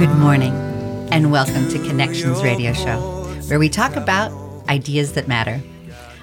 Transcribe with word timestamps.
Good 0.00 0.16
morning, 0.16 0.54
and 1.12 1.30
welcome 1.30 1.68
to 1.68 1.78
Connections 1.86 2.42
Radio 2.42 2.72
Show, 2.72 2.98
where 3.48 3.58
we 3.58 3.68
talk 3.68 3.96
about 3.96 4.32
ideas 4.66 5.12
that 5.12 5.28
matter. 5.28 5.60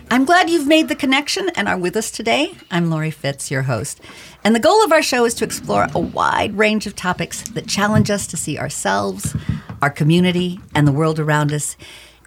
I'm 0.10 0.26
glad 0.26 0.50
you've 0.50 0.66
made 0.66 0.88
the 0.88 0.96
connection 0.96 1.52
and 1.56 1.68
are 1.68 1.78
with 1.78 1.96
us 1.96 2.10
today. 2.10 2.56
I'm 2.72 2.90
Laurie 2.90 3.12
Fitz, 3.12 3.52
your 3.52 3.62
host. 3.62 4.02
And 4.44 4.56
the 4.56 4.60
goal 4.60 4.84
of 4.84 4.92
our 4.92 5.04
show 5.04 5.26
is 5.26 5.36
to 5.36 5.46
explore 5.46 5.90
a 5.94 6.00
wide 6.00 6.58
range 6.58 6.88
of 6.88 6.96
topics 6.96 7.44
that 7.50 7.68
challenge 7.68 8.10
us 8.10 8.26
to 8.26 8.36
see 8.36 8.58
ourselves, 8.58 9.36
our 9.84 9.92
community, 9.92 10.60
and 10.74 10.88
the 10.88 10.92
world 10.92 11.20
around 11.20 11.54
us 11.54 11.78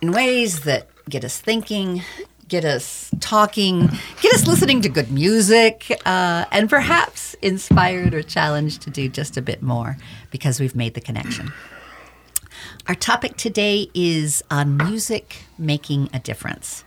in 0.00 0.12
ways 0.12 0.60
that 0.60 0.88
get 1.08 1.24
us 1.24 1.40
thinking, 1.40 2.04
get 2.50 2.64
us 2.64 3.10
talking, 3.20 3.88
get 4.20 4.34
us 4.34 4.46
listening 4.46 4.82
to 4.82 4.88
good 4.88 5.10
music, 5.10 5.90
uh, 6.04 6.44
and 6.50 6.68
perhaps 6.68 7.34
inspired 7.34 8.12
or 8.12 8.22
challenged 8.22 8.82
to 8.82 8.90
do 8.90 9.08
just 9.08 9.36
a 9.36 9.42
bit 9.42 9.62
more 9.62 9.96
because 10.30 10.60
we've 10.60 10.74
made 10.74 10.94
the 10.94 11.00
connection. 11.00 11.52
Our 12.88 12.96
topic 12.96 13.36
today 13.36 13.88
is 13.94 14.42
on 14.50 14.76
music 14.76 15.44
making 15.56 16.10
a 16.12 16.18
difference. 16.18 16.84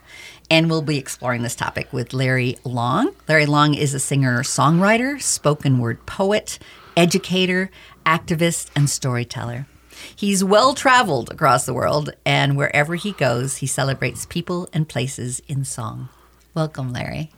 And 0.52 0.70
we'll 0.70 0.82
be 0.82 0.98
exploring 0.98 1.42
this 1.42 1.56
topic 1.56 1.94
with 1.94 2.14
Larry 2.14 2.58
Long. 2.66 3.16
Larry 3.28 3.46
Long 3.46 3.74
is 3.74 3.94
a 3.94 4.00
singer 4.00 4.44
songwriter, 4.44 5.20
spoken 5.22 5.80
word 5.80 6.06
poet, 6.06 6.60
educator, 6.98 7.72
activist, 8.06 8.70
and 8.76 8.90
storyteller. 8.90 9.66
He's 10.16 10.44
well 10.44 10.74
traveled 10.74 11.32
across 11.32 11.66
the 11.66 11.74
world, 11.74 12.14
and 12.26 12.58
wherever 12.58 12.96
he 12.96 13.12
goes, 13.12 13.58
he 13.58 13.68
celebrates 13.68 14.26
people 14.26 14.70
and 14.74 14.88
places 14.88 15.42
in 15.48 15.66
song. 15.66 16.10
Welcome, 16.54 16.94
Larry. 16.94 17.32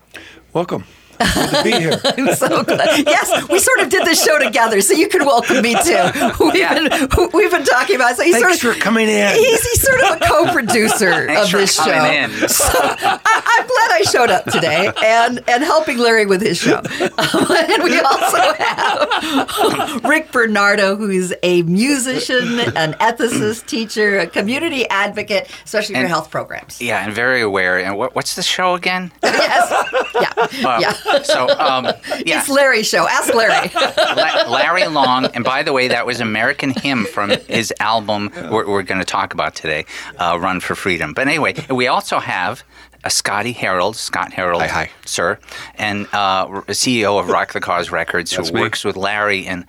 Welcome. 0.53 0.85
Good 1.17 1.49
to 1.55 1.63
be 1.63 1.71
here. 1.71 1.99
I'm 2.05 2.35
so 2.35 2.63
glad. 2.63 3.05
Yes, 3.05 3.49
we 3.49 3.59
sort 3.59 3.79
of 3.81 3.89
did 3.89 4.05
this 4.05 4.23
show 4.23 4.37
together, 4.39 4.81
so 4.81 4.93
you 4.93 5.07
can 5.07 5.25
welcome 5.25 5.61
me 5.61 5.75
too. 5.83 6.03
We've 6.39 6.53
been 6.53 7.29
we've 7.33 7.51
been 7.51 7.63
talking 7.65 7.95
about. 7.95 8.15
So 8.17 8.23
he's 8.23 8.35
Thanks 8.39 8.61
sort 8.61 8.75
of 8.75 8.77
for 8.77 8.83
coming 8.83 9.07
in. 9.09 9.35
He's, 9.35 9.63
he's 9.63 9.81
sort 9.81 10.01
of 10.01 10.21
a 10.21 10.25
co-producer 10.25 11.27
Thanks 11.27 11.53
of 11.53 11.59
this 11.59 11.75
show. 11.75 12.05
in. 12.05 12.29
So 12.49 12.63
I, 12.73 13.19
I'm 13.25 13.67
glad 13.67 13.91
I 13.91 14.01
showed 14.11 14.29
up 14.29 14.45
today 14.45 14.91
and 15.03 15.41
and 15.47 15.63
helping 15.63 15.97
Larry 15.97 16.25
with 16.25 16.41
his 16.41 16.57
show. 16.57 16.77
Um, 16.77 17.47
and 17.49 17.83
we 17.83 17.99
also 17.99 18.53
have 18.53 20.03
Rick 20.05 20.31
Bernardo, 20.31 20.95
who 20.95 21.09
is 21.09 21.33
a 21.43 21.61
musician, 21.63 22.59
an 22.75 22.93
ethicist, 22.93 23.65
teacher, 23.67 24.19
a 24.19 24.27
community 24.27 24.87
advocate, 24.89 25.49
especially 25.65 25.95
for 25.95 26.07
health 26.07 26.29
programs. 26.29 26.81
Yeah, 26.81 27.03
and 27.05 27.13
very 27.13 27.41
aware. 27.41 27.79
And 27.79 27.97
what, 27.97 28.15
what's 28.15 28.35
the 28.35 28.43
show 28.43 28.75
again? 28.75 29.11
Yes. 29.23 29.71
Yeah. 30.15 30.69
Um, 30.69 30.81
yeah. 30.81 30.93
So, 31.23 31.47
um, 31.49 31.85
yeah, 32.25 32.39
It's 32.39 32.49
Larry's 32.49 32.87
show. 32.87 33.07
Ask 33.07 33.33
Larry. 33.33 33.71
La- 34.15 34.49
Larry 34.49 34.87
Long. 34.87 35.25
And 35.27 35.43
by 35.43 35.63
the 35.63 35.73
way, 35.73 35.87
that 35.89 36.05
was 36.05 36.19
American 36.19 36.71
Hymn 36.71 37.05
from 37.05 37.29
his 37.47 37.73
album 37.79 38.31
we're, 38.51 38.67
we're 38.69 38.83
going 38.83 38.99
to 38.99 39.05
talk 39.05 39.33
about 39.33 39.55
today, 39.55 39.85
uh, 40.17 40.37
Run 40.39 40.59
for 40.59 40.75
Freedom. 40.75 41.13
But 41.13 41.27
anyway, 41.27 41.53
we 41.69 41.87
also 41.87 42.19
have 42.19 42.63
Scotty 43.09 43.53
Herold, 43.53 43.95
Scott 43.95 44.31
Herold, 44.31 44.61
Hi, 44.61 44.67
hi. 44.67 44.91
sir, 45.05 45.37
and 45.75 46.07
uh, 46.13 46.47
CEO 46.69 47.19
of 47.19 47.27
Rock 47.29 47.53
the 47.53 47.61
Cause 47.61 47.91
Records, 47.91 48.33
who 48.33 48.43
me. 48.53 48.61
works 48.61 48.83
with 48.83 48.95
Larry 48.95 49.45
and 49.45 49.65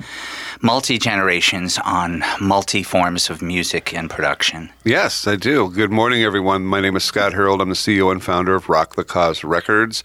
multi 0.63 0.99
generations 0.99 1.79
on 1.85 2.23
multi 2.41 2.83
forms 2.83 3.29
of 3.31 3.43
music 3.43 3.93
and 3.95 4.09
production. 4.09 4.71
Yes, 4.85 5.27
I 5.27 5.37
do. 5.37 5.71
Good 5.71 5.91
morning, 5.91 6.23
everyone. 6.23 6.65
My 6.65 6.81
name 6.81 6.97
is 6.97 7.05
Scott 7.05 7.33
Herold. 7.33 7.61
I'm 7.61 7.69
the 7.69 7.75
CEO 7.75 8.11
and 8.11 8.23
founder 8.25 8.55
of 8.55 8.69
Rock 8.69 8.95
the 8.97 9.05
Cause 9.05 9.45
Records. 9.45 10.03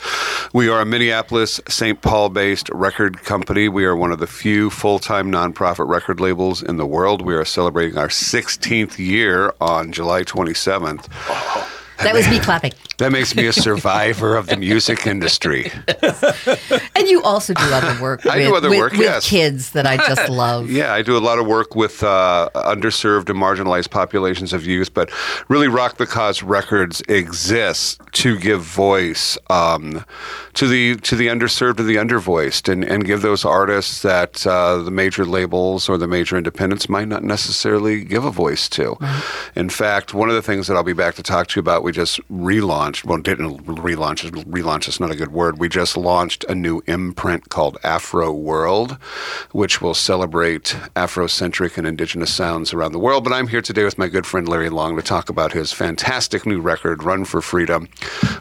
We 0.54 0.68
are 0.70 0.82
a 0.82 0.86
Minneapolis, 0.86 1.62
St. 1.70 2.02
Paul 2.02 2.30
based 2.30 2.70
record 2.74 3.24
company. 3.24 3.70
We 3.70 3.86
are 3.86 3.96
one 3.96 4.12
of 4.12 4.20
the 4.20 4.28
few 4.28 4.70
full 4.70 5.00
time 5.00 5.32
nonprofit 5.32 5.88
record 5.88 6.20
labels 6.20 6.62
in 6.62 6.78
the 6.78 6.86
world. 6.86 7.22
We 7.22 7.36
are 7.36 7.46
celebrating 7.46 7.98
our 7.98 8.10
16th 8.10 8.98
year 9.00 9.54
on 9.62 9.92
July 9.94 10.24
27th. 10.24 11.08
That 12.04 12.14
was 12.14 12.28
me 12.30 12.40
clapping. 12.40 12.74
That 12.98 13.12
makes 13.12 13.36
me 13.36 13.48
a 13.48 13.54
survivor 13.54 14.36
of 14.36 14.48
the 14.48 14.58
music 14.58 15.08
industry. 15.08 15.72
And 16.94 17.08
you 17.10 17.24
also 17.24 17.54
do 17.54 17.64
other 17.64 18.00
work. 18.02 18.26
I 18.28 18.38
with, 18.38 18.48
do 18.48 18.56
other 18.56 18.70
with- 18.70 18.80
work, 18.80 18.92
with 18.92 19.02
yes. 19.02 19.28
kids 19.28 19.72
that 19.72 19.88
I 19.88 19.98
just 19.98 20.30
love. 20.30 20.70
Yeah, 20.70 20.94
I 20.94 21.02
do 21.02 21.18
a 21.18 21.20
lot 21.20 21.40
of 21.40 21.48
work 21.48 21.76
with 21.76 22.04
uh, 22.04 22.50
underserved 22.54 23.30
and 23.30 23.40
marginalized 23.40 23.90
populations 23.90 24.54
of 24.54 24.66
youth, 24.66 24.94
but 24.94 25.10
really, 25.48 25.68
Rock 25.68 25.98
the 25.98 26.06
Cause 26.06 26.44
Records 26.44 27.02
exists 27.08 27.98
to 28.12 28.38
give 28.38 28.62
voice 28.62 29.38
um, 29.50 30.06
to 30.54 30.68
the 30.68 30.98
to 30.98 31.16
the 31.16 31.28
underserved 31.28 31.80
and 31.80 31.90
the 31.90 31.96
undervoiced, 31.96 32.72
and, 32.72 32.84
and 32.84 33.06
give 33.06 33.22
those 33.24 33.46
artists 33.46 34.02
that 34.04 34.46
uh, 34.46 34.78
the 34.78 34.92
major 34.92 35.26
labels 35.26 35.90
or 35.90 35.98
the 35.98 36.08
major 36.08 36.38
independents 36.38 36.88
might 36.88 37.08
not 37.08 37.24
necessarily 37.24 38.04
give 38.04 38.26
a 38.26 38.32
voice 38.32 38.70
to. 38.70 38.96
In 39.56 39.70
fact, 39.70 40.14
one 40.14 40.30
of 40.30 40.36
the 40.36 40.42
things 40.42 40.68
that 40.68 40.76
I'll 40.76 40.84
be 40.84 40.94
back 40.94 41.16
to 41.16 41.24
talk 41.24 41.48
to 41.48 41.56
you 41.56 41.62
about, 41.62 41.84
we 41.92 41.96
just 41.96 42.26
relaunched. 42.30 43.04
Well, 43.04 43.18
didn't 43.18 43.66
relaunch. 43.66 44.22
Relaunch 44.46 44.88
is 44.88 45.02
not 45.02 45.12
a 45.12 45.16
good 45.16 45.34
word. 45.34 45.60
We 45.60 45.68
just 45.68 45.98
launched 45.98 46.46
a 46.48 46.56
new 46.56 46.82
imprint 46.88 47.50
called 47.50 47.78
Afro 47.84 48.32
World, 48.32 48.94
which 49.52 49.82
will 49.82 49.94
celebrate 49.94 50.74
Afrocentric 50.96 51.78
and 51.78 51.86
indigenous 51.86 52.34
sounds 52.34 52.72
around 52.74 52.94
the 52.94 53.00
world. 53.00 53.26
But 53.26 53.34
I'm 53.34 53.48
here 53.50 53.62
today 53.62 53.84
with 53.84 53.98
my 53.98 54.08
good 54.08 54.26
friend 54.26 54.48
Larry 54.48 54.70
Long 54.70 54.96
to 54.96 55.02
talk 55.02 55.28
about 55.28 55.52
his 55.52 55.74
fantastic 55.74 56.46
new 56.46 56.62
record, 56.62 57.04
Run 57.04 57.26
for 57.26 57.42
Freedom, 57.42 57.90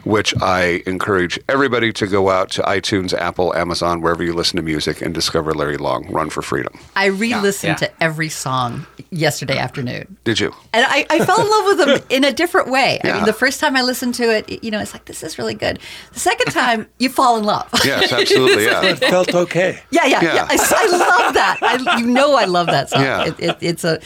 which 0.05 0.33
I 0.41 0.81
encourage 0.87 1.37
everybody 1.49 1.91
to 1.91 2.07
go 2.07 2.29
out 2.29 2.51
to 2.51 2.61
iTunes, 2.61 3.13
Apple, 3.13 3.53
Amazon, 3.53 3.99
wherever 3.99 4.23
you 4.23 4.31
listen 4.33 4.55
to 4.55 4.61
music, 4.63 5.01
and 5.01 5.13
discover 5.13 5.53
Larry 5.53 5.75
Long, 5.75 6.09
Run 6.09 6.29
for 6.29 6.41
Freedom. 6.41 6.73
I 6.95 7.07
re-listened 7.07 7.71
Yeah. 7.81 7.87
to 7.87 7.91
every 8.01 8.29
song 8.29 8.85
yesterday 9.09 9.57
afternoon. 9.57 10.15
Did 10.23 10.39
you? 10.39 10.53
And 10.71 10.85
I, 10.87 11.05
I 11.09 11.25
fell 11.25 11.41
in 11.41 11.49
love 11.49 11.65
with 11.65 11.77
them 11.85 12.07
in 12.09 12.23
a 12.23 12.31
different 12.31 12.69
way. 12.69 13.01
I 13.03 13.11
mean, 13.11 13.25
the 13.25 13.33
first 13.41 13.59
time 13.59 13.75
I 13.75 13.81
listened 13.81 14.13
to 14.15 14.25
it, 14.37 14.63
you 14.63 14.69
know, 14.69 14.79
it's 14.79 14.93
like, 14.93 15.05
this 15.05 15.23
is 15.23 15.39
really 15.39 15.55
good. 15.55 15.79
The 16.13 16.19
second 16.19 16.51
time, 16.61 16.87
you 16.99 17.09
fall 17.09 17.37
in 17.37 17.43
love. 17.43 17.67
Yes, 17.83 18.13
absolutely. 18.19 18.65
Yeah. 18.65 18.83
It 18.83 18.99
felt 18.99 19.33
okay. 19.33 19.81
Yeah, 19.89 20.05
yeah, 20.05 20.21
Yeah. 20.21 20.35
yeah. 20.35 20.47
I, 20.47 20.57
I 20.83 20.85
love 20.91 21.33
that. 21.33 21.57
I, 21.63 21.97
you 21.99 22.05
know, 22.05 22.35
I 22.35 22.45
love 22.45 22.67
that 22.67 22.91
song. 22.91 23.01
Yeah. 23.01 23.25
It, 23.29 23.39
it, 23.39 23.57
it's 23.61 23.83
a. 23.83 23.97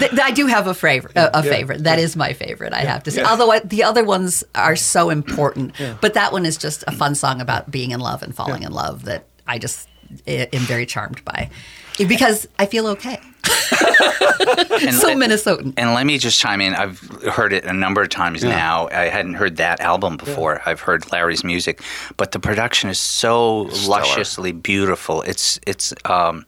th- 0.00 0.18
I 0.18 0.30
do 0.30 0.46
have 0.46 0.66
a 0.66 0.72
favorite. 0.72 1.14
A, 1.14 1.40
a 1.40 1.42
favorite. 1.42 1.84
That 1.84 1.98
is 1.98 2.16
my 2.16 2.32
favorite. 2.32 2.72
I 2.72 2.80
have 2.80 3.02
to 3.02 3.10
say. 3.10 3.22
Although 3.22 3.50
I, 3.50 3.58
the 3.60 3.82
other 3.84 4.02
ones 4.02 4.42
are 4.54 4.76
so 4.76 5.10
important, 5.10 5.74
but 6.00 6.14
that 6.14 6.32
one 6.32 6.46
is 6.46 6.56
just 6.56 6.82
a 6.86 6.92
fun 6.92 7.14
song 7.14 7.42
about 7.42 7.70
being 7.70 7.90
in 7.90 8.00
love 8.00 8.22
and 8.22 8.34
falling 8.34 8.62
in 8.62 8.72
love 8.72 9.04
that 9.04 9.26
I 9.46 9.58
just 9.58 9.88
am 10.26 10.62
very 10.62 10.86
charmed 10.86 11.22
by, 11.26 11.50
because 11.98 12.48
I 12.58 12.64
feel 12.64 12.86
okay. 12.96 13.20
And 14.82 14.94
So 14.94 15.08
let- 15.08 15.16
Minnesotan. 15.18 15.74
And 15.76 15.94
let 15.94 16.06
me 16.06 16.16
just 16.18 16.38
chime 16.40 16.60
in. 16.60 16.74
I've 16.74 16.98
heard 17.34 17.52
it 17.52 17.64
a 17.64 17.72
number 17.72 18.00
of 18.02 18.08
times 18.08 18.42
now. 18.42 18.88
I 18.88 19.04
hadn't 19.08 19.34
heard 19.34 19.56
that 19.56 19.80
album 19.80 20.16
before. 20.16 20.62
I've 20.66 20.80
heard 20.80 21.10
Larry's 21.12 21.44
music, 21.44 21.82
but 22.16 22.32
the 22.32 22.38
production 22.38 22.88
is 22.90 22.98
so 22.98 23.62
lusciously 23.86 24.52
beautiful. 24.52 25.22
It's 25.22 25.60
it's 25.66 25.92
um, 26.06 26.46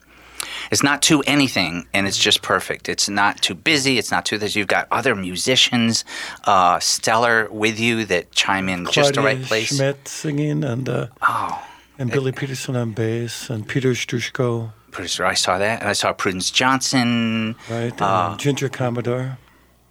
it's 0.70 0.82
not 0.82 1.02
too 1.02 1.22
anything, 1.26 1.87
and 1.93 2.06
it's 2.06 2.19
just 2.19 2.40
perfect. 2.43 2.88
It's 2.88 3.08
not 3.08 3.40
too 3.43 3.54
busy. 3.54 3.99
It's 3.99 4.10
not 4.10 4.25
too 4.25 4.38
this. 4.38 4.56
You've 4.56 4.69
got 4.69 4.88
other 4.90 5.14
musicians, 5.14 6.04
uh, 6.44 6.78
stellar 6.81 7.49
with 7.50 7.78
you 7.78 8.04
that 8.06 8.32
chime 8.32 8.69
in 8.69 8.87
just 8.90 9.14
the 9.14 9.20
right 9.22 9.43
place. 9.43 9.76
Schmidt 9.76 10.08
singing 10.08 10.64
and 10.64 10.88
uh, 10.88 11.06
Oh, 11.20 11.62
and 11.99 12.10
Billy 12.10 12.32
Peterson 12.32 12.76
on 12.76 12.93
bass 12.93 13.50
and 13.50 13.69
Peter 13.69 13.90
Ostroushko, 13.90 14.72
producer, 14.93 15.25
I 15.25 15.35
saw 15.35 15.59
that, 15.59 15.81
and 15.81 15.89
I 15.89 15.93
saw 15.94 16.12
Prudence 16.12 16.50
Johnson. 16.50 17.56
right? 17.69 18.00
Uh, 18.00 18.29
and 18.31 18.41
Ginger 18.41 18.69
Commodore. 18.69 19.39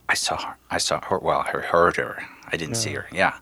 I 0.08 0.14
saw 0.14 0.38
her. 0.38 0.56
I 0.70 0.78
saw 0.78 1.02
her. 1.06 1.20
Well, 1.20 1.40
I 1.46 1.50
heard 1.62 1.98
her. 1.98 2.24
I 2.52 2.58
didn't 2.58 2.76
see 2.76 2.92
her. 2.92 3.08
Yeah. 3.14 3.34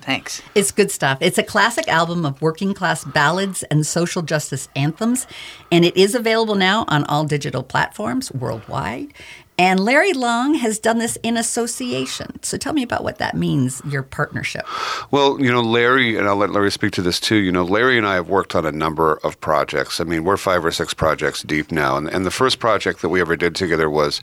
Thanks. 0.00 0.42
It's 0.54 0.72
good 0.72 0.90
stuff. 0.90 1.18
It's 1.20 1.38
a 1.38 1.42
classic 1.42 1.86
album 1.86 2.24
of 2.24 2.40
working 2.42 2.74
class 2.74 3.04
ballads 3.04 3.62
and 3.64 3.86
social 3.86 4.22
justice 4.22 4.68
anthems, 4.74 5.26
and 5.70 5.84
it 5.84 5.96
is 5.96 6.14
available 6.14 6.54
now 6.56 6.84
on 6.88 7.04
all 7.04 7.24
digital 7.24 7.62
platforms 7.62 8.32
worldwide. 8.32 9.12
And 9.60 9.78
Larry 9.78 10.14
Long 10.14 10.54
has 10.54 10.78
done 10.78 10.96
this 10.96 11.18
in 11.22 11.36
association. 11.36 12.42
So 12.42 12.56
tell 12.56 12.72
me 12.72 12.82
about 12.82 13.04
what 13.04 13.18
that 13.18 13.36
means, 13.36 13.82
your 13.86 14.02
partnership. 14.02 14.66
Well, 15.10 15.38
you 15.38 15.52
know, 15.52 15.60
Larry, 15.60 16.16
and 16.16 16.26
I'll 16.26 16.36
let 16.36 16.48
Larry 16.48 16.70
speak 16.70 16.92
to 16.92 17.02
this 17.02 17.20
too. 17.20 17.36
You 17.36 17.52
know, 17.52 17.62
Larry 17.62 17.98
and 17.98 18.06
I 18.06 18.14
have 18.14 18.30
worked 18.30 18.54
on 18.54 18.64
a 18.64 18.72
number 18.72 19.20
of 19.22 19.38
projects. 19.42 20.00
I 20.00 20.04
mean, 20.04 20.24
we're 20.24 20.38
five 20.38 20.64
or 20.64 20.70
six 20.70 20.94
projects 20.94 21.42
deep 21.42 21.70
now. 21.70 21.98
And, 21.98 22.08
and 22.08 22.24
the 22.24 22.30
first 22.30 22.58
project 22.58 23.02
that 23.02 23.10
we 23.10 23.20
ever 23.20 23.36
did 23.36 23.54
together 23.54 23.90
was 23.90 24.22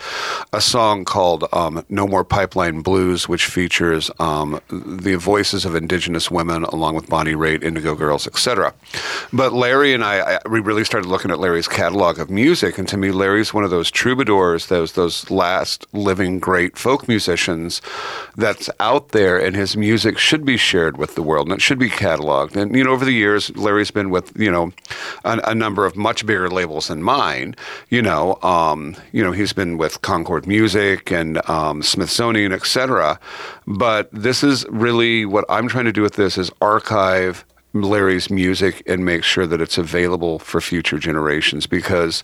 a 0.54 0.60
song 0.60 1.06
called 1.06 1.46
um, 1.54 1.86
No 1.88 2.08
More 2.08 2.24
Pipeline 2.24 2.82
Blues, 2.82 3.30
which 3.30 3.46
features 3.46 4.10
um, 4.18 4.60
the 4.72 5.20
voices 5.20 5.66
of 5.66 5.76
indigenous 5.76 6.32
women 6.32 6.64
along 6.64 6.96
with 6.96 7.10
Bonnie 7.10 7.36
Raitt, 7.36 7.64
Indigo 7.64 7.94
Girls, 7.94 8.26
etc. 8.26 8.74
But 9.32 9.54
Larry 9.54 9.94
and 9.94 10.04
I, 10.04 10.38
I, 10.38 10.40
we 10.50 10.62
really 10.62 10.84
started 10.84 11.08
looking 11.08 11.30
at 11.30 11.38
Larry's 11.38 11.68
catalog 11.68 12.18
of 12.18 12.32
music. 12.32 12.80
And 12.80 12.88
to 12.88 12.98
me, 12.98 13.12
Larry's 13.12 13.54
one 13.54 13.64
of 13.64 13.70
those 13.70 13.92
troubadours, 13.92 14.66
those, 14.66 14.94
those 14.94 15.27
last 15.30 15.86
living 15.94 16.40
great 16.40 16.78
folk 16.78 17.08
musicians 17.08 17.82
that's 18.36 18.70
out 18.80 19.10
there, 19.10 19.38
and 19.38 19.56
his 19.56 19.78
music 19.78 20.18
should 20.18 20.46
be 20.46 20.58
shared 20.58 20.98
with 20.98 21.16
the 21.16 21.24
world 21.24 21.48
and 21.48 21.58
it 21.58 21.62
should 21.62 21.80
be 21.80 21.90
cataloged. 21.90 22.56
And 22.56 22.76
you 22.76 22.84
know, 22.84 22.92
over 22.92 23.06
the 23.06 23.12
years, 23.12 23.56
Larry's 23.56 23.92
been 23.92 24.10
with 24.10 24.38
you 24.40 24.52
know 24.52 24.72
a, 25.24 25.40
a 25.46 25.56
number 25.56 25.86
of 25.86 25.96
much 25.96 26.26
bigger 26.26 26.50
labels 26.50 26.88
than 26.88 27.04
mine. 27.04 27.56
You 27.90 28.02
know, 28.02 28.40
um, 28.44 28.96
you 29.12 29.24
know, 29.24 29.32
he's 29.32 29.54
been 29.54 29.78
with 29.78 30.02
Concord 30.02 30.48
Music 30.48 31.12
and 31.12 31.48
um, 31.50 31.82
Smithsonian, 31.82 32.52
etc. 32.52 33.20
But 33.66 34.10
this 34.12 34.44
is 34.44 34.66
really 34.70 35.26
what 35.26 35.46
I'm 35.50 35.68
trying 35.68 35.86
to 35.86 35.94
do 35.94 36.02
with 36.02 36.16
this 36.16 36.38
is 36.38 36.52
archive 36.62 37.46
Larry's 37.82 38.30
music 38.30 38.84
and 38.86 39.04
make 39.04 39.24
sure 39.24 39.48
that 39.48 39.62
it's 39.62 39.78
available 39.78 40.40
for 40.40 40.62
future 40.62 41.00
generations 41.00 41.68
because 41.68 42.24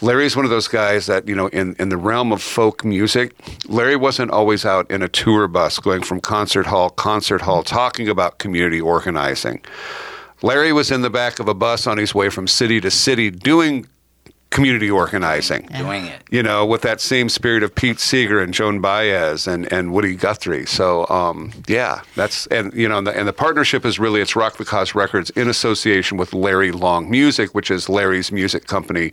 Larry's 0.00 0.36
one 0.36 0.44
of 0.44 0.50
those 0.50 0.68
guys 0.68 1.06
that, 1.06 1.26
you 1.28 1.34
know, 1.34 1.48
in, 1.48 1.74
in 1.78 1.88
the 1.88 1.96
realm 1.96 2.32
of 2.32 2.42
folk 2.42 2.84
music, 2.84 3.34
Larry 3.68 3.96
wasn't 3.96 4.30
always 4.30 4.64
out 4.64 4.90
in 4.90 5.02
a 5.02 5.08
tour 5.08 5.48
bus 5.48 5.78
going 5.78 6.02
from 6.02 6.20
concert 6.20 6.66
hall, 6.66 6.90
concert 6.90 7.42
hall, 7.42 7.62
talking 7.62 8.08
about 8.08 8.38
community 8.38 8.80
organizing. 8.80 9.60
Larry 10.42 10.72
was 10.72 10.90
in 10.90 11.02
the 11.02 11.10
back 11.10 11.38
of 11.40 11.48
a 11.48 11.54
bus 11.54 11.86
on 11.86 11.98
his 11.98 12.14
way 12.14 12.28
from 12.28 12.46
city 12.46 12.80
to 12.80 12.90
city 12.90 13.30
doing 13.30 13.86
community 14.50 14.90
organizing. 14.90 15.68
Doing 15.76 16.06
it. 16.06 16.22
You 16.30 16.42
know, 16.42 16.64
with 16.64 16.82
that 16.82 17.00
same 17.00 17.28
spirit 17.28 17.62
of 17.62 17.74
Pete 17.74 17.98
Seeger 17.98 18.40
and 18.40 18.54
Joan 18.54 18.80
Baez 18.80 19.46
and, 19.46 19.70
and 19.72 19.92
Woody 19.92 20.14
Guthrie. 20.14 20.66
So, 20.66 21.06
um, 21.08 21.52
yeah, 21.66 22.02
that's, 22.14 22.46
and, 22.46 22.72
you 22.72 22.88
know, 22.88 22.98
and 22.98 23.06
the, 23.06 23.16
and 23.18 23.28
the 23.28 23.32
partnership 23.32 23.84
is 23.84 23.98
really, 23.98 24.20
it's 24.20 24.36
Rock 24.36 24.56
the 24.56 24.64
Cause 24.64 24.94
Records 24.94 25.30
in 25.30 25.48
association 25.48 26.16
with 26.16 26.32
Larry 26.32 26.72
Long 26.72 27.10
Music, 27.10 27.54
which 27.54 27.70
is 27.70 27.88
Larry's 27.88 28.30
music 28.30 28.66
company, 28.66 29.12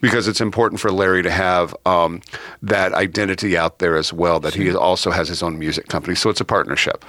because 0.00 0.28
it's 0.28 0.40
important 0.40 0.80
for 0.80 0.90
Larry 0.90 1.22
to 1.22 1.30
have 1.30 1.74
um, 1.84 2.22
that 2.62 2.92
identity 2.94 3.58
out 3.58 3.80
there 3.80 3.96
as 3.96 4.12
well, 4.12 4.40
that 4.40 4.54
he 4.54 4.74
also 4.74 5.10
has 5.10 5.28
his 5.28 5.42
own 5.42 5.58
music 5.58 5.88
company. 5.88 6.14
So 6.14 6.30
it's 6.30 6.40
a 6.40 6.44
partnership. 6.44 7.04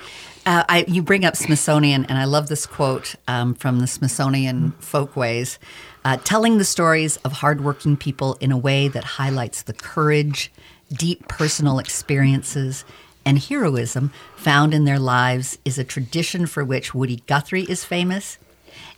Uh, 0.45 0.63
I, 0.67 0.85
you 0.87 1.03
bring 1.03 1.25
up 1.25 1.35
Smithsonian, 1.35 2.05
and 2.05 2.17
I 2.17 2.23
love 2.23 2.47
this 2.47 2.65
quote 2.65 3.15
um, 3.27 3.53
from 3.53 3.79
the 3.79 3.87
Smithsonian 3.87 4.71
Folkways 4.79 5.59
uh, 6.05 6.17
telling 6.17 6.57
the 6.57 6.65
stories 6.65 7.17
of 7.17 7.33
hardworking 7.33 7.97
people 7.97 8.37
in 8.39 8.51
a 8.51 8.57
way 8.57 8.87
that 8.87 9.03
highlights 9.03 9.61
the 9.63 9.73
courage, 9.73 10.51
deep 10.91 11.27
personal 11.27 11.79
experiences, 11.79 12.85
and 13.25 13.37
heroism 13.39 14.11
found 14.35 14.73
in 14.73 14.85
their 14.85 14.99
lives 14.99 15.57
is 15.65 15.77
a 15.77 15.83
tradition 15.83 16.45
for 16.45 16.63
which 16.63 16.95
Woody 16.95 17.17
Guthrie 17.27 17.63
is 17.63 17.83
famous 17.83 18.37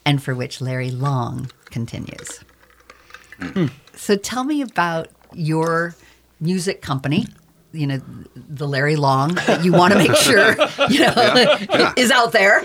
and 0.05 0.21
for 0.21 0.35
which 0.35 0.61
Larry 0.61 0.91
Long 0.91 1.49
continues. 1.65 2.43
So 3.95 4.15
tell 4.15 4.43
me 4.43 4.61
about 4.61 5.07
your 5.33 5.95
music 6.39 6.81
company 6.81 7.25
you 7.73 7.87
know 7.87 8.01
the 8.35 8.67
Larry 8.67 8.95
Long 8.95 9.35
that 9.35 9.63
you 9.63 9.71
want 9.71 9.93
to 9.93 9.99
make 9.99 10.15
sure 10.17 10.51
you 10.89 10.99
know 10.99 11.13
yeah, 11.15 11.65
yeah. 11.69 11.93
is 11.97 12.11
out 12.11 12.31
there. 12.31 12.61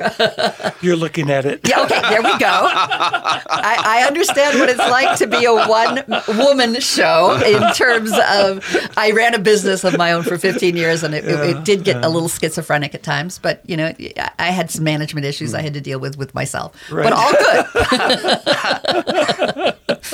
You're 0.81 0.97
looking 0.97 1.31
at 1.31 1.45
it. 1.45 1.61
Yeah. 1.69 1.85
Okay. 1.85 2.01
There 2.01 2.23
we 2.23 2.37
go. 2.39 2.47
I, 2.49 3.83
I 3.85 4.05
understand 4.07 4.59
what 4.59 4.69
it's 4.69 4.79
like 4.79 5.19
to 5.19 5.27
be 5.27 5.45
a 5.45 5.53
one 5.53 6.05
woman 6.29 6.81
show 6.81 7.41
in 7.45 7.73
terms 7.75 8.13
of 8.13 8.65
I 8.97 9.13
ran 9.13 9.35
a 9.35 9.39
business 9.39 9.85
of 9.85 9.97
my 9.97 10.13
own 10.13 10.23
for 10.23 10.39
15 10.39 10.77
years 10.77 11.03
and 11.03 11.15
it, 11.15 11.25
yeah, 11.25 11.43
it, 11.43 11.57
it 11.57 11.65
did 11.65 11.85
get 11.85 12.05
a 12.05 12.09
little 12.09 12.29
schizophrenic 12.29 12.95
at 12.95 13.03
times, 13.03 13.39
but 13.39 13.63
you 13.69 13.77
know 13.77 13.93
I 14.39 14.51
had 14.51 14.71
some 14.71 14.85
management 14.85 15.27
issues 15.27 15.55
I 15.55 15.63
had 15.63 15.75
to 15.75 15.81
deal 15.81 15.99
with 16.01 16.19
with 16.19 16.35
myself, 16.35 16.75
right. 16.91 17.05
but 17.05 17.13
all 17.13 17.33
good. 17.33 17.67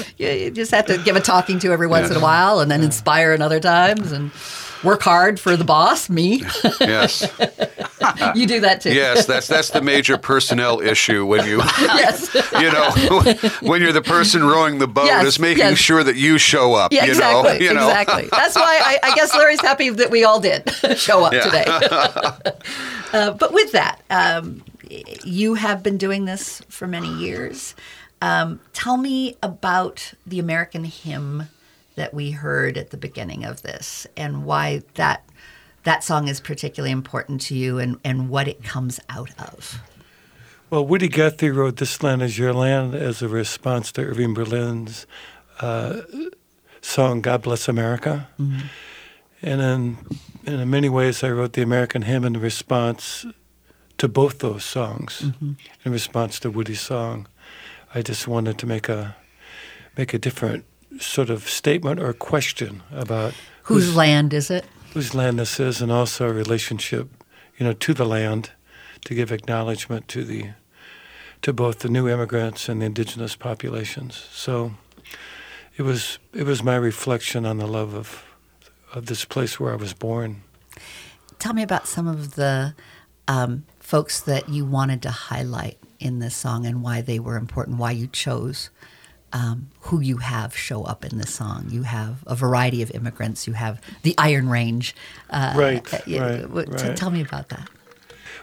you, 0.19 0.29
you, 0.29 0.50
just 0.50 0.71
have 0.71 0.87
to 0.87 0.99
give 0.99 1.17
a 1.17 1.21
talking 1.21 1.59
to 1.61 1.73
every 1.73 1.87
once 1.87 2.11
in 2.11 2.17
a 2.17 2.21
while 2.21 2.61
and 2.61 2.71
then 2.71 2.83
inspire 2.83 3.33
in 3.33 3.43
other 3.43 3.61
times 3.61 4.12
and 4.12 4.31
work 4.82 5.02
hard 5.02 5.38
for 5.38 5.56
the 5.56 5.64
boss, 5.64 6.08
me. 6.08 6.43
Yes. 6.81 7.23
you 8.34 8.46
do 8.46 8.61
that 8.61 8.81
too. 8.81 8.93
Yes, 8.93 9.26
that's 9.26 9.46
that's 9.46 9.70
the 9.70 9.82
major 9.82 10.19
personnel 10.19 10.81
issue 10.81 11.25
when 11.25 11.46
you 11.46 11.58
yes. 11.79 12.34
you 12.58 12.70
know 12.73 12.90
when 13.61 13.81
you're 13.81 13.93
the 13.93 14.02
person 14.02 14.43
rowing 14.43 14.79
the 14.79 14.88
boat 14.88 15.06
yes, 15.06 15.25
is 15.25 15.38
making 15.38 15.58
yes. 15.58 15.79
sure 15.79 16.02
that 16.02 16.17
you 16.17 16.38
show 16.38 16.75
up. 16.75 16.93
Yeah, 16.93 17.05
you 17.05 17.12
exactly. 17.12 17.58
Know, 17.58 17.64
you 17.64 17.75
know? 17.75 17.88
Exactly. 17.88 18.29
That's 18.31 18.56
why 18.56 18.81
I, 18.82 18.99
I, 19.11 19.14
guess 19.14 19.34
Larry's 19.34 19.61
happy 19.61 19.90
that 19.90 20.11
we 20.11 20.25
all 20.25 20.40
did 20.40 20.69
show 20.96 21.25
up 21.25 21.32
yeah. 21.32 21.43
today. 21.43 21.64
uh, 23.12 23.31
but 23.32 23.52
with 23.52 23.73
that, 23.73 24.00
um, 24.11 24.64
you 25.25 25.55
have 25.55 25.82
been 25.82 25.99
doing 25.99 26.25
this 26.25 26.62
for 26.69 26.87
many 26.87 27.12
years. 27.14 27.75
Um, 28.20 28.61
tell 28.73 28.96
me 28.96 29.37
about 29.43 30.14
the 30.26 30.38
American 30.38 30.85
hymn 30.85 31.49
that 31.97 32.15
we 32.15 32.31
heard 32.31 32.77
at 32.77 32.91
the 32.91 32.97
beginning 32.97 33.44
of 33.44 33.62
this 33.62 34.06
and 34.17 34.44
why 34.44 34.83
that 34.94 35.25
that 35.85 36.05
song 36.05 36.29
is 36.29 36.41
particularly 36.41 36.93
important 36.93 37.41
to 37.41 37.55
you 37.55 37.79
and, 37.79 37.99
and 38.05 38.29
what 38.29 38.47
it 38.47 38.62
comes 38.62 39.00
out 39.09 39.31
of. 39.39 39.81
Well, 40.71 40.87
Woody 40.87 41.09
Guthrie 41.09 41.50
wrote 41.50 41.77
This 41.77 42.03
Land 42.03 42.23
Is 42.23 42.39
Your 42.39 42.53
Land 42.53 42.94
as 42.94 43.21
a 43.21 43.29
response 43.29 43.93
to 43.93 44.03
Irving 44.03 44.33
Berlin's 44.33 45.06
uh, 45.61 46.03
song 46.81 47.21
God 47.21 47.43
Bless 47.43 47.69
America. 47.69 48.29
Mm-hmm. 48.38 48.67
And 49.43 49.61
in, 49.61 49.99
in 50.47 50.71
many 50.71 50.88
ways, 50.88 51.25
I 51.25 51.31
wrote 51.31 51.55
the 51.55 51.62
American 51.62 52.03
hymn 52.03 52.25
in 52.25 52.35
response 52.35 53.27
to 53.99 54.09
both 54.09 54.38
those 54.38 54.65
songs, 54.65 55.23
mm-hmm. 55.23 55.53
in 55.85 55.93
response 55.93 56.38
to 56.41 56.50
Woody's 56.50 56.81
song. 56.81 57.27
I 57.95 58.03
just 58.03 58.27
wanted 58.27 58.56
to 58.59 58.67
make 58.67 58.88
a 58.88 59.17
make 59.97 60.15
a 60.15 60.19
different 60.19 60.65
sort 61.00 61.31
of 61.31 61.49
statement 61.49 62.00
or 62.00 62.12
question 62.12 62.83
about 62.90 63.35
whose, 63.64 63.87
whose 63.87 63.97
land 63.97 64.33
is 64.33 64.50
it? 64.50 64.64
Whose 64.95 65.14
land 65.14 65.38
this 65.38 65.59
is, 65.59 65.81
and 65.81 65.90
also 65.90 66.28
a 66.28 66.33
relationship, 66.33 67.09
you 67.57 67.64
know, 67.64 67.73
to 67.73 67.95
the 67.95 68.05
land, 68.05 68.50
to 69.05 69.14
give 69.14 69.33
acknowledgement 69.33 70.09
to 70.09 70.25
the 70.25 70.50
to 71.43 71.52
both 71.52 71.81
the 71.81 71.88
new 71.88 72.09
immigrants 72.09 72.69
and 72.69 72.81
the 72.81 72.87
indigenous 72.87 73.35
populations. 73.35 74.28
So 74.33 74.75
it 75.76 75.83
was 75.83 76.19
it 76.33 76.45
was 76.45 76.62
my 76.62 76.76
reflection 76.76 77.47
on 77.47 77.59
the 77.59 77.66
love 77.66 77.95
of 77.95 78.25
of 78.93 79.07
this 79.07 79.25
place 79.25 79.59
where 79.59 79.73
I 79.73 79.76
was 79.76 79.95
born. 79.95 80.43
Tell 81.38 81.55
me 81.55 81.62
about 81.62 81.88
some 81.88 82.07
of 82.07 82.35
the 82.35 82.75
um, 83.26 83.64
folks 83.81 84.21
that 84.21 84.49
you 84.49 84.64
wanted 84.64 85.02
to 85.02 85.11
highlight 85.11 85.78
in 85.99 86.19
this 86.19 86.37
song 86.37 86.66
and 86.66 86.83
why 86.83 87.00
they 87.00 87.19
were 87.19 87.37
important, 87.37 87.78
why 87.78 87.93
you 87.93 88.07
chose 88.07 88.71
um, 89.33 89.69
who 89.81 90.01
you 90.01 90.19
have 90.19 90.57
show 90.57 90.85
up 90.85 91.05
in 91.05 91.19
this 91.19 91.33
song. 91.33 91.67
You 91.71 91.83
have 91.83 92.23
a 92.27 92.35
variety 92.35 92.83
of 92.83 92.91
immigrants. 92.93 93.47
You 93.47 93.55
have 93.55 93.81
the 94.03 94.15
Iron 94.19 94.49
Range. 94.49 94.95
Uh, 95.31 95.55
right, 95.57 95.95
uh, 95.95 96.47
right, 96.49 96.69
right. 96.69 96.97
Tell 96.97 97.11
me 97.11 97.21
about 97.21 97.49
that. 97.49 97.69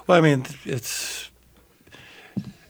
Well, 0.08 0.17
I 0.17 0.22
mean, 0.22 0.46
it's 0.65 1.29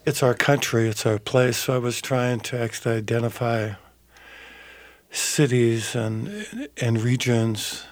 it's 0.05 0.23
our 0.23 0.33
country, 0.33 0.89
it's 0.89 1.05
our 1.05 1.19
place. 1.19 1.57
So 1.57 1.75
I 1.75 1.77
was 1.77 2.01
trying 2.01 2.39
to 2.41 2.59
actually 2.59 2.95
identify 2.95 3.73
cities 5.11 5.95
and 5.95 6.69
and 6.81 7.01
regions 7.01 7.85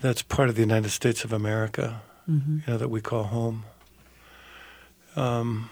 that's 0.00 0.22
part 0.22 0.48
of 0.48 0.54
the 0.54 0.60
United 0.60 0.90
States 0.90 1.24
of 1.24 1.32
America, 1.32 2.02
mm-hmm. 2.30 2.58
you 2.58 2.62
know, 2.66 2.78
that 2.78 2.88
we 2.88 3.00
call 3.00 3.24
home. 3.24 3.64
Um, 5.16 5.70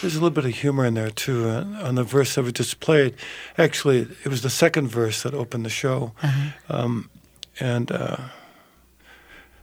there's 0.00 0.14
a 0.14 0.18
little 0.18 0.30
bit 0.30 0.44
of 0.44 0.52
humor 0.52 0.84
in 0.84 0.94
there 0.94 1.10
too. 1.10 1.48
Uh, 1.48 1.64
on 1.82 1.94
the 1.94 2.04
verse 2.04 2.34
that 2.34 2.44
we 2.44 2.52
just 2.52 2.80
played, 2.80 3.14
actually, 3.58 4.08
it 4.24 4.28
was 4.28 4.42
the 4.42 4.50
second 4.50 4.88
verse 4.88 5.22
that 5.22 5.34
opened 5.34 5.64
the 5.64 5.70
show, 5.70 6.12
uh-huh. 6.22 6.50
um, 6.68 7.10
and 7.58 7.92
uh, 7.92 8.16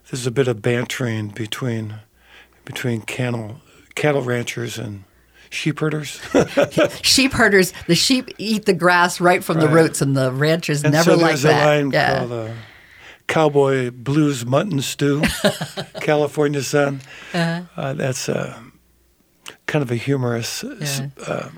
there's 0.10 0.28
a 0.28 0.32
bit 0.32 0.48
of 0.48 0.62
bantering 0.62 1.30
between 1.30 2.00
between 2.66 3.02
cattle 3.02 3.62
cattle 3.96 4.22
ranchers 4.22 4.78
and 4.78 5.04
sheep 5.50 5.80
herders. 5.80 6.22
sheep 7.02 7.34
herders. 7.34 7.74
The 7.88 7.96
sheep 7.96 8.30
eat 8.38 8.66
the 8.66 8.74
grass 8.74 9.20
right 9.20 9.44
from 9.44 9.58
right. 9.58 9.68
the 9.68 9.74
roots, 9.74 10.02
and 10.02 10.16
the 10.16 10.32
ranchers 10.32 10.84
and 10.84 10.94
never 10.94 11.12
so 11.12 11.18
like 11.18 11.28
there's 11.28 11.42
that. 11.44 11.66
line 11.66 11.92
yeah. 11.92 12.20
called 12.20 12.32
uh, 12.32 12.54
"Cowboy 13.28 13.92
Blues 13.92 14.46
Mutton 14.46 14.82
Stew," 14.82 15.24
California 16.02 16.62
Sun. 16.62 17.02
Uh-huh. 17.34 17.62
Uh, 17.76 17.94
that's 17.94 18.30
uh, 18.30 18.58
kind 19.68 19.84
of 19.84 19.92
a 19.92 19.96
humorous 19.96 20.64
yeah. 20.64 21.10
uh, 21.26 21.50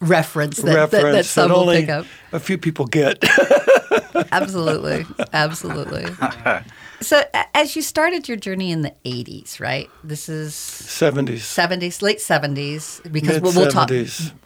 reference 0.00 0.58
that, 0.58 0.74
reference 0.74 1.02
that, 1.02 1.12
that 1.12 1.24
some 1.24 1.48
that 1.48 1.54
will 1.54 1.62
only 1.62 1.80
pick 1.80 1.88
up. 1.88 2.06
a 2.32 2.40
few 2.40 2.58
people 2.58 2.86
get. 2.86 3.24
Absolutely. 4.32 5.06
Absolutely. 5.32 6.04
So, 7.04 7.22
as 7.54 7.76
you 7.76 7.82
started 7.82 8.26
your 8.28 8.36
journey 8.36 8.72
in 8.72 8.82
the 8.82 8.92
80s, 9.04 9.60
right? 9.60 9.90
This 10.02 10.28
is 10.28 10.54
70s, 10.54 11.38
70s, 11.40 12.02
late 12.02 12.18
70s, 12.18 13.12
because 13.12 13.40
we'll, 13.40 13.52
we'll 13.52 13.70
talk. 13.70 13.90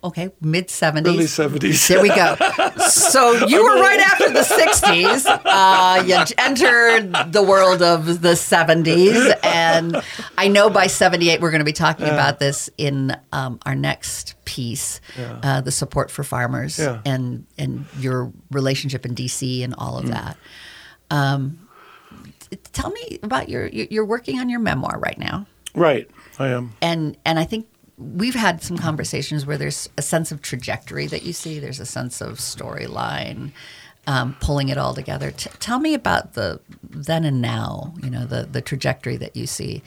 Okay, 0.04 0.30
mid 0.40 0.68
70s. 0.68 1.06
early 1.06 1.24
70s. 1.24 1.88
There 1.88 2.02
we 2.02 2.08
go. 2.08 2.36
So 2.88 3.32
you 3.46 3.62
were 3.62 3.80
right 3.80 4.00
after 4.00 4.30
the 4.30 4.40
60s. 4.40 5.24
Uh, 5.44 6.02
you 6.04 6.34
entered 6.38 7.32
the 7.32 7.42
world 7.42 7.82
of 7.82 8.20
the 8.22 8.30
70s. 8.32 9.34
And 9.44 10.02
I 10.36 10.48
know 10.48 10.68
by 10.70 10.86
78, 10.88 11.40
we're 11.40 11.50
going 11.50 11.60
to 11.60 11.64
be 11.64 11.72
talking 11.72 12.06
about 12.06 12.38
this 12.40 12.68
in 12.76 13.16
um, 13.32 13.60
our 13.64 13.74
next 13.74 14.34
piece 14.44 15.00
uh, 15.42 15.60
the 15.60 15.70
support 15.70 16.10
for 16.10 16.24
farmers 16.24 16.78
Yeah. 16.78 17.00
and, 17.04 17.46
and 17.56 17.84
your 17.98 18.32
relationship 18.50 19.04
in 19.06 19.14
DC 19.14 19.62
and 19.62 19.74
all 19.78 19.98
of 19.98 20.04
Mm. 20.06 20.10
that. 20.10 20.36
Um, 21.10 21.67
tell 22.72 22.90
me 22.90 23.18
about 23.22 23.48
your, 23.48 23.66
you're 23.66 24.04
working 24.04 24.38
on 24.40 24.48
your 24.48 24.60
memoir 24.60 24.98
right 24.98 25.18
now 25.18 25.46
Right, 25.74 26.10
I 26.38 26.48
am. 26.48 26.72
and 26.82 27.16
and 27.24 27.38
I 27.38 27.44
think 27.44 27.66
we've 27.98 28.34
had 28.34 28.62
some 28.62 28.78
conversations 28.78 29.44
where 29.46 29.58
there's 29.58 29.88
a 29.98 30.02
sense 30.02 30.32
of 30.32 30.40
trajectory 30.42 31.06
that 31.08 31.22
you 31.24 31.32
see. 31.32 31.58
There's 31.58 31.80
a 31.80 31.86
sense 31.86 32.20
of 32.20 32.38
storyline, 32.38 33.52
um, 34.06 34.36
pulling 34.40 34.68
it 34.70 34.78
all 34.78 34.94
together. 34.94 35.30
T- 35.30 35.50
tell 35.60 35.78
me 35.78 35.94
about 35.94 36.34
the 36.34 36.60
then 36.82 37.24
and 37.24 37.40
now. 37.42 37.92
You 38.02 38.10
know 38.10 38.24
the 38.24 38.44
the 38.50 38.60
trajectory 38.62 39.16
that 39.18 39.36
you 39.36 39.46
see. 39.46 39.82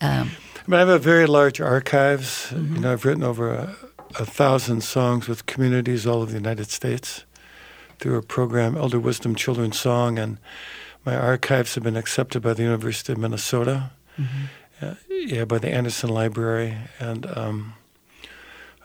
Um, 0.00 0.30
I 0.56 0.70
mean, 0.70 0.76
I 0.76 0.78
have 0.80 0.88
a 0.88 0.98
very 0.98 1.26
large 1.26 1.60
archives. 1.60 2.50
You 2.52 2.80
know, 2.80 2.92
I've 2.92 3.04
written 3.04 3.22
over 3.22 3.52
a, 3.52 3.76
a 4.18 4.24
thousand 4.26 4.82
songs 4.82 5.28
with 5.28 5.46
communities 5.46 6.06
all 6.06 6.22
over 6.22 6.32
the 6.32 6.38
United 6.38 6.70
States 6.70 7.24
through 7.98 8.16
a 8.16 8.22
program, 8.22 8.76
Elder 8.76 8.98
Wisdom 8.98 9.34
Children's 9.34 9.78
Song, 9.78 10.18
and 10.18 10.38
my 11.04 11.16
archives 11.16 11.74
have 11.74 11.84
been 11.84 11.96
accepted 11.96 12.42
by 12.42 12.54
the 12.54 12.62
University 12.62 13.12
of 13.12 13.18
Minnesota, 13.18 13.90
uh, 14.82 14.94
yeah, 15.08 15.44
by 15.44 15.58
the 15.58 15.68
Anderson 15.68 16.10
Library, 16.10 16.76
and 16.98 17.26
um, 17.36 17.74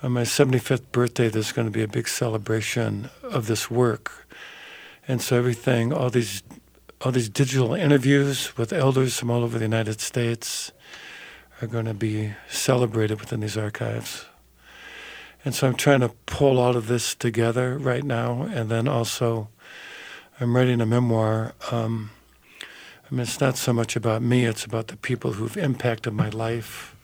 on 0.01 0.11
my 0.11 0.21
75th 0.23 0.91
birthday, 0.91 1.29
there's 1.29 1.51
going 1.51 1.67
to 1.67 1.71
be 1.71 1.83
a 1.83 1.87
big 1.87 2.07
celebration 2.07 3.09
of 3.23 3.47
this 3.47 3.69
work, 3.69 4.27
and 5.07 5.21
so 5.21 5.37
everything, 5.37 5.91
all 5.91 6.09
these, 6.09 6.43
all 7.01 7.11
these 7.11 7.29
digital 7.29 7.73
interviews 7.73 8.57
with 8.57 8.71
elders 8.71 9.19
from 9.19 9.29
all 9.29 9.43
over 9.43 9.57
the 9.57 9.65
United 9.65 9.99
States 9.99 10.71
are 11.61 11.67
going 11.67 11.85
to 11.85 11.93
be 11.93 12.33
celebrated 12.49 13.19
within 13.19 13.39
these 13.39 13.57
archives. 13.57 14.25
And 15.45 15.53
so 15.53 15.67
I'm 15.67 15.75
trying 15.75 15.99
to 15.99 16.09
pull 16.25 16.57
all 16.57 16.75
of 16.75 16.87
this 16.87 17.13
together 17.13 17.77
right 17.77 18.03
now. 18.03 18.41
And 18.41 18.69
then 18.69 18.87
also, 18.87 19.49
I'm 20.39 20.55
writing 20.55 20.81
a 20.81 20.85
memoir. 20.85 21.53
Um, 21.71 22.11
I 22.61 23.13
mean, 23.13 23.21
it's 23.21 23.39
not 23.39 23.55
so 23.57 23.71
much 23.71 23.95
about 23.95 24.21
me, 24.21 24.45
it's 24.45 24.65
about 24.65 24.87
the 24.87 24.97
people 24.97 25.33
who've 25.33 25.55
impacted 25.55 26.13
my 26.13 26.29
life 26.29 26.95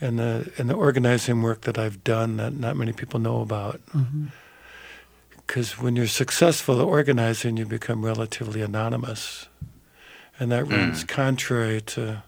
and 0.00 0.18
the, 0.18 0.52
and 0.58 0.68
the 0.68 0.74
organizing 0.74 1.42
work 1.42 1.62
that 1.62 1.78
I've 1.78 2.04
done 2.04 2.36
that 2.36 2.52
not 2.52 2.76
many 2.76 2.92
people 2.92 3.18
know 3.18 3.40
about. 3.40 3.80
Mm-hmm. 3.86 4.26
Because 5.36 5.78
when 5.78 5.96
you're 5.96 6.06
successful 6.06 6.80
at 6.80 6.86
organizing, 6.86 7.56
you 7.56 7.66
become 7.66 8.04
relatively 8.04 8.62
anonymous. 8.62 9.46
And 10.38 10.50
that 10.50 10.66
hmm. 10.66 10.72
runs 10.72 11.04
contrary 11.04 11.80
to 11.82 12.22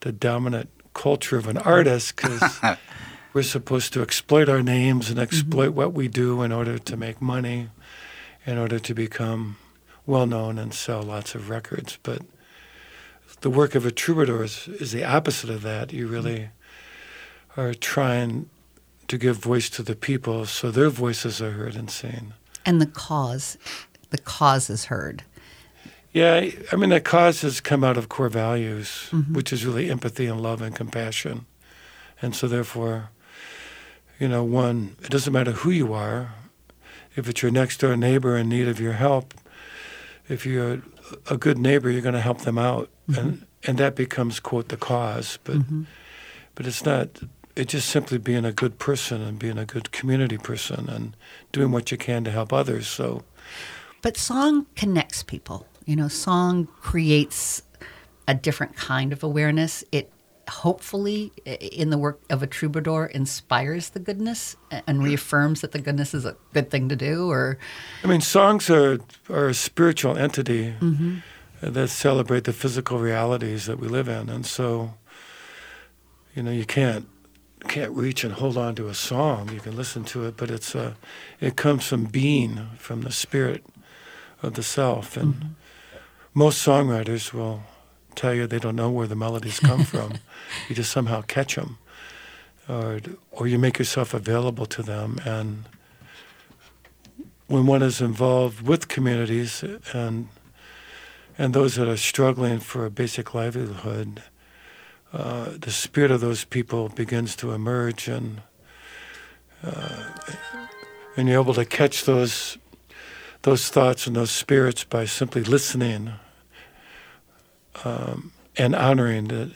the 0.00 0.12
dominant 0.12 0.68
culture 0.92 1.36
of 1.36 1.46
an 1.46 1.56
artist 1.58 2.16
because 2.16 2.60
we're 3.32 3.42
supposed 3.42 3.92
to 3.94 4.02
exploit 4.02 4.48
our 4.48 4.62
names 4.62 5.08
and 5.08 5.18
mm-hmm. 5.18 5.22
exploit 5.22 5.70
what 5.70 5.92
we 5.92 6.08
do 6.08 6.42
in 6.42 6.52
order 6.52 6.78
to 6.78 6.96
make 6.96 7.22
money, 7.22 7.68
in 8.46 8.58
order 8.58 8.78
to 8.78 8.94
become 8.94 9.56
well 10.06 10.26
known 10.26 10.58
and 10.58 10.74
sell 10.74 11.02
lots 11.02 11.34
of 11.34 11.48
records. 11.48 11.98
But 12.02 12.22
the 13.40 13.50
work 13.50 13.74
of 13.74 13.86
a 13.86 13.90
troubadour 13.90 14.44
is, 14.44 14.68
is 14.68 14.92
the 14.92 15.04
opposite 15.04 15.50
of 15.50 15.62
that. 15.62 15.92
You 15.92 16.06
really 16.08 16.50
are 17.56 17.74
trying 17.74 18.48
to 19.08 19.18
give 19.18 19.36
voice 19.36 19.68
to 19.70 19.82
the 19.82 19.94
people 19.94 20.46
so 20.46 20.70
their 20.70 20.88
voices 20.88 21.40
are 21.42 21.52
heard 21.52 21.76
and 21.76 21.90
seen. 21.90 22.34
and 22.64 22.80
the 22.80 22.86
cause, 22.86 23.58
the 24.10 24.18
cause 24.18 24.70
is 24.70 24.84
heard. 24.86 25.24
Yeah, 26.12 26.34
I- 26.34 26.56
I 26.70 26.76
mean, 26.76 26.90
the 26.90 27.00
cause 27.00 27.40
has 27.42 27.60
come 27.60 27.82
out 27.84 27.96
of 27.96 28.08
core 28.08 28.28
values, 28.28 29.08
mm-hmm. 29.10 29.34
which 29.34 29.52
is 29.52 29.64
really 29.66 29.90
empathy 29.90 30.26
and 30.26 30.40
love 30.40 30.62
and 30.62 30.74
compassion. 30.74 31.46
And 32.20 32.36
so, 32.36 32.46
therefore, 32.46 33.10
you 34.20 34.28
know, 34.28 34.44
one, 34.44 34.96
it 35.02 35.10
doesn't 35.10 35.32
matter 35.32 35.52
who 35.52 35.70
you 35.70 35.92
are. 35.92 36.34
If 37.16 37.28
it's 37.28 37.42
your 37.42 37.50
next 37.50 37.80
door 37.80 37.96
neighbor 37.96 38.36
in 38.36 38.48
need 38.48 38.68
of 38.68 38.80
your 38.80 38.94
help, 38.94 39.34
if 40.28 40.46
you're 40.46 40.82
a 41.30 41.36
good 41.36 41.58
neighbor, 41.58 41.90
you're 41.90 42.02
going 42.02 42.14
to 42.14 42.20
help 42.20 42.42
them 42.42 42.58
out. 42.58 42.88
And, 43.06 43.16
mm-hmm. 43.16 43.44
and 43.64 43.78
that 43.78 43.94
becomes, 43.94 44.40
quote, 44.40 44.68
the 44.68 44.76
cause. 44.76 45.38
But, 45.44 45.56
mm-hmm. 45.56 45.82
but 46.54 46.66
it's 46.66 46.84
not, 46.84 47.08
it's 47.54 47.72
just 47.72 47.88
simply 47.88 48.18
being 48.18 48.44
a 48.44 48.52
good 48.52 48.78
person 48.78 49.20
and 49.20 49.38
being 49.38 49.58
a 49.58 49.66
good 49.66 49.92
community 49.92 50.38
person 50.38 50.88
and 50.88 51.14
doing 51.52 51.70
what 51.72 51.90
you 51.90 51.98
can 51.98 52.24
to 52.24 52.30
help 52.30 52.52
others. 52.52 52.86
So, 52.86 53.24
But 54.00 54.16
song 54.16 54.66
connects 54.74 55.22
people. 55.22 55.66
You 55.84 55.96
know, 55.96 56.08
song 56.08 56.68
creates 56.80 57.62
a 58.26 58.34
different 58.34 58.76
kind 58.76 59.12
of 59.12 59.22
awareness. 59.22 59.84
It 59.92 60.10
hopefully, 60.52 61.32
in 61.46 61.90
the 61.90 61.98
work 61.98 62.20
of 62.28 62.42
a 62.42 62.46
troubadour, 62.46 63.06
inspires 63.06 63.90
the 63.90 64.00
goodness 64.00 64.56
and 64.86 65.02
reaffirms 65.02 65.62
that 65.62 65.72
the 65.72 65.78
goodness 65.78 66.12
is 66.14 66.24
a 66.24 66.36
good 66.52 66.70
thing 66.70 66.88
to 66.88 66.96
do. 66.96 67.30
Or 67.30 67.58
I 68.04 68.06
mean, 68.06 68.20
songs 68.20 68.68
are 68.68 68.98
are 69.30 69.48
a 69.48 69.54
spiritual 69.54 70.16
entity 70.16 70.74
mm-hmm. 70.80 71.18
that 71.62 71.88
celebrate 71.88 72.44
the 72.44 72.52
physical 72.52 72.98
realities 72.98 73.66
that 73.66 73.78
we 73.78 73.88
live 73.88 74.08
in, 74.08 74.28
and 74.28 74.44
so 74.44 74.94
you 76.34 76.42
know 76.42 76.52
you 76.52 76.66
can't 76.66 77.08
can't 77.68 77.92
reach 77.92 78.22
and 78.24 78.34
hold 78.34 78.56
on 78.56 78.74
to 78.74 78.88
a 78.88 78.94
song. 78.94 79.50
You 79.50 79.60
can 79.60 79.74
listen 79.74 80.04
to 80.04 80.26
it, 80.26 80.36
but 80.36 80.50
it's 80.50 80.74
a 80.74 80.96
it 81.40 81.56
comes 81.56 81.86
from 81.86 82.04
being, 82.04 82.68
from 82.78 83.02
the 83.02 83.12
spirit 83.12 83.64
of 84.42 84.54
the 84.54 84.62
self, 84.62 85.16
and 85.16 85.34
mm-hmm. 85.34 85.48
most 86.34 86.64
songwriters 86.66 87.32
will 87.32 87.62
tell 88.14 88.34
you 88.34 88.46
they 88.46 88.58
don't 88.58 88.76
know 88.76 88.90
where 88.90 89.06
the 89.06 89.16
melodies 89.16 89.60
come 89.60 89.84
from. 89.84 90.14
You 90.68 90.74
just 90.74 90.92
somehow 90.92 91.22
catch 91.22 91.56
them, 91.56 91.78
or 92.68 93.00
or 93.30 93.46
you 93.46 93.58
make 93.58 93.78
yourself 93.78 94.14
available 94.14 94.66
to 94.66 94.82
them. 94.82 95.18
And 95.24 95.64
when 97.46 97.66
one 97.66 97.82
is 97.82 98.00
involved 98.00 98.62
with 98.62 98.88
communities 98.88 99.64
and 99.92 100.28
and 101.38 101.54
those 101.54 101.76
that 101.76 101.88
are 101.88 101.96
struggling 101.96 102.60
for 102.60 102.84
a 102.84 102.90
basic 102.90 103.34
livelihood, 103.34 104.22
uh, 105.12 105.50
the 105.58 105.70
spirit 105.70 106.10
of 106.10 106.20
those 106.20 106.44
people 106.44 106.88
begins 106.88 107.34
to 107.36 107.52
emerge, 107.52 108.08
and 108.08 108.42
uh, 109.64 110.04
and 111.16 111.28
you're 111.28 111.40
able 111.40 111.54
to 111.54 111.64
catch 111.64 112.04
those 112.04 112.58
those 113.42 113.68
thoughts 113.68 114.06
and 114.06 114.16
those 114.16 114.30
spirits 114.30 114.84
by 114.84 115.04
simply 115.04 115.42
listening 115.42 116.12
um, 117.84 118.32
and 118.56 118.74
honoring 118.74 119.28
the 119.28 119.52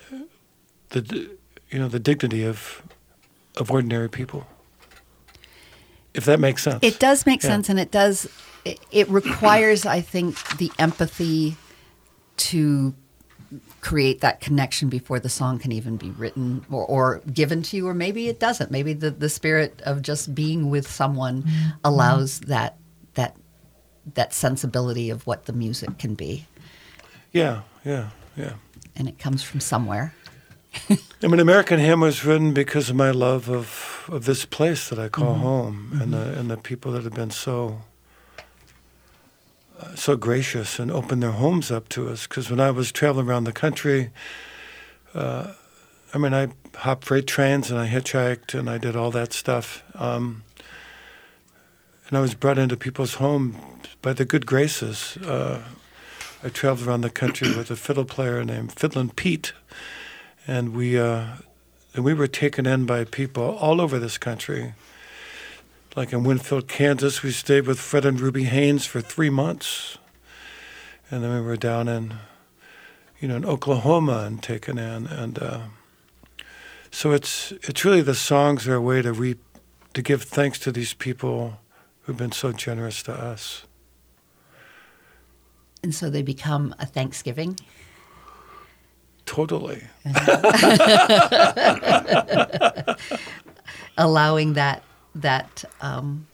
the 0.90 1.30
you 1.70 1.78
know 1.78 1.88
the 1.88 1.98
dignity 2.00 2.44
of 2.44 2.82
of 3.56 3.70
ordinary 3.70 4.08
people. 4.08 4.46
If 6.14 6.24
that 6.24 6.40
makes 6.40 6.62
sense. 6.62 6.78
it 6.82 6.98
does 6.98 7.26
make 7.26 7.42
Yeah. 7.42 7.50
sense, 7.50 7.68
and 7.68 7.78
it 7.78 7.90
does. 7.90 8.26
It, 8.64 8.80
it 8.90 9.08
requires, 9.10 9.86
I 9.86 10.00
think, 10.00 10.56
the 10.56 10.72
empathy 10.78 11.56
to 12.38 12.94
create 13.80 14.22
that 14.22 14.40
connection 14.40 14.88
before 14.88 15.20
the 15.20 15.28
song 15.28 15.58
can 15.60 15.70
even 15.70 15.96
be 15.96 16.10
written 16.10 16.64
or, 16.70 16.84
or 16.84 17.20
given 17.32 17.62
to 17.62 17.76
you, 17.76 17.86
or 17.86 17.94
maybe 17.94 18.26
it 18.28 18.40
doesn't. 18.40 18.70
Maybe 18.72 18.92
the, 18.92 19.10
the 19.10 19.28
spirit 19.28 19.80
of 19.84 20.02
just 20.02 20.34
being 20.34 20.68
with 20.68 20.90
someone 20.90 21.44
allows 21.84 22.40
that 22.40 22.76
that 23.14 23.36
that 24.14 24.32
sensibility 24.34 25.10
of 25.10 25.26
what 25.26 25.44
the 25.46 25.52
music 25.52 25.98
can 25.98 26.14
be, 26.14 26.46
Yeah, 27.32 27.60
yeah, 27.86 28.10
yeah. 28.36 28.54
and 28.96 29.08
it 29.08 29.18
comes 29.18 29.42
from 29.42 29.60
somewhere. 29.60 30.12
I 31.22 31.26
mean, 31.26 31.40
American 31.40 31.78
Hymn 31.78 32.00
was 32.00 32.24
written 32.24 32.52
because 32.52 32.90
of 32.90 32.96
my 32.96 33.10
love 33.10 33.48
of, 33.48 34.08
of 34.12 34.24
this 34.26 34.44
place 34.44 34.88
that 34.90 34.98
I 34.98 35.08
call 35.08 35.34
home, 35.34 35.98
and 36.00 36.12
the 36.12 36.38
and 36.38 36.50
the 36.50 36.56
people 36.56 36.92
that 36.92 37.04
have 37.04 37.14
been 37.14 37.30
so 37.30 37.82
uh, 39.80 39.94
so 39.94 40.16
gracious 40.16 40.78
and 40.78 40.90
opened 40.90 41.22
their 41.22 41.32
homes 41.32 41.70
up 41.70 41.88
to 41.90 42.08
us. 42.08 42.26
Because 42.26 42.50
when 42.50 42.60
I 42.60 42.70
was 42.70 42.92
traveling 42.92 43.28
around 43.28 43.44
the 43.44 43.52
country, 43.52 44.10
uh, 45.14 45.52
I 46.12 46.18
mean, 46.18 46.34
I 46.34 46.48
hopped 46.76 47.04
freight 47.04 47.26
trains 47.26 47.70
and 47.70 47.78
I 47.78 47.88
hitchhiked 47.88 48.58
and 48.58 48.68
I 48.68 48.78
did 48.78 48.96
all 48.96 49.10
that 49.12 49.32
stuff, 49.32 49.82
um, 49.94 50.42
and 52.08 52.18
I 52.18 52.20
was 52.20 52.34
brought 52.34 52.58
into 52.58 52.76
people's 52.76 53.14
homes 53.14 53.56
by 54.02 54.12
the 54.12 54.24
good 54.24 54.44
graces. 54.44 55.16
Uh, 55.18 55.62
I 56.44 56.48
traveled 56.48 56.88
around 56.88 57.00
the 57.00 57.10
country 57.10 57.56
with 57.56 57.70
a 57.70 57.76
fiddle 57.76 58.04
player 58.04 58.44
named 58.44 58.72
Fiddlin' 58.72 59.10
Pete 59.10 59.52
and 60.46 60.74
we 60.74 60.98
uh, 60.98 61.26
and 61.94 62.04
we 62.04 62.14
were 62.14 62.26
taken 62.26 62.66
in 62.66 62.86
by 62.86 63.04
people 63.04 63.56
all 63.56 63.80
over 63.80 63.98
this 63.98 64.18
country 64.18 64.74
like 65.96 66.12
in 66.12 66.24
Winfield, 66.24 66.68
Kansas, 66.68 67.22
we 67.22 67.32
stayed 67.32 67.66
with 67.66 67.80
Fred 67.80 68.04
and 68.04 68.20
Ruby 68.20 68.44
Haynes 68.44 68.84
for 68.84 69.00
three 69.00 69.30
months, 69.30 69.96
and 71.10 71.24
then 71.24 71.34
we 71.34 71.40
were 71.40 71.56
down 71.56 71.88
in, 71.88 72.16
you 73.18 73.26
know, 73.26 73.36
in 73.36 73.46
Oklahoma 73.46 74.24
and 74.26 74.42
taken 74.42 74.76
in, 74.76 75.06
and 75.06 75.38
uh, 75.38 75.60
so 76.90 77.12
it's 77.12 77.52
it's 77.62 77.84
really 77.84 78.02
the 78.02 78.14
songs 78.14 78.68
are 78.68 78.74
a 78.74 78.80
way 78.80 79.00
to 79.00 79.12
re, 79.12 79.36
to 79.94 80.02
give 80.02 80.22
thanks 80.22 80.58
to 80.60 80.70
these 80.70 80.92
people 80.92 81.60
who've 82.02 82.16
been 82.16 82.32
so 82.32 82.52
generous 82.52 83.02
to 83.04 83.12
us. 83.12 83.65
And 85.86 85.94
so 85.94 86.10
they 86.10 86.22
become 86.22 86.74
a 86.80 86.84
Thanksgiving. 86.84 87.56
Totally. 89.24 89.84
allowing 93.96 94.54
that 94.54 94.82
that 95.14 95.64
um, 95.80 96.26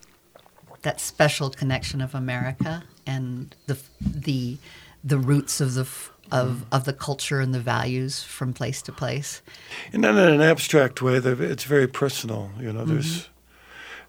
that 0.81 0.99
special 0.99 1.51
connection 1.51 2.01
of 2.01 2.15
America 2.15 2.83
and 3.05 3.55
the 3.67 3.77
the 4.01 4.57
the 5.03 5.19
roots 5.19 5.61
of 5.61 5.75
the 5.75 5.87
of 6.31 6.65
of 6.71 6.85
the 6.85 6.93
culture 6.93 7.39
and 7.39 7.53
the 7.53 7.59
values 7.59 8.23
from 8.23 8.53
place 8.53 8.81
to 8.81 8.91
place. 8.91 9.43
And 9.91 10.03
then 10.03 10.17
in 10.17 10.33
an 10.33 10.41
abstract 10.41 10.99
way, 10.99 11.17
it's 11.17 11.65
very 11.65 11.87
personal. 11.87 12.49
You 12.59 12.73
know, 12.73 12.85
there's 12.85 13.29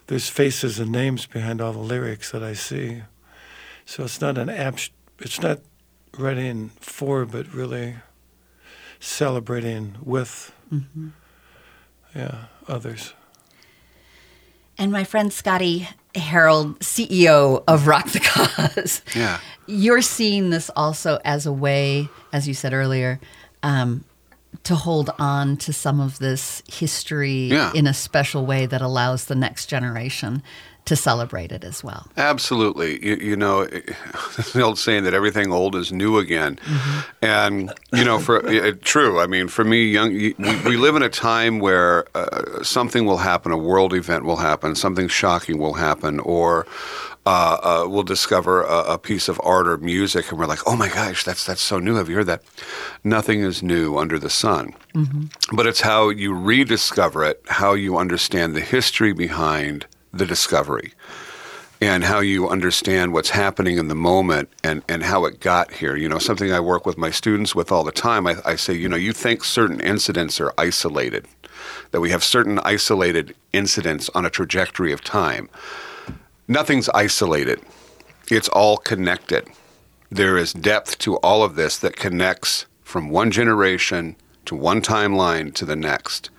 there's 0.06 0.30
faces 0.30 0.80
and 0.80 0.90
names 0.90 1.26
behind 1.26 1.60
all 1.60 1.74
the 1.74 1.80
lyrics 1.80 2.30
that 2.30 2.42
I 2.42 2.54
see. 2.54 3.02
So 3.86 4.04
it's 4.04 4.20
not 4.20 4.38
an 4.38 4.48
abs- 4.48 4.90
It's 5.18 5.40
not 5.40 5.61
writing 6.18 6.71
for, 6.80 7.25
but 7.25 7.52
really 7.52 7.97
celebrating 9.00 9.97
with. 10.02 10.52
Yeah, 12.14 12.44
others. 12.68 13.12
And 14.78 14.90
my 14.90 15.04
friend 15.04 15.33
Scotty 15.33 15.88
Herold, 16.14 16.78
CEO 16.80 17.62
of 17.68 17.87
Rock 17.87 18.11
the 18.11 18.21
Cause, 18.21 19.02
Yeah. 19.14 19.38
you're 19.66 20.02
seeing 20.02 20.50
this 20.50 20.71
also 20.75 21.18
as 21.25 21.47
a 21.47 21.52
way, 21.52 22.09
as 22.33 22.49
you 22.49 22.54
said 22.54 22.73
earlier, 22.73 23.21
um, 23.62 24.04
to 24.64 24.75
hold 24.75 25.11
on 25.18 25.56
to 25.59 25.73
some 25.73 26.00
of 26.00 26.18
this 26.18 26.62
history 26.73 27.49
Yeah. 27.49 27.73
in 27.75 27.87
a 27.87 27.94
special 27.94 28.47
way 28.47 28.66
that 28.66 28.80
allows 28.83 29.25
the 29.26 29.35
next 29.35 29.66
generation 29.66 30.42
to 30.84 30.96
celebrate 30.96 31.50
it 31.50 31.64
as 31.64 31.82
well. 31.82 32.06
Absolutely. 32.16 33.04
You, 33.04 33.16
you 33.16 33.36
know, 33.36 33.64
the 34.52 34.60
old 34.62 34.78
saying 34.78 35.04
that 35.04 35.14
everything 35.14 35.52
old 35.52 35.74
is 35.74 35.92
new 35.92 36.18
again. 36.18 36.58
And, 37.22 37.72
you 37.92 38.04
know, 38.04 38.18
for 38.18 38.50
yeah, 38.50 38.72
true. 38.82 39.20
I 39.20 39.26
mean, 39.26 39.48
for 39.48 39.64
me, 39.64 39.84
young, 39.84 40.12
we, 40.12 40.34
we 40.38 40.76
live 40.76 40.96
in 40.96 41.02
a 41.02 41.08
time 41.08 41.58
where 41.58 42.04
uh, 42.14 42.62
something 42.62 43.06
will 43.06 43.18
happen, 43.18 43.50
a 43.52 43.56
world 43.56 43.94
event 43.94 44.24
will 44.24 44.36
happen, 44.36 44.74
something 44.74 45.08
shocking 45.08 45.58
will 45.58 45.74
happen, 45.74 46.20
or 46.20 46.66
uh, 47.26 47.56
uh, 47.62 47.88
we'll 47.88 48.02
discover 48.02 48.62
a, 48.62 48.92
a 48.92 48.98
piece 48.98 49.28
of 49.28 49.40
art 49.42 49.66
or 49.66 49.78
music 49.78 50.30
and 50.30 50.38
we're 50.38 50.44
like, 50.44 50.66
oh 50.66 50.76
my 50.76 50.88
gosh, 50.88 51.24
that's, 51.24 51.46
that's 51.46 51.62
so 51.62 51.78
new. 51.78 51.94
Have 51.94 52.10
you 52.10 52.16
heard 52.16 52.26
that? 52.26 52.42
Nothing 53.02 53.40
is 53.40 53.62
new 53.62 53.96
under 53.96 54.18
the 54.18 54.28
sun. 54.28 54.74
But 55.50 55.66
it's 55.66 55.80
how 55.80 56.10
you 56.10 56.34
rediscover 56.34 57.24
it, 57.24 57.42
how 57.48 57.72
you 57.72 57.96
understand 57.96 58.54
the 58.54 58.60
history 58.60 59.14
behind 59.14 59.86
the 60.18 60.26
discovery 60.26 60.92
and 61.80 62.04
how 62.04 62.21
you 62.21 62.49
understand 62.49 63.12
what's 63.12 63.30
happening 63.30 63.78
in 63.78 63.88
the 63.88 63.94
moment 63.94 64.49
and, 64.62 64.83
and 64.88 65.02
how 65.02 65.25
it 65.25 65.40
got 65.40 65.73
here. 65.73 65.97
You 65.97 66.09
know, 66.09 66.18
something 66.18 66.52
I 66.52 66.61
work 66.61 66.87
with 66.87 66.97
my 66.97 67.11
students 67.11 67.54
with 67.54 67.71
all 67.71 67.85
the 67.85 67.92
time. 67.92 68.26
I, 68.26 68.37
I 68.44 68.56
say, 68.56 68.75
you 68.75 68.88
know, 68.88 68.97
you 68.97 69.12
think 69.12 69.44
certain 69.44 69.80
incidents 69.80 70.40
are 70.40 70.52
isolated, 70.56 71.26
that 71.90 72.00
we 72.00 72.11
have 72.11 72.25
certain 72.25 72.59
isolated 72.61 73.35
incidents 73.52 74.09
on 74.14 74.25
a 74.25 74.30
trajectory 74.30 74.92
of 74.92 75.02
time. 75.02 75.49
Nothing's 76.49 76.88
isolated, 76.90 77.61
it's 78.30 78.49
all 78.49 78.76
connected. 78.76 79.49
There 80.11 80.38
is 80.38 80.52
depth 80.52 80.99
to 80.99 81.16
all 81.16 81.42
of 81.42 81.57
this 81.57 81.77
that 81.79 81.96
connects 81.96 82.66
from 82.83 83.11
one 83.11 83.31
generation 83.31 84.16
to 84.44 84.55
one 84.55 84.81
timeline 84.81 85.53
to 85.55 85.64
the 85.64 85.77
next. 85.77 86.31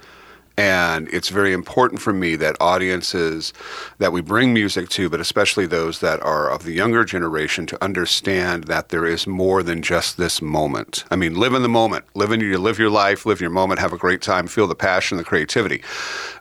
And 0.57 1.09
it's 1.09 1.29
very 1.29 1.51
important 1.51 2.01
for 2.01 2.13
me 2.13 2.37
that 2.37 2.55
audiences 2.61 3.51
that 3.97 4.13
we 4.13 4.21
bring 4.21 4.53
music 4.53 4.87
to, 4.89 5.09
but 5.09 5.19
especially 5.19 5.65
those 5.65 5.99
that 5.99 6.21
are 6.21 6.49
of 6.49 6.63
the 6.63 6.71
younger 6.71 7.03
generation, 7.03 7.65
to 7.67 7.83
understand 7.83 8.65
that 8.65 8.89
there 8.89 9.05
is 9.05 9.27
more 9.27 9.63
than 9.63 9.81
just 9.81 10.17
this 10.17 10.41
moment. 10.41 11.03
I 11.11 11.17
mean, 11.17 11.35
live 11.35 11.53
in 11.53 11.61
the 11.61 11.69
moment, 11.69 12.05
live 12.13 12.31
in 12.31 12.39
you 12.39 12.57
live 12.57 12.79
your 12.79 12.89
life, 12.89 13.25
live 13.25 13.41
your 13.41 13.49
moment, 13.49 13.81
have 13.81 13.93
a 13.93 13.97
great 13.97 14.21
time, 14.21 14.47
feel 14.47 14.67
the 14.67 14.75
passion, 14.75 15.17
the 15.17 15.23
creativity, 15.23 15.83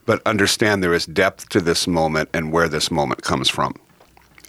but 0.07 0.23
understand 0.27 0.83
there 0.83 0.95
is 0.95 1.07
depth 1.07 1.49
to 1.49 1.61
this 1.61 1.87
moment 1.87 2.29
and 2.33 2.53
where 2.53 2.69
this 2.69 2.91
moment 2.91 3.23
comes 3.23 3.49
from. 3.49 3.75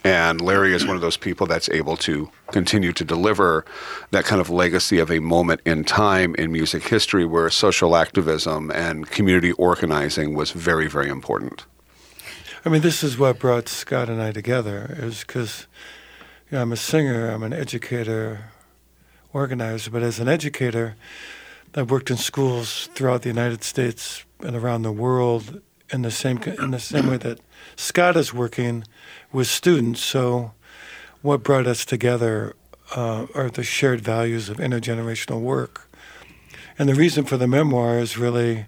And 0.06 0.40
Larry 0.40 0.72
is 0.72 0.86
one 0.86 0.94
of 0.94 1.02
those 1.02 1.16
people 1.16 1.48
that's 1.48 1.68
able 1.70 1.96
to 1.96 2.30
continue 2.52 2.92
to 2.92 3.04
deliver 3.04 3.64
that 4.12 4.24
kind 4.24 4.40
of 4.40 4.48
legacy 4.48 5.00
of 5.00 5.10
a 5.10 5.18
moment 5.18 5.60
in 5.64 5.82
time 5.82 6.36
in 6.36 6.52
music 6.52 6.84
history 6.84 7.24
where 7.24 7.50
social 7.50 7.96
activism 7.96 8.70
and 8.70 9.10
community 9.10 9.50
organizing 9.52 10.34
was 10.34 10.52
very, 10.52 10.86
very 10.86 11.08
important. 11.08 11.64
I 12.64 12.68
mean, 12.68 12.82
this 12.82 13.02
is 13.02 13.18
what 13.18 13.40
brought 13.40 13.68
Scott 13.68 14.08
and 14.08 14.22
I 14.22 14.30
together. 14.30 14.94
Is 14.96 15.24
because 15.24 15.66
you 16.50 16.56
know, 16.56 16.62
I'm 16.62 16.70
a 16.70 16.76
singer, 16.76 17.28
I'm 17.28 17.42
an 17.42 17.52
educator, 17.52 18.52
organizer, 19.32 19.90
but 19.90 20.04
as 20.04 20.20
an 20.20 20.28
educator, 20.28 20.94
I've 21.74 21.90
worked 21.90 22.12
in 22.12 22.16
schools 22.16 22.88
throughout 22.94 23.22
the 23.22 23.28
United 23.28 23.64
States 23.64 24.24
and 24.38 24.54
around 24.54 24.82
the 24.82 24.92
world 24.92 25.60
in 25.90 26.02
the 26.02 26.12
same 26.12 26.38
in 26.60 26.70
the 26.70 26.78
same 26.78 27.08
way 27.08 27.16
that 27.16 27.40
Scott 27.76 28.16
is 28.16 28.32
working 28.32 28.84
with 29.32 29.46
students. 29.46 30.00
So, 30.00 30.52
what 31.22 31.42
brought 31.42 31.66
us 31.66 31.84
together 31.84 32.56
uh, 32.94 33.26
are 33.34 33.50
the 33.50 33.62
shared 33.62 34.00
values 34.00 34.48
of 34.48 34.56
intergenerational 34.56 35.40
work, 35.40 35.88
and 36.78 36.88
the 36.88 36.94
reason 36.94 37.24
for 37.24 37.36
the 37.36 37.46
memoir 37.46 37.98
is 37.98 38.16
really 38.16 38.66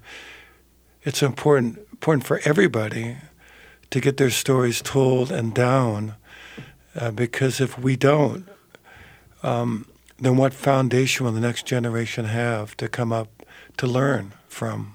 it's 1.04 1.22
important 1.22 1.78
important 1.92 2.24
for 2.24 2.40
everybody 2.44 3.16
to 3.90 4.00
get 4.00 4.18
their 4.18 4.30
stories 4.30 4.82
told 4.82 5.32
and 5.32 5.54
down, 5.54 6.14
uh, 6.94 7.10
because 7.10 7.60
if 7.60 7.78
we 7.78 7.96
don't, 7.96 8.46
um, 9.42 9.86
then 10.18 10.36
what 10.36 10.52
foundation 10.52 11.24
will 11.24 11.32
the 11.32 11.40
next 11.40 11.66
generation 11.66 12.26
have 12.26 12.76
to 12.76 12.88
come 12.88 13.12
up 13.12 13.44
to 13.78 13.86
learn 13.86 14.32
from? 14.48 14.92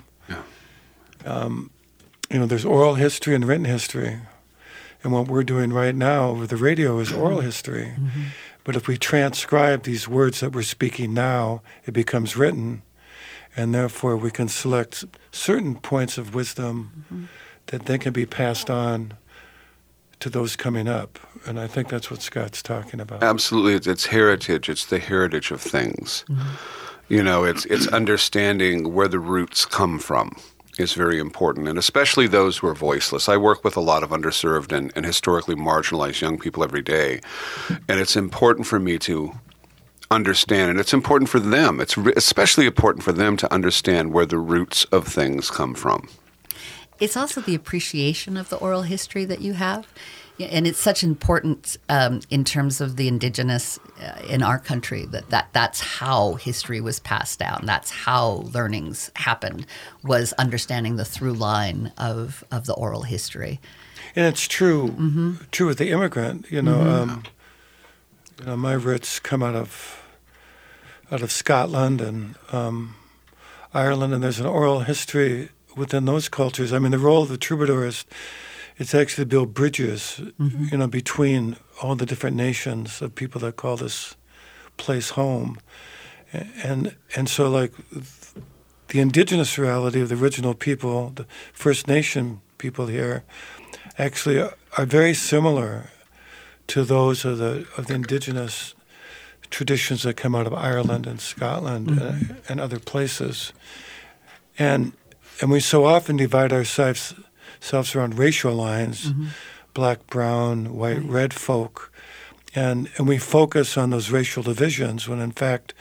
Um, 1.25 1.71
you 2.33 2.39
know, 2.39 2.47
there's 2.47 2.65
oral 2.65 2.95
history 2.95 3.35
and 3.35 3.45
written 3.45 3.65
history, 3.65 4.17
and 5.03 5.13
what 5.13 5.27
we're 5.27 5.43
doing 5.43 5.71
right 5.71 5.93
now 5.93 6.33
with 6.33 6.49
the 6.49 6.57
radio 6.57 6.97
is 6.97 7.13
oral 7.13 7.37
mm-hmm. 7.37 7.45
history. 7.45 7.93
Mm-hmm. 7.95 8.23
But 8.63 8.75
if 8.75 8.87
we 8.87 8.97
transcribe 8.97 9.83
these 9.83 10.07
words 10.07 10.39
that 10.39 10.53
we're 10.53 10.63
speaking 10.63 11.13
now, 11.13 11.61
it 11.85 11.91
becomes 11.91 12.35
written, 12.35 12.81
and 13.55 13.75
therefore 13.75 14.17
we 14.17 14.31
can 14.31 14.47
select 14.47 15.05
certain 15.31 15.75
points 15.75 16.17
of 16.17 16.33
wisdom 16.33 17.05
mm-hmm. 17.05 17.25
that 17.67 17.85
then 17.85 17.99
can 17.99 18.13
be 18.13 18.25
passed 18.25 18.69
on 18.69 19.13
to 20.19 20.29
those 20.29 20.55
coming 20.55 20.87
up. 20.87 21.19
And 21.45 21.59
I 21.59 21.67
think 21.67 21.89
that's 21.89 22.09
what 22.09 22.23
Scott's 22.23 22.63
talking 22.63 22.99
about. 22.99 23.21
Absolutely, 23.21 23.73
it's, 23.73 23.85
it's 23.85 24.07
heritage. 24.07 24.69
It's 24.69 24.85
the 24.85 24.97
heritage 24.97 25.51
of 25.51 25.61
things. 25.61 26.25
You 27.09 27.21
know, 27.21 27.43
it's 27.43 27.65
it's 27.65 27.87
understanding 27.89 28.93
where 28.93 29.09
the 29.09 29.19
roots 29.19 29.65
come 29.65 29.99
from 29.99 30.35
is 30.77 30.93
very 30.93 31.19
important, 31.19 31.67
and 31.67 31.77
especially 31.77 32.27
those 32.27 32.57
who 32.57 32.67
are 32.67 32.73
voiceless. 32.73 33.29
I 33.29 33.37
work 33.37 33.63
with 33.63 33.77
a 33.77 33.81
lot 33.81 34.03
of 34.03 34.09
underserved 34.09 34.71
and, 34.71 34.91
and 34.95 35.05
historically 35.05 35.55
marginalized 35.55 36.21
young 36.21 36.39
people 36.39 36.63
every 36.63 36.81
day, 36.81 37.21
and 37.87 37.99
it's 37.99 38.15
important 38.15 38.67
for 38.67 38.79
me 38.79 38.97
to 38.99 39.33
understand, 40.09 40.71
and 40.71 40.79
it's 40.79 40.93
important 40.93 41.29
for 41.29 41.39
them. 41.39 41.79
It's 41.79 41.97
re- 41.97 42.13
especially 42.15 42.65
important 42.65 43.03
for 43.03 43.11
them 43.11 43.37
to 43.37 43.53
understand 43.53 44.13
where 44.13 44.25
the 44.25 44.37
roots 44.37 44.85
of 44.85 45.07
things 45.07 45.49
come 45.49 45.73
from. 45.73 46.07
It's 46.99 47.17
also 47.17 47.41
the 47.41 47.55
appreciation 47.55 48.37
of 48.37 48.49
the 48.49 48.57
oral 48.57 48.83
history 48.83 49.25
that 49.25 49.41
you 49.41 49.53
have. 49.53 49.87
And 50.39 50.65
it's 50.65 50.79
such 50.79 51.03
important 51.03 51.77
um, 51.89 52.21
in 52.29 52.43
terms 52.43 52.81
of 52.81 52.95
the 52.95 53.07
indigenous 53.07 53.79
uh, 54.01 54.19
in 54.27 54.41
our 54.41 54.57
country 54.57 55.05
that, 55.07 55.29
that 55.29 55.49
that's 55.53 55.79
how 55.79 56.33
history 56.33 56.81
was 56.81 56.99
passed 56.99 57.37
down. 57.37 57.63
That's 57.65 57.91
how 57.91 58.45
learnings 58.51 59.11
happened, 59.15 59.67
was 60.03 60.33
understanding 60.33 60.95
the 60.95 61.05
through 61.05 61.33
line 61.33 61.93
of, 61.97 62.43
of 62.51 62.65
the 62.65 62.73
oral 62.73 63.03
history. 63.03 63.59
And 64.15 64.25
it's 64.25 64.47
true, 64.47 65.37
true 65.51 65.67
with 65.67 65.77
the 65.77 65.91
immigrant. 65.91 66.51
You 66.51 66.63
know, 66.63 66.81
um, 66.81 67.23
you 68.39 68.45
know, 68.47 68.57
my 68.57 68.73
roots 68.73 69.19
come 69.19 69.43
out 69.43 69.55
of 69.55 70.03
out 71.11 71.21
of 71.21 71.31
Scotland 71.31 72.01
and 72.01 72.35
um, 72.51 72.95
Ireland, 73.73 74.13
and 74.13 74.23
there's 74.23 74.39
an 74.39 74.47
oral 74.47 74.81
history 74.81 75.49
within 75.75 76.05
those 76.05 76.27
cultures. 76.27 76.73
I 76.73 76.79
mean, 76.79 76.91
the 76.91 76.99
role 76.99 77.23
of 77.23 77.29
the 77.29 77.37
troubadour 77.37 77.85
is 77.85 78.05
it's 78.77 78.95
actually 78.95 79.25
to 79.25 79.29
build 79.29 79.53
bridges, 79.53 80.19
mm-hmm. 80.39 80.65
you 80.71 80.77
know, 80.77 80.87
between 80.87 81.57
all 81.81 81.95
the 81.95 82.05
different 82.05 82.35
nations 82.35 83.01
of 83.01 83.15
people 83.15 83.39
that 83.41 83.55
call 83.55 83.77
this 83.77 84.15
place 84.77 85.11
home, 85.11 85.59
and 86.63 86.95
and 87.15 87.29
so 87.29 87.49
like 87.49 87.73
the 88.87 88.99
indigenous 88.99 89.57
reality 89.57 90.01
of 90.01 90.09
the 90.09 90.15
original 90.15 90.53
people, 90.53 91.11
the 91.15 91.25
First 91.53 91.87
Nation 91.87 92.41
people 92.57 92.87
here, 92.87 93.23
actually 93.97 94.39
are, 94.39 94.53
are 94.77 94.85
very 94.85 95.13
similar 95.13 95.89
to 96.67 96.83
those 96.83 97.25
of 97.25 97.37
the 97.37 97.67
of 97.77 97.87
the 97.87 97.93
indigenous 97.93 98.73
traditions 99.49 100.01
that 100.01 100.15
come 100.15 100.33
out 100.33 100.47
of 100.47 100.53
Ireland 100.53 101.05
and 101.05 101.21
Scotland 101.21 101.89
and, 101.89 102.41
and 102.49 102.59
other 102.59 102.79
places, 102.79 103.53
and 104.57 104.93
and 105.41 105.51
we 105.51 105.59
so 105.59 105.85
often 105.85 106.17
divide 106.17 106.51
ourselves 106.51 107.13
selves 107.63 107.95
around 107.95 108.17
racial 108.17 108.53
lines, 108.53 109.05
mm-hmm. 109.05 109.27
black, 109.73 110.05
brown, 110.07 110.75
white, 110.75 111.01
red 111.03 111.33
folk, 111.33 111.91
and 112.53 112.89
and 112.97 113.07
we 113.07 113.17
focus 113.17 113.77
on 113.77 113.89
those 113.89 114.11
racial 114.11 114.43
divisions 114.43 115.07
when 115.07 115.19
in 115.19 115.31
fact 115.31 115.73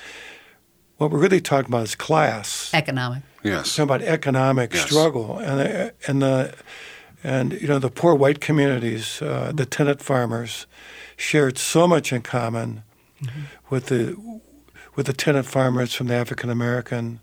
what 0.98 1.10
we're 1.10 1.18
really 1.18 1.40
talking 1.40 1.68
about 1.68 1.82
is 1.82 1.94
class. 1.96 2.70
Economic. 2.72 3.22
Yes. 3.42 3.74
talking 3.74 3.82
about 3.82 4.02
economic 4.02 4.72
Yes. 4.72 4.84
struggle. 4.84 5.38
And 5.38 5.58
the, 5.58 5.94
and 6.06 6.22
the 6.22 6.54
and 7.24 7.52
you 7.60 7.66
know 7.66 7.80
the 7.80 7.90
poor 7.90 8.14
white 8.14 8.40
communities, 8.40 9.20
uh, 9.20 9.24
mm-hmm. 9.24 9.56
the 9.56 9.66
tenant 9.66 10.00
farmers, 10.00 10.66
shared 11.16 11.58
so 11.58 11.88
much 11.88 12.12
in 12.12 12.22
common 12.22 12.84
mm-hmm. 13.20 13.40
with 13.68 13.86
the 13.86 14.16
with 14.94 15.06
the 15.06 15.12
tenant 15.12 15.46
farmers 15.46 15.92
from 15.94 16.06
the 16.06 16.14
African 16.14 16.50
American, 16.50 17.18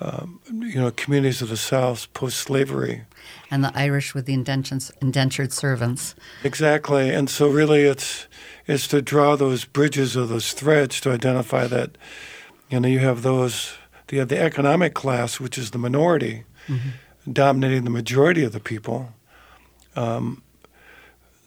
um, 0.00 0.40
you 0.50 0.74
know, 0.80 0.90
communities 0.90 1.40
of 1.42 1.48
the 1.48 1.56
South 1.56 2.12
post 2.12 2.38
slavery. 2.38 3.04
And 3.50 3.64
the 3.64 3.72
Irish 3.74 4.14
with 4.14 4.26
the 4.26 4.34
indentured 4.34 5.52
servants. 5.52 6.14
Exactly, 6.44 7.10
and 7.14 7.30
so 7.30 7.48
really, 7.48 7.82
it's 7.84 8.26
it's 8.66 8.86
to 8.88 9.00
draw 9.00 9.36
those 9.36 9.64
bridges 9.64 10.16
or 10.16 10.26
those 10.26 10.52
threads 10.52 11.00
to 11.00 11.12
identify 11.12 11.66
that, 11.68 11.96
you 12.68 12.80
know, 12.80 12.88
you 12.88 12.98
have 12.98 13.22
those, 13.22 13.74
you 14.10 14.18
have 14.18 14.28
the 14.28 14.40
economic 14.40 14.92
class, 14.94 15.38
which 15.40 15.56
is 15.56 15.70
the 15.70 15.78
minority, 15.78 16.44
dominating 17.32 17.84
the 17.84 17.90
majority 17.90 18.42
of 18.42 18.52
the 18.52 18.58
people, 18.60 19.12
um, 19.94 20.42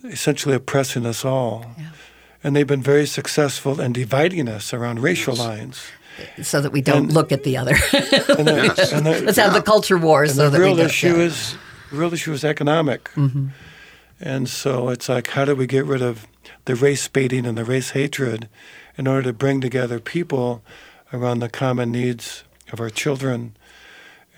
essentially 0.06 0.56
oppressing 0.56 1.06
us 1.06 1.26
all, 1.26 1.66
Yeah. 1.78 1.90
and 2.44 2.56
they've 2.56 2.66
been 2.68 2.82
very 2.84 3.06
successful 3.06 3.82
in 3.82 3.92
dividing 3.94 4.48
us 4.48 4.74
around 4.74 5.00
racial 5.04 5.36
lines. 5.36 5.82
So 6.42 6.62
that 6.62 6.72
we 6.72 6.82
don't 6.82 6.98
And- 7.06 7.14
look 7.14 7.32
at 7.32 7.44
the 7.44 7.58
other. 7.58 7.76
And 7.94 8.48
the, 8.48 9.02
the- 9.04 9.22
Let's 9.26 9.38
have 9.38 9.54
the 9.54 9.62
culture 9.62 9.98
wars 9.98 10.32
and 10.32 10.38
so 10.38 10.50
the 10.50 10.60
real 10.60 10.80
issue 10.80 11.08
yeah. 11.08 11.14
Mm-hmm. 11.14 11.22
is 11.22 11.58
the 11.92 11.98
real 11.98 12.14
issue 12.14 12.34
is 12.34 12.44
economic. 12.44 13.10
And 14.22 14.50
so 14.50 14.90
it's 14.90 15.08
like, 15.08 15.28
how 15.30 15.46
do 15.46 15.56
we 15.56 15.66
get 15.66 15.86
rid 15.86 16.02
of 16.02 16.28
the 16.66 16.76
race 16.76 17.08
baiting 17.08 17.46
and 17.46 17.58
the 17.58 17.64
race 17.64 17.92
hatred 17.92 18.50
in 18.98 19.08
order 19.08 19.24
to 19.24 19.34
bring 19.34 19.62
together 19.62 20.00
people 20.00 20.62
around 21.14 21.40
the 21.40 21.50
common 21.50 21.92
needs 21.92 22.44
of 22.72 22.80
our 22.82 22.90
children 22.90 23.56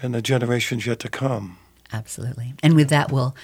and 0.02 0.13
the 0.13 0.22
generations 0.22 0.86
yet 0.86 1.00
to 1.00 1.10
come? 1.10 1.58
Absolutely. 1.91 2.54
And 2.63 2.76
with 2.76 2.89
that, 2.89 3.12
we'll 3.12 3.36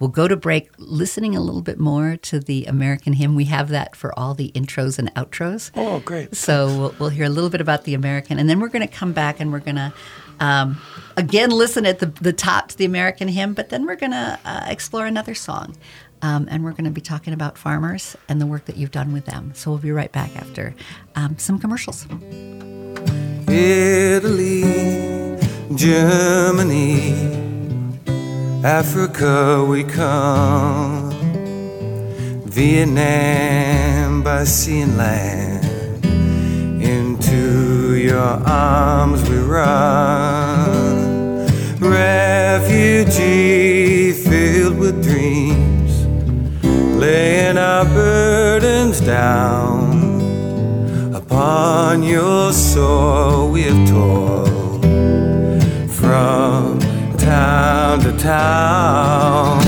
we'll 0.00 0.10
go 0.10 0.28
to 0.28 0.36
break, 0.36 0.70
listening 0.78 1.36
a 1.36 1.40
little 1.40 1.62
bit 1.62 1.78
more 1.78 2.16
to 2.16 2.40
the 2.40 2.64
American 2.66 3.14
hymn. 3.14 3.34
We 3.34 3.46
have 3.46 3.68
that 3.70 3.96
for 3.96 4.16
all 4.18 4.34
the 4.34 4.50
intros 4.54 4.98
and 4.98 5.14
outros. 5.14 5.70
Oh, 5.74 6.00
great. 6.00 6.36
So 6.36 6.66
we'll, 6.66 6.94
we'll 6.98 7.08
hear 7.10 7.24
a 7.24 7.30
little 7.30 7.50
bit 7.50 7.60
about 7.60 7.84
the 7.84 7.94
American, 7.94 8.38
and 8.38 8.48
then 8.48 8.60
we're 8.60 8.68
going 8.68 8.86
to 8.86 8.92
come 8.92 9.12
back 9.12 9.40
and 9.40 9.52
we're 9.52 9.60
going 9.60 9.76
to 9.76 9.92
um, 10.40 10.80
again 11.16 11.50
listen 11.50 11.86
at 11.86 11.98
the 11.98 12.06
the 12.06 12.32
top 12.32 12.68
to 12.68 12.76
the 12.76 12.84
American 12.84 13.28
hymn, 13.28 13.54
but 13.54 13.70
then 13.70 13.86
we're 13.86 13.96
going 13.96 14.12
to 14.12 14.38
uh, 14.44 14.64
explore 14.68 15.06
another 15.06 15.34
song, 15.34 15.76
um, 16.22 16.46
and 16.50 16.62
we're 16.64 16.72
going 16.72 16.84
to 16.84 16.90
be 16.90 17.00
talking 17.00 17.32
about 17.32 17.56
farmers 17.56 18.16
and 18.28 18.40
the 18.40 18.46
work 18.46 18.66
that 18.66 18.76
you've 18.76 18.90
done 18.90 19.12
with 19.12 19.24
them. 19.26 19.52
So 19.54 19.70
we'll 19.70 19.80
be 19.80 19.92
right 19.92 20.12
back 20.12 20.36
after 20.36 20.74
um, 21.14 21.38
some 21.38 21.58
commercials. 21.58 22.06
Italy, 23.48 24.62
Germany, 25.74 27.55
Africa 28.66 29.64
we 29.64 29.84
come, 29.84 31.12
Vietnam 32.46 34.24
by 34.24 34.42
sea 34.42 34.80
and 34.80 34.96
land, 34.96 36.04
into 36.82 37.94
your 37.94 38.18
arms 38.18 39.22
we 39.30 39.38
run, 39.38 41.46
refugee 41.78 44.10
filled 44.10 44.80
with 44.80 45.00
dreams, 45.00 46.04
laying 46.96 47.58
our 47.58 47.84
burdens 47.84 49.00
down. 49.00 49.94
Upon 51.14 52.02
your 52.02 52.52
soul 52.52 53.52
we 53.52 53.62
have 53.62 53.88
toiled 53.88 54.65
to 58.00 58.12
town. 58.18 59.65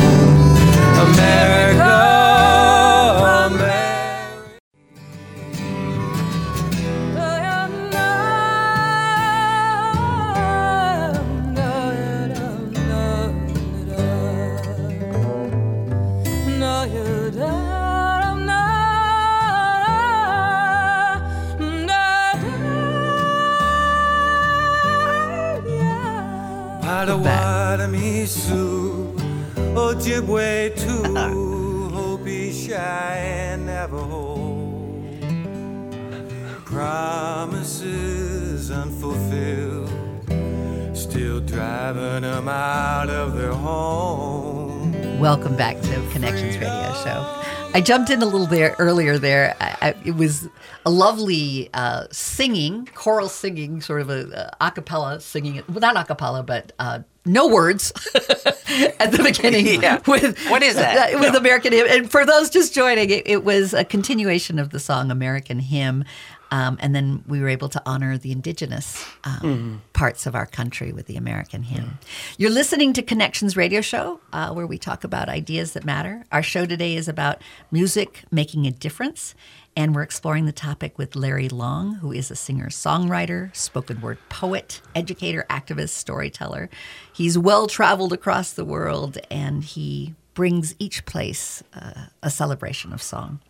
Jumped 47.89 48.11
in 48.11 48.21
a 48.21 48.27
little 48.27 48.47
bit 48.47 48.75
earlier 48.79 49.17
there. 49.17 49.57
I, 49.63 49.77
I, 49.81 49.95
it 50.05 50.15
was 50.15 50.47
a 50.85 50.91
lovely 50.91 51.71
uh, 51.73 52.05
singing, 52.13 52.87
choral 52.95 53.31
singing, 53.31 53.81
sort 53.81 54.03
of 54.03 54.11
a, 54.11 54.55
a 54.61 54.71
cappella 54.71 55.23
singing. 55.23 55.63
Well, 55.71 55.81
not 55.81 55.97
a 55.97 56.05
cappella, 56.05 56.43
but 56.43 56.73
uh, 56.79 56.99
no 57.25 57.49
words 57.49 57.93
at 58.15 59.11
the 59.11 59.23
beginning. 59.25 59.81
Yeah. 59.83 60.01
With 60.07 60.39
What 60.49 60.63
is 60.63 60.75
that? 60.75 61.19
With 61.19 61.33
No. 61.33 61.39
American 61.39 61.73
Hymn. 61.73 61.87
And 61.89 62.11
for 62.11 62.27
those 62.27 62.51
just 62.51 62.75
joining, 62.75 63.09
it, 63.09 63.27
it 63.27 63.43
was 63.43 63.73
a 63.73 63.85
continuation 63.85 64.59
of 64.59 64.69
the 64.69 64.81
song 64.81 65.11
American 65.11 65.59
Hymn. 65.59 66.05
Um, 66.51 66.79
and 66.81 66.95
then 66.95 67.25
we 67.27 67.41
were 67.41 67.49
able 67.49 67.69
to 67.69 67.83
honor 67.85 68.17
the 68.17 68.33
indigenous 68.33 69.05
um, 69.25 69.83
parts 69.93 70.27
of 70.27 70.35
our 70.35 70.47
country 70.47 70.93
with 70.93 71.07
the 71.07 71.17
American 71.17 71.63
hymn. 71.63 71.99
You're 72.39 72.51
listening 72.51 72.93
to 72.95 73.03
Connections 73.03 73.57
Radio 73.57 73.81
Show, 73.81 74.21
uh, 74.33 74.53
where 74.53 74.67
we 74.67 74.79
talk 74.79 75.05
about 75.05 75.29
ideas 75.29 75.73
that 75.73 75.85
matter. 75.85 76.25
Our 76.33 76.43
show 76.43 76.65
today 76.65 76.97
is 76.97 77.09
about 77.09 77.43
music 77.71 78.25
making 78.31 78.67
a 78.67 78.71
difference, 78.71 79.35
and 79.77 79.95
we're 79.95 80.03
exploring 80.03 80.47
the 80.47 80.53
topic 80.53 80.99
with 80.99 81.15
Larry 81.15 81.49
Long, 81.49 81.97
who 81.97 82.13
is 82.13 82.31
a 82.31 82.37
singer 82.37 82.69
songwriter, 82.69 83.55
spoken 83.55 84.01
word 84.01 84.19
poet, 84.29 84.81
educator, 84.95 85.45
activist, 85.51 85.91
storyteller. 85.91 86.71
He's 87.13 87.37
well 87.37 87.67
traveled 87.67 88.13
across 88.13 88.53
the 88.53 88.65
world, 88.65 89.19
and 89.31 89.63
he 89.63 90.15
brings 90.35 90.75
each 90.79 91.05
place 91.05 91.63
uh, 91.75 92.07
a 92.23 92.31
celebration 92.31 92.93
of 92.93 93.03
song. 93.03 93.41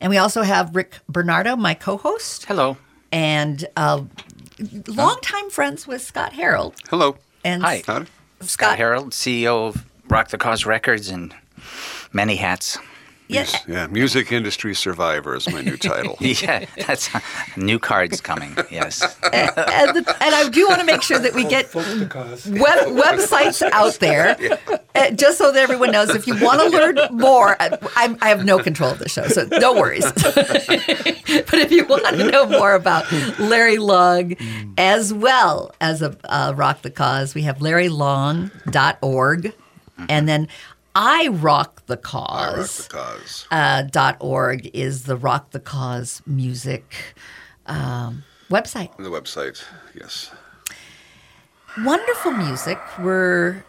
And 0.00 0.10
we 0.10 0.18
also 0.18 0.42
have 0.42 0.74
Rick 0.76 0.98
Bernardo, 1.08 1.56
my 1.56 1.74
co-host, 1.74 2.44
Hello. 2.44 2.76
and 3.10 3.66
uh, 3.76 4.04
longtime 4.86 5.50
friends 5.50 5.86
with 5.86 6.02
Scott 6.02 6.32
Herold. 6.32 6.74
Hello. 6.88 7.16
And 7.44 7.62
Hi. 7.62 7.82
Howdy. 7.86 8.06
Scott 8.40 8.78
Herold, 8.78 9.10
CEO 9.10 9.68
of 9.68 9.84
Rock 10.08 10.28
the 10.28 10.38
Cause 10.38 10.64
Records 10.64 11.08
and 11.08 11.34
many 12.12 12.36
hats. 12.36 12.78
Yeah, 13.28 13.40
Mus- 13.42 13.68
yeah, 13.68 13.86
music 13.88 14.32
industry 14.32 14.74
survivor 14.74 15.36
is 15.36 15.48
my 15.52 15.60
new 15.60 15.76
title. 15.90 16.16
Yeah, 16.20 16.64
that's 16.86 17.10
new 17.56 17.78
cards 17.78 18.20
coming. 18.22 18.56
Yes. 18.70 19.02
and, 19.32 19.50
the, 19.96 20.16
and 20.20 20.34
I 20.34 20.48
do 20.48 20.66
want 20.66 20.80
to 20.80 20.86
make 20.86 21.02
sure 21.02 21.18
that 21.18 21.34
we 21.34 21.44
get 21.44 21.66
Folk 21.66 21.84
the 21.98 22.06
cause. 22.06 22.46
web, 22.46 22.86
websites 22.88 23.60
out 23.72 23.94
there, 24.00 24.36
uh, 24.94 25.10
just 25.10 25.36
so 25.38 25.52
that 25.52 25.60
everyone 25.62 25.90
knows. 25.92 26.10
If 26.10 26.26
you 26.26 26.38
want 26.42 26.60
to 26.62 26.68
learn 26.70 26.98
more, 27.10 27.56
I, 27.60 27.76
I'm, 27.96 28.16
I 28.22 28.28
have 28.30 28.44
no 28.44 28.58
control 28.62 28.90
of 28.92 28.98
the 28.98 29.08
show, 29.08 29.26
so 29.28 29.46
no 29.58 29.74
worries. 29.74 30.04
but 30.12 31.54
if 31.54 31.70
you 31.70 31.84
want 31.86 32.06
to 32.06 32.30
know 32.30 32.46
more 32.46 32.74
about 32.74 33.10
Larry 33.38 33.78
Long, 33.78 34.36
as 34.78 35.12
well 35.12 35.74
as 35.80 36.00
a 36.02 36.16
uh, 36.24 36.52
Rock 36.56 36.82
the 36.82 36.90
Cause, 36.90 37.34
we 37.34 37.42
have 37.42 37.58
LarryLong.org, 37.58 39.52
and 40.08 40.28
then 40.28 40.48
I 41.00 41.28
Rock 41.28 41.86
the 41.86 41.96
Cause 41.96 42.88
the 42.88 42.92
cause. 42.92 43.46
uh, 43.52 43.82
dot 43.82 44.16
org 44.18 44.68
is 44.74 45.04
the 45.04 45.16
Rock 45.16 45.52
the 45.52 45.60
Cause 45.60 46.20
music 46.26 46.96
um, 47.66 48.24
website. 48.50 48.96
the 48.96 49.08
website, 49.08 49.62
yes. 49.94 50.32
Wonderful 51.84 52.32
music. 52.32 52.80
We're 52.98 53.64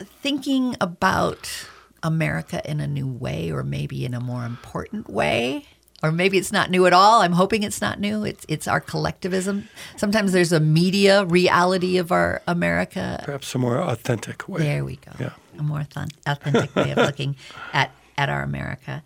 thinking 0.00 0.74
about 0.80 1.68
America 2.02 2.60
in 2.68 2.80
a 2.80 2.88
new 2.88 3.06
way, 3.06 3.52
or 3.52 3.62
maybe 3.62 4.04
in 4.04 4.12
a 4.12 4.20
more 4.20 4.44
important 4.44 5.08
way. 5.08 5.66
Or 6.02 6.10
maybe 6.10 6.36
it's 6.36 6.50
not 6.50 6.70
new 6.70 6.86
at 6.86 6.92
all. 6.92 7.22
I'm 7.22 7.32
hoping 7.32 7.62
it's 7.62 7.80
not 7.80 8.00
new. 8.00 8.24
It's 8.24 8.44
it's 8.48 8.66
our 8.66 8.80
collectivism. 8.80 9.68
Sometimes 9.96 10.32
there's 10.32 10.52
a 10.52 10.58
media 10.60 11.24
reality 11.24 11.96
of 11.96 12.10
our 12.10 12.42
America. 12.48 13.20
Perhaps 13.24 13.54
a 13.54 13.58
more 13.58 13.78
authentic 13.78 14.48
way. 14.48 14.62
There 14.62 14.84
we 14.84 14.96
go. 14.96 15.12
Yeah. 15.20 15.32
A 15.58 15.62
more 15.62 15.86
authentic 16.26 16.74
way 16.74 16.90
of 16.90 16.98
looking 16.98 17.36
at, 17.72 17.92
at 18.18 18.28
our 18.28 18.42
America. 18.42 19.02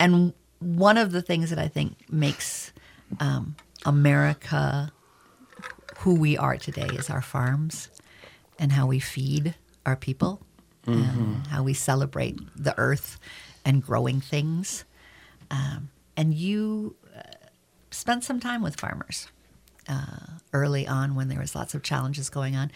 And 0.00 0.32
one 0.58 0.98
of 0.98 1.12
the 1.12 1.22
things 1.22 1.50
that 1.50 1.58
I 1.58 1.68
think 1.68 2.10
makes 2.10 2.72
um, 3.20 3.54
America 3.86 4.92
who 5.98 6.14
we 6.14 6.36
are 6.36 6.56
today 6.56 6.88
is 6.94 7.10
our 7.10 7.22
farms 7.22 7.90
and 8.58 8.72
how 8.72 8.86
we 8.86 8.98
feed 8.98 9.54
our 9.86 9.96
people 9.96 10.40
and 10.86 11.46
how 11.46 11.62
we 11.62 11.72
celebrate 11.72 12.36
the 12.56 12.76
earth 12.76 13.18
and 13.64 13.80
growing 13.80 14.20
things. 14.20 14.84
Um, 15.50 15.90
and 16.20 16.34
you 16.34 16.96
uh, 17.16 17.20
spent 17.90 18.24
some 18.24 18.40
time 18.40 18.62
with 18.62 18.78
farmers 18.78 19.28
uh, 19.88 20.38
early 20.52 20.86
on 20.86 21.14
when 21.14 21.28
there 21.28 21.40
was 21.40 21.54
lots 21.54 21.74
of 21.74 21.82
challenges 21.82 22.28
going 22.28 22.56
on 22.56 22.70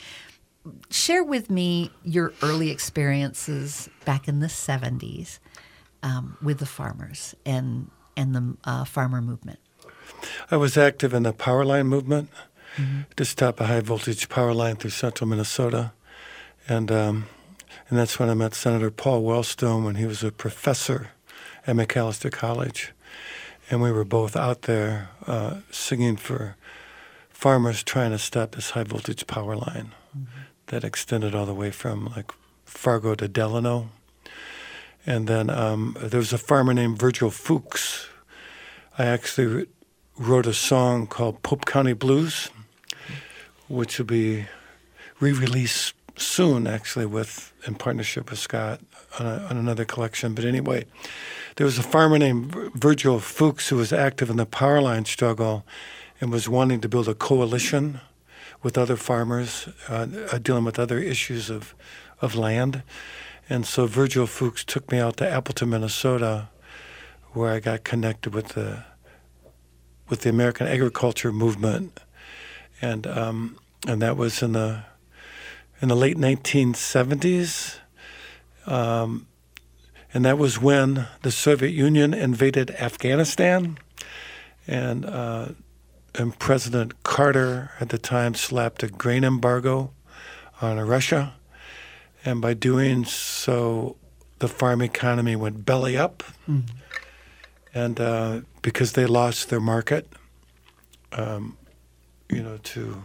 share 0.90 1.22
with 1.22 1.50
me 1.50 1.90
your 2.04 2.32
early 2.42 2.70
experiences 2.70 3.88
back 4.06 4.28
in 4.28 4.40
the 4.40 4.46
70s 4.46 5.38
um, 6.02 6.36
with 6.42 6.58
the 6.58 6.66
farmers 6.66 7.34
and 7.44 7.90
and 8.16 8.34
the 8.34 8.56
uh, 8.64 8.84
farmer 8.84 9.20
movement. 9.20 9.58
I 10.50 10.56
was 10.56 10.76
active 10.76 11.12
in 11.12 11.24
the 11.24 11.32
power 11.32 11.64
line 11.64 11.88
movement 11.88 12.30
to 13.16 13.24
stop 13.24 13.60
a 13.60 13.66
high 13.66 13.80
voltage 13.80 14.28
power 14.28 14.54
line 14.54 14.76
through 14.76 14.90
central 14.90 15.28
Minnesota. 15.28 15.92
And, 16.68 16.90
um, 16.90 17.26
and 17.88 17.98
that's 17.98 18.18
when 18.18 18.30
I 18.30 18.34
met 18.34 18.54
Senator 18.54 18.90
Paul 18.90 19.22
Wellstone 19.22 19.84
when 19.84 19.96
he 19.96 20.06
was 20.06 20.22
a 20.22 20.32
professor 20.32 21.10
at 21.66 21.76
Macalester 21.76 22.30
College. 22.30 22.92
And 23.70 23.80
we 23.80 23.90
were 23.90 24.04
both 24.04 24.36
out 24.36 24.62
there 24.62 25.10
uh, 25.26 25.60
singing 25.70 26.16
for 26.16 26.56
farmers 27.30 27.82
trying 27.82 28.10
to 28.10 28.18
stop 28.18 28.52
this 28.52 28.70
high 28.70 28.84
voltage 28.84 29.26
power 29.26 29.56
line 29.56 29.92
that 30.66 30.84
extended 30.84 31.34
all 31.34 31.46
the 31.46 31.54
way 31.54 31.70
from 31.70 32.12
like 32.16 32.32
Fargo 32.64 33.14
to 33.14 33.28
Delano. 33.28 33.90
And 35.06 35.26
then 35.26 35.50
um, 35.50 35.96
there 36.00 36.20
was 36.20 36.32
a 36.32 36.38
farmer 36.38 36.72
named 36.72 36.98
Virgil 36.98 37.30
Fuchs. 37.30 38.06
I 38.98 39.04
actually 39.06 39.66
wrote 40.16 40.46
a 40.46 40.54
song 40.54 41.06
called 41.06 41.42
Pope 41.42 41.66
County 41.66 41.92
Blues, 41.92 42.50
which 43.68 43.98
will 43.98 44.06
be 44.06 44.46
re-released 45.20 45.94
soon, 46.16 46.66
actually, 46.66 47.06
with 47.06 47.52
in 47.66 47.74
partnership 47.74 48.30
with 48.30 48.38
Scott 48.38 48.80
on, 49.18 49.26
a, 49.26 49.46
on 49.50 49.56
another 49.56 49.84
collection. 49.84 50.34
But 50.34 50.44
anyway, 50.44 50.84
there 51.56 51.66
was 51.66 51.78
a 51.78 51.82
farmer 51.82 52.18
named 52.18 52.52
Virgil 52.74 53.20
Fuchs 53.20 53.68
who 53.68 53.76
was 53.76 53.92
active 53.92 54.28
in 54.28 54.36
the 54.36 54.46
power 54.46 54.80
line 54.80 55.04
struggle 55.04 55.64
and 56.20 56.32
was 56.32 56.48
wanting 56.48 56.80
to 56.80 56.88
build 56.88 57.08
a 57.08 57.14
coalition 57.14 58.00
with 58.62 58.76
other 58.78 58.96
farmers 58.96 59.68
uh, 59.88 60.06
uh, 60.32 60.38
dealing 60.38 60.64
with 60.64 60.78
other 60.78 60.98
issues 60.98 61.50
of, 61.50 61.74
of 62.20 62.34
land. 62.34 62.82
And 63.48 63.66
so 63.66 63.86
Virgil 63.86 64.26
Fuchs 64.26 64.64
took 64.64 64.90
me 64.90 64.98
out 64.98 65.18
to 65.18 65.28
Appleton, 65.28 65.70
Minnesota, 65.70 66.48
where 67.32 67.52
I 67.52 67.60
got 67.60 67.84
connected 67.84 68.34
with 68.34 68.48
the 68.48 68.84
with 70.08 70.20
the 70.20 70.28
American 70.28 70.66
agriculture 70.66 71.32
movement, 71.32 71.98
and 72.80 73.06
um, 73.06 73.58
and 73.86 74.02
that 74.02 74.16
was 74.16 74.42
in 74.42 74.52
the 74.52 74.84
in 75.80 75.88
the 75.88 75.96
late 75.96 76.16
1970s, 76.16 77.78
um, 78.66 79.26
and 80.14 80.24
that 80.24 80.38
was 80.38 80.60
when 80.60 81.06
the 81.22 81.32
Soviet 81.32 81.72
Union 81.72 82.14
invaded 82.14 82.70
Afghanistan, 82.70 83.76
and 84.66 85.04
uh, 85.04 85.48
and 86.14 86.38
President 86.38 87.02
Carter 87.02 87.72
at 87.80 87.88
the 87.88 87.98
time 87.98 88.34
slapped 88.34 88.84
a 88.84 88.88
grain 88.88 89.24
embargo 89.24 89.90
on 90.62 90.78
Russia, 90.78 91.34
and 92.24 92.40
by 92.40 92.54
doing 92.54 93.04
so, 93.04 93.96
the 94.38 94.48
farm 94.48 94.80
economy 94.80 95.34
went 95.36 95.66
belly 95.66 95.96
up. 95.96 96.22
And 97.74 97.98
uh, 97.98 98.42
because 98.62 98.92
they 98.92 99.04
lost 99.04 99.48
their 99.50 99.60
market, 99.60 100.06
um, 101.10 101.56
you 102.30 102.40
know, 102.40 102.58
to 102.58 103.04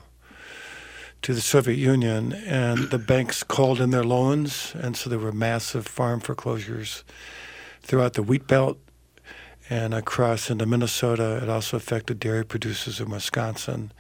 to 1.21 1.33
the 1.33 1.41
Soviet 1.41 1.77
Union, 1.77 2.33
and 2.33 2.89
the 2.89 2.99
banks 2.99 3.43
called 3.43 3.81
in 3.81 3.91
their 3.91 4.03
loans, 4.03 4.73
and 4.75 4.95
so 4.95 5.09
there 5.09 5.19
were 5.19 5.31
massive 5.31 5.85
farm 5.85 6.19
foreclosures 6.19 7.03
throughout 7.81 8.13
the 8.13 8.23
wheat 8.23 8.47
belt 8.47 8.77
and 9.69 9.93
across 9.93 10.49
into 10.49 10.65
Minnesota. 10.65 11.39
It 11.43 11.49
also 11.49 11.77
affected 11.77 12.19
dairy 12.19 12.45
producers 12.45 12.99
in 12.99 13.09
Wisconsin, 13.09 13.91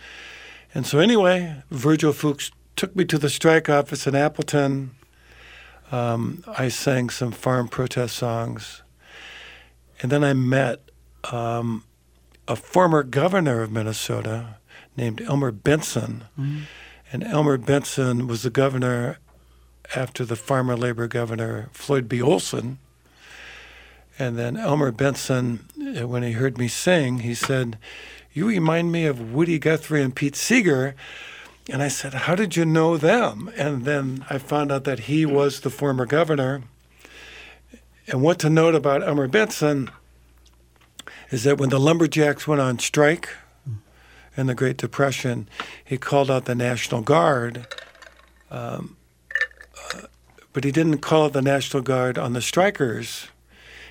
and 0.73 0.85
so 0.85 0.99
anyway, 0.99 1.63
Virgil 1.71 2.13
Fuchs 2.13 2.51
took 2.75 2.95
me 2.95 3.03
to 3.05 3.17
the 3.17 3.29
strike 3.29 3.69
office 3.69 4.07
in 4.07 4.15
Appleton. 4.15 4.91
Um, 5.91 6.43
I 6.47 6.69
sang 6.69 7.09
some 7.09 7.31
farm 7.31 7.67
protest 7.67 8.15
songs. 8.15 8.83
And 10.01 10.11
then 10.11 10.23
I 10.23 10.33
met 10.33 10.89
um, 11.31 11.83
a 12.47 12.55
former 12.55 13.03
governor 13.03 13.61
of 13.61 13.71
Minnesota 13.71 14.57
named 14.95 15.21
Elmer 15.21 15.51
Benson. 15.51 16.23
And 17.11 17.23
Elmer 17.23 17.57
Benson 17.57 18.27
was 18.27 18.43
the 18.43 18.49
governor 18.49 19.17
after 19.95 20.23
the 20.23 20.35
farmer 20.35 20.77
labor 20.77 21.07
governor 21.07 21.69
Floyd 21.71 22.07
B. 22.07 22.21
Olson. 22.21 22.77
And 24.19 24.37
then 24.37 24.57
Elmer 24.57 24.91
Benson, 24.91 25.65
uh, 25.99 26.07
when 26.07 26.23
he 26.23 26.33
heard 26.33 26.57
me 26.57 26.67
sing, 26.67 27.19
he 27.19 27.33
said, 27.33 27.77
You 28.33 28.47
remind 28.47 28.91
me 28.91 29.05
of 29.05 29.33
Woody 29.33 29.57
Guthrie 29.57 30.03
and 30.03 30.15
Pete 30.15 30.35
Seeger. 30.35 30.93
And 31.69 31.81
I 31.81 31.87
said, 31.87 32.13
How 32.13 32.35
did 32.35 32.55
you 32.55 32.65
know 32.65 32.97
them? 32.97 33.51
And 33.57 33.85
then 33.85 34.25
I 34.29 34.37
found 34.37 34.71
out 34.71 34.83
that 34.83 35.01
he 35.01 35.25
was 35.25 35.61
the 35.61 35.69
former 35.69 36.05
governor. 36.05 36.63
And 38.07 38.21
what 38.21 38.39
to 38.39 38.49
note 38.49 38.75
about 38.75 39.03
Elmer 39.03 39.27
Benson 39.27 39.89
is 41.31 41.43
that 41.43 41.57
when 41.57 41.69
the 41.69 41.79
lumberjacks 41.79 42.47
went 42.47 42.61
on 42.61 42.77
strike 42.79 43.29
in 44.39 44.47
the 44.47 44.55
Great 44.55 44.77
Depression, 44.77 45.47
he 45.83 45.97
called 45.97 46.31
out 46.31 46.45
the 46.45 46.55
National 46.55 47.01
Guard. 47.01 47.67
Um, 48.49 48.97
uh, 49.93 50.01
but 50.53 50.63
he 50.63 50.71
didn't 50.71 50.99
call 50.99 51.25
out 51.25 51.33
the 51.33 51.41
National 51.41 51.83
Guard 51.83 52.17
on 52.17 52.33
the 52.33 52.41
strikers. 52.41 53.27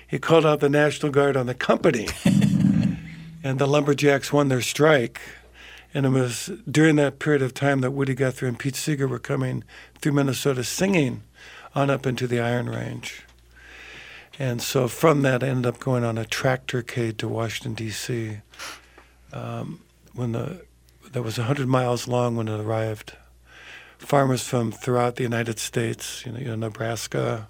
He 0.07 0.19
called 0.19 0.45
out 0.45 0.59
the 0.59 0.69
National 0.69 1.11
Guard 1.11 1.37
on 1.37 1.45
the 1.45 1.53
company. 1.53 2.07
and 3.43 3.59
the 3.59 3.67
lumberjacks 3.67 4.33
won 4.33 4.47
their 4.47 4.61
strike. 4.61 5.21
And 5.93 6.05
it 6.05 6.09
was 6.09 6.51
during 6.69 6.95
that 6.97 7.19
period 7.19 7.41
of 7.41 7.53
time 7.53 7.81
that 7.81 7.91
Woody 7.91 8.13
Guthrie 8.13 8.49
and 8.49 8.59
Pete 8.59 8.75
Seeger 8.75 9.07
were 9.07 9.19
coming 9.19 9.63
through 9.99 10.13
Minnesota 10.13 10.63
singing 10.63 11.23
on 11.73 11.89
up 11.89 12.05
into 12.05 12.27
the 12.27 12.39
Iron 12.39 12.69
Range. 12.69 13.23
And 14.37 14.61
so 14.61 14.87
from 14.87 15.21
that, 15.23 15.43
I 15.43 15.47
ended 15.47 15.65
up 15.65 15.79
going 15.79 16.03
on 16.03 16.17
a 16.17 16.23
tractorcade 16.23 17.17
to 17.17 17.27
Washington, 17.27 17.73
D.C. 17.73 18.37
Um, 19.33 19.81
when 20.19 20.33
the 20.33 20.61
that 21.11 21.23
was 21.23 21.37
100 21.37 21.67
miles 21.67 22.07
long 22.07 22.35
when 22.35 22.47
it 22.47 22.59
arrived. 22.59 23.13
Farmers 23.97 24.47
from 24.47 24.71
throughout 24.71 25.15
the 25.15 25.23
United 25.23 25.59
States, 25.59 26.25
you 26.25 26.31
know, 26.31 26.39
you 26.39 26.45
know 26.45 26.55
Nebraska, 26.55 27.47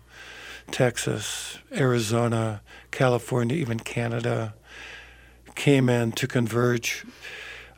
Texas, 0.71 1.59
Arizona, 1.71 2.61
California, 2.91 3.55
even 3.57 3.79
Canada, 3.79 4.55
came 5.55 5.89
in 5.89 6.11
to 6.13 6.27
converge 6.27 7.05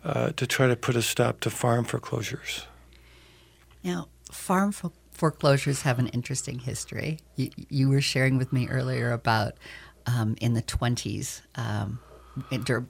uh, 0.03 0.31
to 0.31 0.47
try 0.47 0.67
to 0.67 0.75
put 0.75 0.95
a 0.95 1.01
stop 1.01 1.39
to 1.41 1.49
farm 1.49 1.83
foreclosures. 1.85 2.65
Now, 3.83 4.07
farm 4.31 4.71
fo- 4.71 4.93
foreclosures 5.11 5.81
have 5.81 5.99
an 5.99 6.07
interesting 6.07 6.59
history. 6.59 7.19
You, 7.35 7.49
you 7.69 7.89
were 7.89 8.01
sharing 8.01 8.37
with 8.37 8.53
me 8.53 8.67
earlier 8.67 9.11
about 9.11 9.53
um, 10.05 10.35
in 10.41 10.53
the 10.53 10.61
20s, 10.61 11.41
um, 11.55 11.99
dur- 12.63 12.85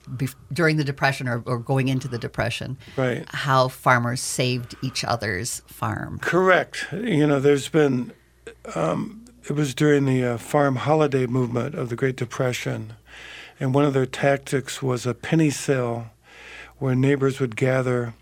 during 0.52 0.78
the 0.78 0.84
Depression 0.84 1.28
or, 1.28 1.42
or 1.46 1.58
going 1.60 1.88
into 1.88 2.08
the 2.08 2.18
Depression, 2.18 2.78
Right. 2.98 3.26
how 3.30 3.68
farmers 3.68 4.22
saved 4.22 4.76
each 4.82 5.04
other's 5.04 5.62
farm. 5.68 6.20
Correct. 6.20 6.88
You 6.92 7.28
know, 7.28 7.40
there's 7.40 7.70
been, 7.70 8.12
um, 8.76 9.26
it 9.50 9.54
was 9.54 9.74
during 9.74 10.06
the 10.06 10.24
uh, 10.24 10.38
farm 10.38 10.76
holiday 10.78 11.26
movement 11.26 11.76
of 11.76 11.90
the 11.90 11.96
Great 11.96 12.16
Depression, 12.16 12.94
and 13.60 13.74
one 13.74 13.86
of 13.86 13.94
their 13.94 14.06
tactics 14.06 14.82
was 14.82 15.06
a 15.06 15.14
penny 15.14 15.50
sale 15.50 16.12
where 16.78 16.96
neighbors 16.96 17.40
would 17.40 17.56
gather 17.56 18.14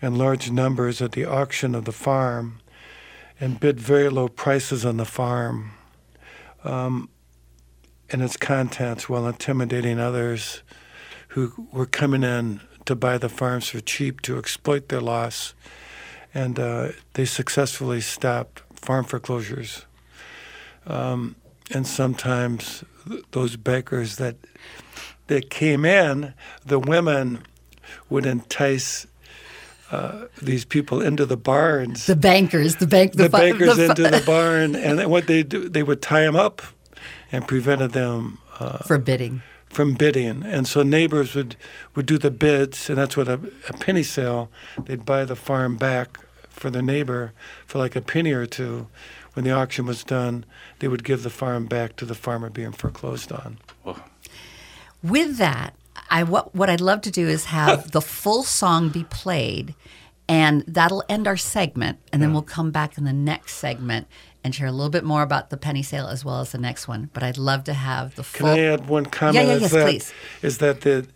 in 0.00 0.14
large 0.16 0.50
numbers 0.50 1.00
at 1.02 1.12
the 1.12 1.24
auction 1.24 1.74
of 1.74 1.84
the 1.84 1.92
farm 1.92 2.60
and 3.40 3.60
bid 3.60 3.78
very 3.80 4.08
low 4.08 4.28
prices 4.28 4.84
on 4.86 4.96
the 4.96 5.04
farm 5.04 5.72
um, 6.64 7.08
and 8.10 8.22
its 8.22 8.36
contents 8.36 9.08
while 9.08 9.26
intimidating 9.26 9.98
others 9.98 10.62
who 11.36 11.68
were 11.70 11.84
coming 11.84 12.22
in 12.22 12.62
to 12.86 12.96
buy 12.96 13.18
the 13.18 13.28
farms 13.28 13.68
for 13.68 13.78
cheap 13.80 14.22
to 14.22 14.38
exploit 14.38 14.88
their 14.88 15.02
loss 15.02 15.52
and 16.32 16.58
uh, 16.58 16.88
they 17.12 17.26
successfully 17.26 18.00
stopped 18.00 18.62
farm 18.72 19.04
foreclosures. 19.04 19.84
Um, 20.86 21.36
and 21.74 21.86
sometimes 21.86 22.84
th- 23.06 23.22
those 23.32 23.56
bakers 23.56 24.16
that 24.16 24.36
that 25.26 25.50
came 25.50 25.84
in, 25.84 26.32
the 26.64 26.78
women 26.78 27.42
would 28.08 28.24
entice 28.24 29.06
uh, 29.90 30.26
these 30.40 30.64
people 30.64 31.02
into 31.02 31.26
the 31.26 31.36
barns. 31.36 32.06
The 32.06 32.16
bankers, 32.16 32.76
the 32.76 32.86
bank, 32.86 33.12
the, 33.12 33.24
the 33.24 33.30
fu- 33.30 33.58
the 33.58 33.84
into 33.90 34.02
the 34.04 34.22
barn, 34.24 34.74
and 34.74 35.10
what 35.10 35.26
they 35.26 35.42
do, 35.42 35.68
they 35.68 35.82
would 35.82 36.00
tie 36.00 36.22
them 36.22 36.36
up 36.36 36.62
and 37.30 37.46
prevented 37.46 37.92
them 37.92 38.38
uh, 38.58 38.78
forbidding. 38.78 39.42
From 39.76 39.92
bidding. 39.92 40.42
And 40.42 40.66
so 40.66 40.82
neighbors 40.82 41.34
would, 41.34 41.54
would 41.94 42.06
do 42.06 42.16
the 42.16 42.30
bids, 42.30 42.88
and 42.88 42.96
that's 42.96 43.14
what 43.14 43.28
a, 43.28 43.38
a 43.68 43.74
penny 43.74 44.02
sale. 44.02 44.50
They'd 44.86 45.04
buy 45.04 45.26
the 45.26 45.36
farm 45.36 45.76
back 45.76 46.18
for 46.48 46.70
the 46.70 46.80
neighbor 46.80 47.34
for 47.66 47.76
like 47.76 47.94
a 47.94 48.00
penny 48.00 48.32
or 48.32 48.46
two. 48.46 48.88
When 49.34 49.44
the 49.44 49.50
auction 49.50 49.84
was 49.84 50.02
done, 50.02 50.46
they 50.78 50.88
would 50.88 51.04
give 51.04 51.22
the 51.22 51.30
farm 51.30 51.66
back 51.66 51.94
to 51.96 52.06
the 52.06 52.14
farmer 52.14 52.48
being 52.48 52.72
foreclosed 52.72 53.30
on. 53.30 53.58
With 55.02 55.36
that, 55.36 55.74
I 56.08 56.22
what 56.22 56.54
what 56.54 56.70
I'd 56.70 56.80
love 56.80 57.02
to 57.02 57.10
do 57.10 57.28
is 57.28 57.44
have 57.46 57.90
the 57.96 58.00
full 58.00 58.44
song 58.44 58.88
be 58.88 59.04
played, 59.04 59.74
and 60.26 60.64
that'll 60.66 61.04
end 61.06 61.28
our 61.28 61.36
segment, 61.36 61.98
and 62.14 62.22
then 62.22 62.32
we'll 62.32 62.40
come 62.40 62.70
back 62.70 62.96
in 62.96 63.04
the 63.04 63.12
next 63.12 63.56
segment 63.56 64.06
and 64.46 64.54
share 64.54 64.68
a 64.68 64.72
little 64.72 64.90
bit 64.90 65.04
more 65.04 65.22
about 65.22 65.50
the 65.50 65.56
penny 65.56 65.82
sale 65.82 66.06
as 66.06 66.24
well 66.24 66.40
as 66.40 66.52
the 66.52 66.58
next 66.58 66.86
one. 66.86 67.10
But 67.12 67.22
I'd 67.22 67.36
love 67.36 67.64
to 67.64 67.74
have 67.74 68.14
the 68.14 68.22
full. 68.22 68.46
Can. 68.46 68.58
I 68.58 68.62
add 68.62 68.88
one 68.88 69.04
comment? 69.04 69.34
Yeah, 69.34 69.42
yeah, 69.42 69.56
is 69.56 69.62
yes, 69.62 69.72
that, 69.72 69.84
please. 69.84 70.12
Is 70.40 70.58
that 70.58 70.80
the 70.82 71.06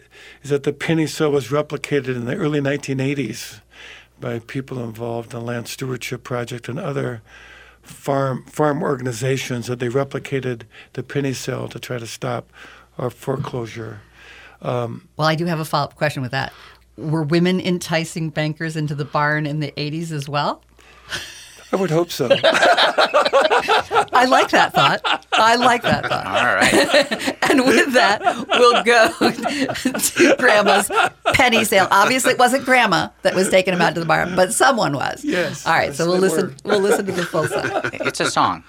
is 0.43 0.51
that 0.51 0.65
the 0.65 0.73
penny 0.73 1.07
sale 1.07 1.31
was 1.31 1.49
replicated 1.49 2.17
in 2.17 2.27
the 2.27 2.35
early 2.35 2.61
1980s 2.61 3.61
by 4.19 4.41
people 4.41 4.83
involved 4.83 5.33
in 5.33 5.39
the 5.39 5.45
land 5.45 5.69
stewardship 5.69 6.25
project 6.25 6.69
and 6.69 6.79
other 6.79 7.23
farm 7.83 8.45
farm 8.47 8.83
organizations 8.83 9.69
that 9.69 9.79
they 9.79 9.89
replicated 9.89 10.63
the 10.93 11.03
penny 11.03 11.33
sale 11.33 11.69
to 11.69 11.79
try 11.79 11.99
to 11.99 12.07
stop 12.07 12.53
our 12.99 13.11
foreclosure. 13.11 14.01
Um, 14.61 15.09
well, 15.17 15.29
I 15.29 15.37
do 15.37 15.47
have 15.47 15.61
a 15.61 15.65
follow 15.65 15.85
up 15.85 15.95
question 15.95 16.21
with 16.21 16.33
that. 16.33 16.53
Were 16.99 17.23
women 17.23 17.61
enticing 17.61 18.29
bankers 18.29 18.77
into 18.77 18.95
the 18.95 19.07
barn 19.07 19.47
in 19.47 19.61
the 19.61 19.73
80s 19.77 20.11
as 20.11 20.29
well? 20.29 20.63
I 21.73 21.77
would 21.77 21.91
hope 21.91 22.11
so. 22.11 22.29
I 22.33 24.27
like 24.29 24.51
that 24.51 24.73
thought. 24.75 25.27
I 25.33 25.57
like 25.57 25.83
that 25.83 26.07
thought. 26.09 26.27
All 26.27 26.55
right. 26.55 27.37
And 27.51 27.65
with 27.67 27.95
that, 27.95 28.21
we'll 28.49 28.85
go 28.85 29.09
to 29.19 30.37
Grandma's 30.39 30.89
penny 31.35 31.65
sale. 31.65 31.89
Obviously, 31.91 32.33
it 32.35 32.39
wasn't 32.39 32.65
Grandma 32.65 33.09
that 33.23 33.35
was 33.35 33.49
taking 33.51 33.75
him 33.75 33.81
out 33.81 33.95
to 33.95 34.01
the 34.01 34.07
barn, 34.07 34.37
but 34.37 34.53
someone 34.53 34.93
was. 34.95 35.25
Yes, 35.25 35.67
All 35.67 35.73
right, 35.73 35.87
yes, 35.89 35.97
so 35.97 36.07
we'll 36.09 36.19
listen. 36.21 36.55
were. 36.65 36.71
We'll 36.71 36.81
listen 36.81 37.07
to 37.07 37.13
the 37.13 37.25
full 37.27 37.49
song. 37.49 37.81
It's 37.95 38.21
a 38.21 38.31
song. 38.31 38.63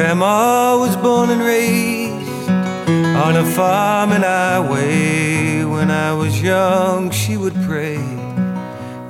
Grandma 0.00 0.78
was 0.78 0.96
born 0.96 1.28
and 1.28 1.42
raised 1.42 2.48
on 2.48 3.36
a 3.36 3.44
farm 3.44 4.12
in 4.12 4.24
Iowa. 4.24 5.68
When 5.68 5.90
I 5.90 6.14
was 6.14 6.40
young, 6.40 7.10
she 7.10 7.36
would 7.36 7.52
pray 7.66 7.98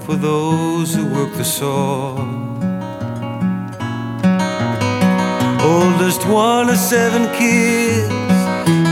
for 0.00 0.16
those 0.16 0.92
who 0.92 1.07
work 1.07 1.33
the 1.35 1.44
soil. 1.44 2.18
Oldest 5.62 6.26
one 6.26 6.68
of 6.68 6.76
seven 6.76 7.33
kids 7.38 8.09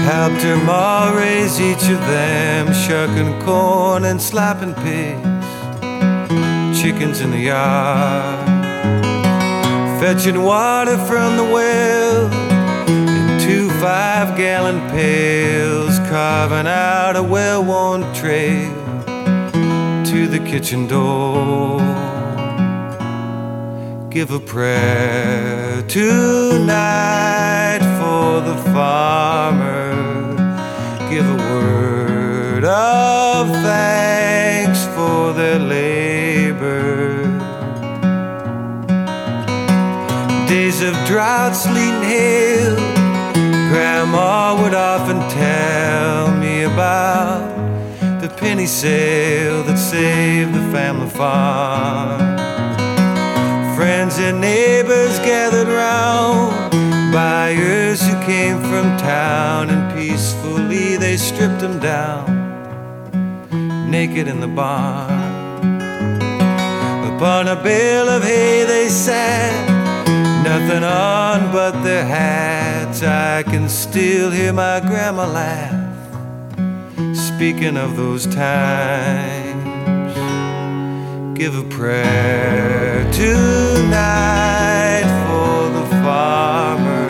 helped 0.07 0.43
her 0.43 0.57
ma 0.57 1.13
raise 1.17 1.61
each 1.61 1.91
of 1.91 2.01
them, 2.07 2.73
shucking 2.73 3.45
corn 3.45 4.05
and 4.05 4.23
slapping 4.23 4.75
pigs, 4.75 5.49
chickens 6.81 7.21
in 7.21 7.33
the 7.33 7.41
yard 7.41 8.58
fetching 10.01 10.43
water 10.45 10.97
from 10.97 11.37
the 11.37 11.43
well 11.43 12.31
in 12.89 13.41
two 13.41 13.69
five 13.81 14.37
gallon 14.37 14.79
pails, 14.91 15.99
carving 16.09 16.69
out 16.69 17.17
a 17.17 17.23
well 17.23 17.65
worn 17.65 18.03
trail 18.15 18.73
to 20.05 20.29
the 20.29 20.39
kitchen 20.39 20.87
door. 20.87 21.81
Give 24.09 24.31
a 24.31 24.41
prayer 24.41 25.83
tonight 25.89 27.81
for 27.99 28.41
the 28.41 28.57
farmer. 28.73 29.95
Give 31.11 31.29
a 31.29 31.37
word 31.53 32.65
of 32.65 33.49
thanks 33.49 34.85
for 34.95 35.33
their 35.33 35.59
labor. 35.59 35.88
Days 40.79 40.91
of 40.91 41.07
drought, 41.07 41.57
sleet, 41.57 41.77
and 41.77 42.05
hail. 42.05 42.77
Grandma 43.69 44.63
would 44.63 44.75
often 44.75 45.19
tell 45.29 46.31
me 46.37 46.63
about 46.63 47.43
the 48.21 48.29
penny 48.29 48.67
sale 48.67 49.65
that 49.65 49.77
saved 49.77 50.55
the 50.55 50.63
family 50.71 51.11
farm. 51.11 52.21
Friends 53.75 54.19
and 54.21 54.41
neighbors 54.41 55.19
gathered 55.21 55.67
round, 55.67 56.71
buyers 57.13 58.01
who 58.07 58.15
came 58.25 58.61
from 58.61 58.97
town, 58.99 59.71
and 59.71 59.99
peacefully 59.99 60.97
they 60.97 61.17
stripped 61.17 61.59
them 61.59 61.81
down, 61.81 62.31
naked 63.91 64.29
in 64.29 64.39
the 64.39 64.47
barn. 64.47 65.11
Upon 67.17 67.49
a 67.49 67.57
bale 67.57 68.09
of 68.09 68.23
hay 68.23 68.65
they 68.65 68.89
sat, 68.89 69.78
nothing 70.43 70.85
on 70.85 71.53
but 71.53 71.83
their 71.83 72.05
hats. 72.05 73.03
I 73.03 73.43
can 73.43 73.69
still 73.69 74.31
hear 74.31 74.53
my 74.53 74.81
grandma 74.81 75.27
laugh, 75.27 75.75
speaking 77.17 77.77
of 77.77 77.97
those 77.97 78.27
times. 78.27 79.49
Give 81.39 81.55
a 81.57 81.63
prayer 81.69 83.05
tonight 83.13 85.07
for 85.27 85.69
the 85.77 85.87
farmer. 86.03 87.07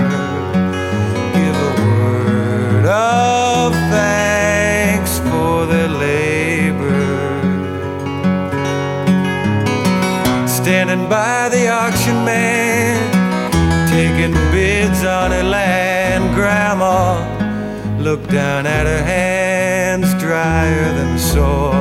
Give 1.32 1.56
a 1.70 1.72
word 1.82 2.84
of 2.86 3.72
thanks 3.90 5.18
for 5.20 5.64
their 5.66 5.88
labor 5.88 6.98
standing 10.46 11.08
by 11.08 11.48
the 11.48 11.68
auction 11.68 12.16
man, 12.26 12.97
taking 13.98 14.32
bids 14.52 15.02
on 15.04 15.32
her 15.32 15.42
land. 15.42 16.32
Grandma 16.32 17.18
looked 17.98 18.30
down 18.30 18.64
at 18.64 18.86
her 18.86 19.02
hands, 19.02 20.14
drier 20.22 20.92
than 20.98 21.18
soil. 21.18 21.74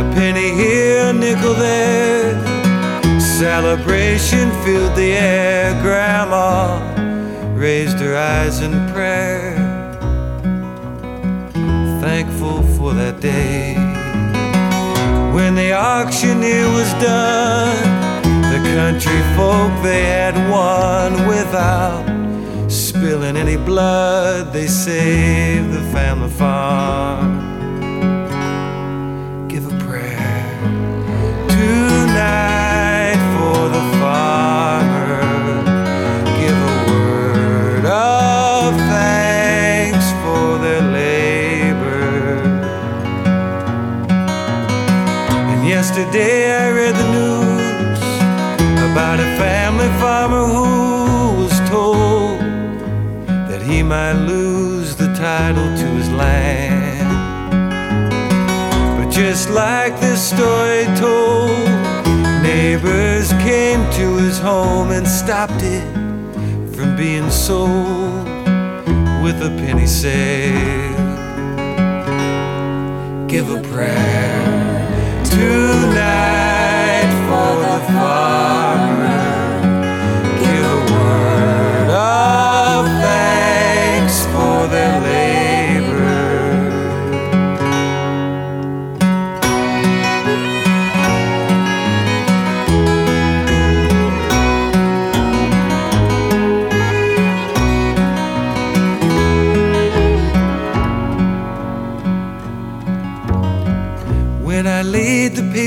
A 0.00 0.04
penny 0.14 0.50
here, 0.52 1.06
a 1.08 1.12
nickel 1.14 1.54
there. 1.54 2.34
Celebration 3.18 4.50
filled 4.64 4.94
the 4.96 5.12
air. 5.12 5.72
Grandma 5.80 6.78
raised 7.54 7.98
her 8.00 8.14
eyes 8.18 8.60
in 8.60 8.72
prayer, 8.92 9.56
thankful 12.02 12.62
for 12.76 12.92
that 12.92 13.18
day. 13.20 13.76
When 15.34 15.54
the 15.54 15.72
auctioneer 15.72 16.68
was 16.68 16.92
done, 17.02 18.05
the 18.56 18.74
country 18.74 19.20
folk 19.36 19.70
they 19.82 20.04
had 20.04 20.34
won 20.50 21.26
without 21.28 22.04
spilling 22.70 23.36
any 23.36 23.56
blood. 23.56 24.52
They 24.52 24.66
saved 24.66 25.72
the 25.72 25.82
family 25.92 26.30
farm. 26.30 27.28
Give 29.48 29.66
a 29.66 29.76
prayer 29.84 30.58
tonight 31.48 33.20
for 33.34 33.68
the 33.76 33.84
farmer. 34.00 35.20
Give 36.40 36.58
a 36.72 36.76
word 36.90 37.84
of 37.84 38.74
thanks 38.94 40.06
for 40.22 40.58
their 40.64 40.82
labor. 41.00 42.38
And 45.50 45.68
yesterday 45.68 46.65
about 48.96 49.20
a 49.20 49.36
family 49.36 49.88
farmer 50.00 50.46
who 50.46 51.42
was 51.42 51.60
told 51.68 52.40
that 53.46 53.60
he 53.60 53.82
might 53.82 54.14
lose 54.14 54.96
the 54.96 55.12
title 55.12 55.68
to 55.76 55.86
his 55.98 56.10
land. 56.12 57.06
But 58.96 59.10
just 59.10 59.50
like 59.50 60.00
this 60.00 60.26
story 60.26 60.86
told, 60.96 61.68
neighbors 62.42 63.32
came 63.44 63.80
to 63.98 64.16
his 64.16 64.38
home 64.38 64.90
and 64.90 65.06
stopped 65.06 65.62
it 65.62 65.84
from 66.74 66.96
being 66.96 67.30
sold 67.30 68.26
with 69.22 69.36
a 69.42 69.52
penny 69.58 69.86
sale. 69.86 70.96
Give 73.28 73.50
a 73.50 73.60
prayer 73.60 75.22
tonight 75.26 77.10
for 77.28 77.50
the 77.60 77.92
farmer. 77.92 78.65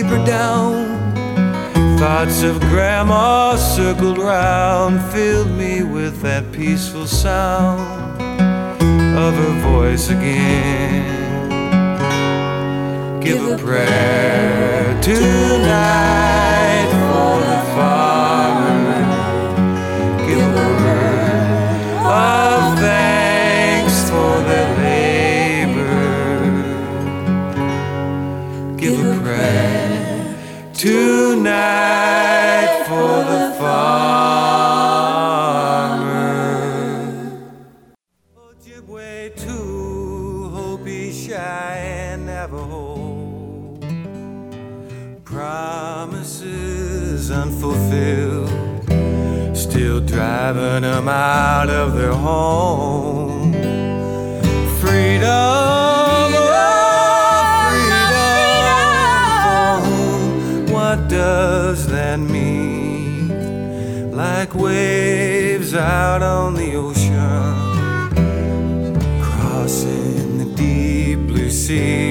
Paper 0.10 0.26
down, 0.26 1.98
thoughts 1.98 2.42
of 2.44 2.60
Grandma 2.62 3.56
circled 3.56 4.18
round, 4.18 5.02
filled 5.12 5.52
me 5.52 5.84
with 5.84 6.22
that 6.22 6.52
peaceful 6.52 7.06
sound 7.06 8.22
of 8.82 9.34
her 9.34 9.72
voice 9.72 10.10
again. 10.10 11.20
Give 13.22 13.46
a 13.48 13.58
prayer 13.58 15.00
tonight 15.02 16.90
for 16.92 17.40
the 17.40 17.76
farmer. 17.76 18.09
Tonight 30.80 32.72
for 32.88 33.24
the 33.32 33.42
farmer. 33.60 34.00
Ojibwe 38.38 39.36
too, 39.36 40.50
Hopi, 40.54 41.12
Cheyenne, 41.12 42.26
Navajo. 42.28 43.78
Promises 45.26 46.50
unfulfilled, 47.30 48.50
still 49.54 50.00
driving 50.00 50.84
them 50.84 51.10
out 51.10 51.70
of 51.70 51.98
their 51.98 52.14
home. 52.14 53.52
Freedom, 54.80 55.69
Like 64.40 64.56
waves 64.56 65.74
out 65.74 66.24
on 66.24 66.54
the 66.54 66.74
ocean, 66.76 67.54
crossing 69.22 70.38
the 70.38 70.46
deep 70.56 71.20
blue 71.28 71.50
sea. 71.50 72.09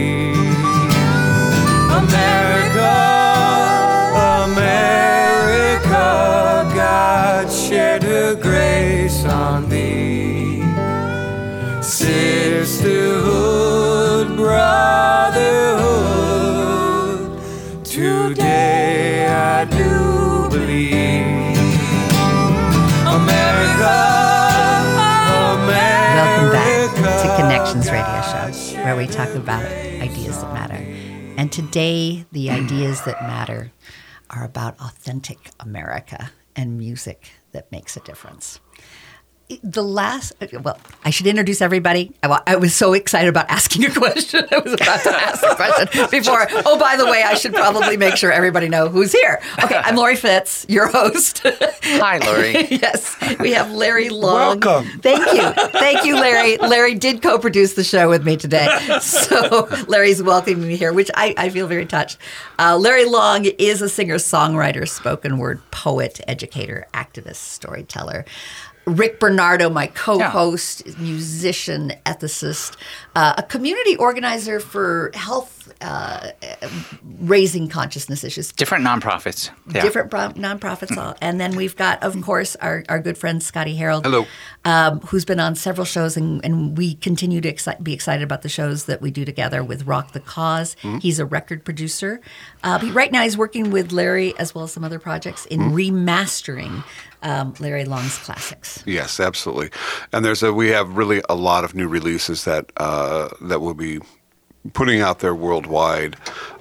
Where 28.88 28.96
we 28.96 29.06
talk 29.06 29.28
about 29.34 29.62
ideas 30.00 30.40
that 30.40 30.54
matter. 30.54 30.82
And 31.36 31.52
today, 31.52 32.24
the 32.32 32.50
ideas 32.50 33.02
that 33.04 33.20
matter 33.20 33.70
are 34.30 34.44
about 34.44 34.80
authentic 34.80 35.50
America 35.60 36.30
and 36.56 36.78
music 36.78 37.30
that 37.52 37.70
makes 37.70 37.98
a 37.98 38.00
difference. 38.00 38.60
The 39.62 39.82
last, 39.82 40.34
well, 40.62 40.78
I 41.06 41.10
should 41.10 41.26
introduce 41.26 41.62
everybody. 41.62 42.12
I, 42.22 42.38
I 42.46 42.56
was 42.56 42.74
so 42.74 42.92
excited 42.92 43.30
about 43.30 43.48
asking 43.48 43.86
a 43.86 43.90
question. 43.94 44.46
I 44.52 44.58
was 44.58 44.74
about 44.74 45.02
to 45.04 45.10
ask 45.10 45.40
the 45.40 45.54
question 45.54 46.06
before. 46.10 46.46
Oh, 46.66 46.78
by 46.78 46.96
the 46.96 47.06
way, 47.06 47.22
I 47.22 47.32
should 47.32 47.54
probably 47.54 47.96
make 47.96 48.16
sure 48.16 48.30
everybody 48.30 48.68
know 48.68 48.90
who's 48.90 49.10
here. 49.10 49.40
Okay, 49.64 49.76
I'm 49.76 49.96
Laurie 49.96 50.16
Fitz, 50.16 50.66
your 50.68 50.88
host. 50.88 51.40
Hi, 51.46 52.18
Laurie. 52.18 52.66
yes, 52.70 53.16
we 53.40 53.52
have 53.52 53.72
Larry 53.72 54.10
Long. 54.10 54.60
Welcome. 54.60 55.00
Thank 55.00 55.20
you. 55.32 55.50
Thank 55.70 56.04
you, 56.04 56.16
Larry. 56.16 56.58
Larry 56.58 56.94
did 56.94 57.22
co 57.22 57.38
produce 57.38 57.72
the 57.72 57.84
show 57.84 58.10
with 58.10 58.26
me 58.26 58.36
today. 58.36 58.68
So 59.00 59.66
Larry's 59.88 60.22
welcoming 60.22 60.68
me 60.68 60.76
here, 60.76 60.92
which 60.92 61.10
I, 61.14 61.34
I 61.38 61.48
feel 61.48 61.66
very 61.66 61.86
touched. 61.86 62.18
Uh, 62.58 62.76
Larry 62.76 63.06
Long 63.06 63.46
is 63.46 63.80
a 63.80 63.88
singer 63.88 64.16
songwriter, 64.16 64.86
spoken 64.86 65.38
word 65.38 65.62
poet, 65.70 66.20
educator, 66.28 66.86
activist, 66.92 67.36
storyteller. 67.36 68.26
Rick 68.88 69.20
Bernardo, 69.20 69.68
my 69.68 69.86
co 69.88 70.18
host, 70.20 70.98
musician, 70.98 71.92
ethicist, 72.06 72.76
uh, 73.14 73.34
a 73.38 73.42
community 73.42 73.96
organizer 73.96 74.60
for 74.60 75.10
health. 75.14 75.57
Uh, 75.80 76.30
raising 77.20 77.68
consciousness 77.68 78.24
issues 78.24 78.50
Different 78.52 78.84
nonprofits. 78.84 79.50
Yeah. 79.72 79.82
different 79.82 80.10
pro- 80.10 80.30
nonprofits. 80.30 80.96
all. 80.96 81.14
And 81.20 81.40
then 81.40 81.54
we've 81.54 81.76
got, 81.76 82.02
of 82.02 82.20
course, 82.20 82.56
our, 82.56 82.82
our 82.88 82.98
good 82.98 83.16
friend 83.16 83.40
Scotty 83.40 83.78
Herold. 83.78 84.02
Hello. 84.02 84.26
Um, 84.64 84.98
who's 85.00 85.24
been 85.24 85.38
on 85.38 85.54
several 85.54 85.84
shows, 85.84 86.16
and, 86.16 86.44
and 86.44 86.76
we 86.76 86.94
continue 86.94 87.40
to 87.40 87.52
exci- 87.52 87.80
be 87.82 87.94
excited 87.94 88.24
about 88.24 88.42
the 88.42 88.48
shows 88.48 88.86
that 88.86 89.00
we 89.00 89.12
do 89.12 89.24
together 89.24 89.62
with 89.62 89.86
Rock 89.86 90.12
the 90.12 90.20
Cause 90.20 90.74
He's 91.00 91.18
a 91.20 91.24
record 91.24 91.64
producer. 91.64 92.20
Uh, 92.64 92.78
he, 92.80 92.90
right 92.90 93.12
now, 93.12 93.22
he's 93.22 93.38
working 93.38 93.70
with 93.70 93.92
Larry 93.92 94.36
as 94.38 94.54
well 94.54 94.64
as 94.64 94.72
some 94.72 94.82
other 94.82 94.98
projects 94.98 95.46
in 95.46 95.60
remastering 95.60 96.82
um, 97.22 97.54
Larry 97.60 97.84
Long's 97.84 98.18
classics. 98.18 98.82
Yes, 98.86 99.20
absolutely. 99.20 99.70
And 100.12 100.24
there's 100.24 100.42
a 100.42 100.52
we 100.52 100.68
have 100.68 100.96
really 100.96 101.22
a 101.28 101.34
lot 101.34 101.64
of 101.64 101.74
new 101.74 101.86
releases 101.88 102.44
that 102.44 102.72
uh, 102.78 103.28
that 103.42 103.60
we'll 103.60 103.74
be 103.74 104.00
putting 104.72 105.00
out 105.00 105.20
there 105.20 105.34
worldwide 105.34 106.16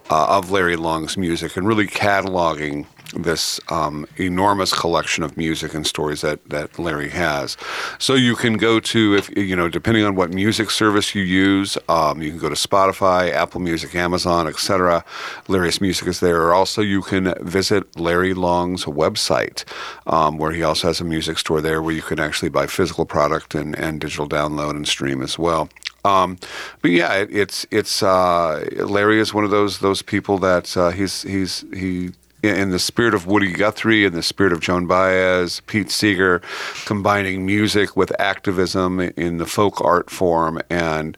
uh, 0.09 0.25
of 0.37 0.51
Larry 0.51 0.75
Long's 0.75 1.17
music 1.17 1.57
and 1.57 1.67
really 1.67 1.87
cataloging 1.87 2.85
this 3.13 3.59
um, 3.69 4.05
enormous 4.17 4.73
collection 4.73 5.23
of 5.23 5.37
music 5.37 5.73
and 5.73 5.85
stories 5.87 6.21
that, 6.21 6.43
that 6.49 6.77
Larry 6.77 7.09
has. 7.09 7.57
So 7.99 8.15
you 8.15 8.35
can 8.35 8.57
go 8.57 8.79
to 8.79 9.15
if 9.15 9.35
you 9.35 9.55
know 9.55 9.69
depending 9.69 10.03
on 10.03 10.15
what 10.15 10.31
music 10.31 10.69
service 10.69 11.15
you 11.15 11.23
use, 11.23 11.77
um, 11.87 12.21
you 12.21 12.31
can 12.31 12.39
go 12.39 12.49
to 12.49 12.55
Spotify, 12.55 13.31
Apple 13.31 13.61
Music, 13.61 13.95
Amazon, 13.95 14.47
etc. 14.47 15.03
Larry's 15.47 15.81
music 15.81 16.07
is 16.07 16.19
there. 16.19 16.53
Also 16.53 16.81
you 16.81 17.01
can 17.01 17.33
visit 17.41 17.97
Larry 17.99 18.33
Long's 18.33 18.85
website, 18.85 19.63
um, 20.07 20.37
where 20.37 20.51
he 20.51 20.63
also 20.63 20.87
has 20.87 20.99
a 20.99 21.05
music 21.05 21.37
store 21.37 21.61
there 21.61 21.81
where 21.81 21.93
you 21.93 22.01
can 22.01 22.19
actually 22.19 22.49
buy 22.49 22.67
physical 22.67 23.05
product 23.05 23.55
and, 23.55 23.77
and 23.77 24.01
digital 24.01 24.27
download 24.27 24.71
and 24.71 24.87
stream 24.87 25.21
as 25.21 25.39
well. 25.39 25.69
Um, 26.07 26.37
but 26.81 26.91
yeah, 26.91 27.13
it, 27.15 27.29
it's 27.35 27.65
it's 27.71 28.01
uh, 28.01 28.65
Larry 28.77 29.19
is 29.19 29.33
one 29.33 29.43
of 29.43 29.51
those 29.51 29.79
those 29.79 30.01
people 30.01 30.37
that 30.39 30.75
uh, 30.77 30.89
he's 30.91 31.23
he's 31.23 31.65
he 31.73 32.11
in 32.43 32.69
the 32.69 32.79
spirit 32.79 33.13
of 33.13 33.25
Woody 33.25 33.51
Guthrie, 33.51 34.05
in 34.05 34.13
the 34.13 34.23
spirit 34.23 34.53
of 34.53 34.61
Joan 34.61 34.87
Baez, 34.87 35.59
Pete 35.61 35.91
Seeger, 35.91 36.41
combining 36.85 37.45
music 37.45 37.97
with 37.97 38.17
activism 38.19 38.99
in 38.99 39.37
the 39.37 39.45
folk 39.45 39.81
art 39.81 40.09
form, 40.09 40.61
and 40.69 41.17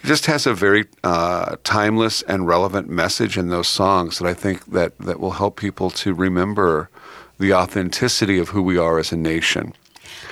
he 0.00 0.08
just 0.08 0.26
has 0.26 0.46
a 0.46 0.54
very 0.54 0.86
uh, 1.04 1.56
timeless 1.64 2.22
and 2.22 2.46
relevant 2.46 2.88
message 2.88 3.36
in 3.36 3.48
those 3.48 3.68
songs 3.68 4.18
that 4.18 4.26
I 4.26 4.34
think 4.34 4.72
that 4.72 4.96
that 4.98 5.20
will 5.20 5.32
help 5.32 5.56
people 5.56 5.90
to 5.90 6.14
remember 6.14 6.88
the 7.38 7.52
authenticity 7.52 8.38
of 8.38 8.50
who 8.50 8.62
we 8.62 8.78
are 8.78 8.98
as 8.98 9.12
a 9.12 9.16
nation. 9.16 9.74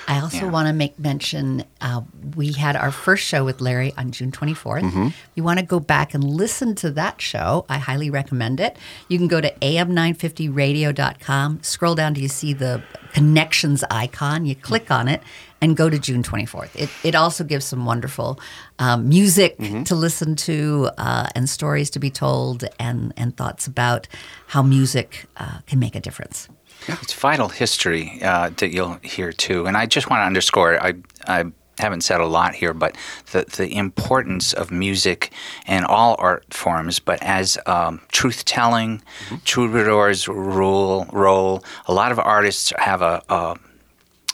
I 0.09 0.20
also 0.20 0.47
Yeah. 0.47 0.51
want 0.51 0.66
to 0.68 0.72
make 0.72 0.99
mention 0.99 1.64
uh, 1.80 2.03
we 2.36 2.53
had 2.53 2.76
our 2.76 2.91
first 2.91 3.24
show 3.24 3.45
with 3.45 3.61
Larry 3.61 3.93
on 3.97 4.11
June 4.12 4.32
24th. 4.32 4.82
Mm-hmm. 4.82 5.09
You 5.34 5.43
want 5.45 5.59
to 5.61 5.64
go 5.64 5.80
back 5.80 6.14
and 6.14 6.24
listen 6.24 6.74
to 6.76 6.91
that 6.93 7.20
show. 7.20 7.64
I 7.68 7.78
highly 7.78 8.11
recommend 8.11 8.61
it. 8.61 8.76
You 9.09 9.18
can 9.18 9.28
go 9.28 9.41
to 9.41 9.51
am950radio.com, 9.61 11.62
scroll 11.62 11.95
down 11.95 12.14
till 12.14 12.22
you 12.22 12.28
see 12.28 12.53
the 12.53 12.82
connections 13.12 13.84
icon, 13.91 14.47
you 14.47 14.55
click 14.55 14.91
on 14.91 15.09
it, 15.09 15.22
and 15.61 15.76
go 15.76 15.91
to 15.91 15.99
June 15.99 16.22
24th. 16.22 16.70
It, 16.74 16.88
it 17.05 17.14
also 17.14 17.45
gives 17.45 17.64
some 17.64 17.84
wonderful 17.84 18.38
um, 18.78 19.09
music 19.09 19.59
Mm-hmm. 19.59 19.82
to 19.84 19.95
listen 19.95 20.36
to 20.36 20.91
uh, 20.97 21.26
and 21.34 21.49
stories 21.49 21.91
to 21.91 21.99
be 21.99 22.11
told 22.11 22.64
and, 22.78 23.12
and 23.16 23.36
thoughts 23.36 23.66
about 23.66 24.09
how 24.47 24.62
music 24.62 25.26
uh, 25.36 25.59
can 25.66 25.78
make 25.78 25.95
a 25.95 26.01
difference. 26.01 26.49
It's 26.89 27.12
vital 27.14 27.49
history 27.49 28.20
uh, 28.22 28.51
that 28.57 28.72
you'll 28.72 28.99
hear 29.03 29.33
too, 29.33 29.66
and 29.66 29.76
I 29.76 29.87
just 29.87 30.11
want 30.11 30.20
to 30.20 30.24
underscore. 30.24 30.83
I 30.83 30.95
I 31.26 31.45
haven't 31.78 32.03
said 32.03 32.20
a 32.20 32.26
lot 32.26 32.55
here, 32.55 32.74
but 32.74 32.97
the 33.33 33.45
the 33.57 33.76
importance 33.76 34.53
of 34.53 34.70
music 34.70 35.33
and 35.66 35.85
all 35.85 36.16
art 36.18 36.53
forms, 36.53 36.99
but 36.99 37.22
as 37.22 37.59
um, 37.66 38.01
truth 38.12 38.45
telling, 38.45 39.03
troubadours 39.45 40.28
rule 40.28 41.07
role. 41.12 41.64
A 41.87 41.93
lot 41.93 42.12
of 42.12 42.18
artists 42.18 42.72
have 42.78 43.03
a. 43.03 43.22
a 43.28 43.57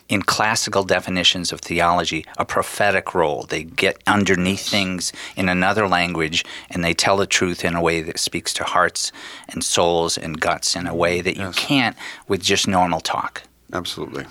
in 0.09 0.23
classical 0.23 0.85
definitions 0.85 1.53
of 1.53 1.61
theology, 1.61 2.25
a 2.39 2.45
prophetic 2.45 3.15
role. 3.15 3.43
They 3.43 3.65
get 3.65 4.03
underneath 4.07 4.69
things 4.69 5.13
in 5.37 5.49
another 5.49 5.89
language 5.89 6.45
and 6.71 6.85
they 6.85 6.95
tell 6.95 7.17
the 7.17 7.27
truth 7.27 7.65
in 7.65 7.75
a 7.75 7.83
way 7.83 8.03
that 8.03 8.19
speaks 8.19 8.53
to 8.55 8.65
hearts 8.65 9.13
and 9.49 9.65
souls 9.65 10.17
and 10.17 10.41
guts 10.41 10.77
in 10.77 10.87
a 10.87 10.95
way 10.95 11.21
that 11.21 11.37
you 11.37 11.51
can't 11.53 11.97
with 12.29 12.43
just 12.43 12.69
normal 12.69 13.01
talk. 13.01 13.43
Absolutely. 13.73 14.27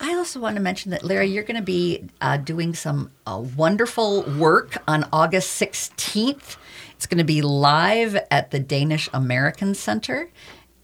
I 0.00 0.14
also 0.14 0.38
want 0.38 0.54
to 0.56 0.62
mention 0.62 0.92
that, 0.92 1.02
Larry, 1.02 1.26
you're 1.26 1.42
going 1.42 1.56
to 1.56 1.62
be 1.62 2.08
uh, 2.20 2.36
doing 2.36 2.72
some 2.72 3.10
uh, 3.26 3.42
wonderful 3.56 4.22
work 4.38 4.80
on 4.86 5.08
August 5.12 5.60
16th. 5.60 6.56
It's 6.92 7.06
going 7.06 7.18
to 7.18 7.24
be 7.24 7.42
live 7.42 8.16
at 8.30 8.52
the 8.52 8.60
Danish 8.60 9.08
American 9.12 9.74
Center. 9.74 10.30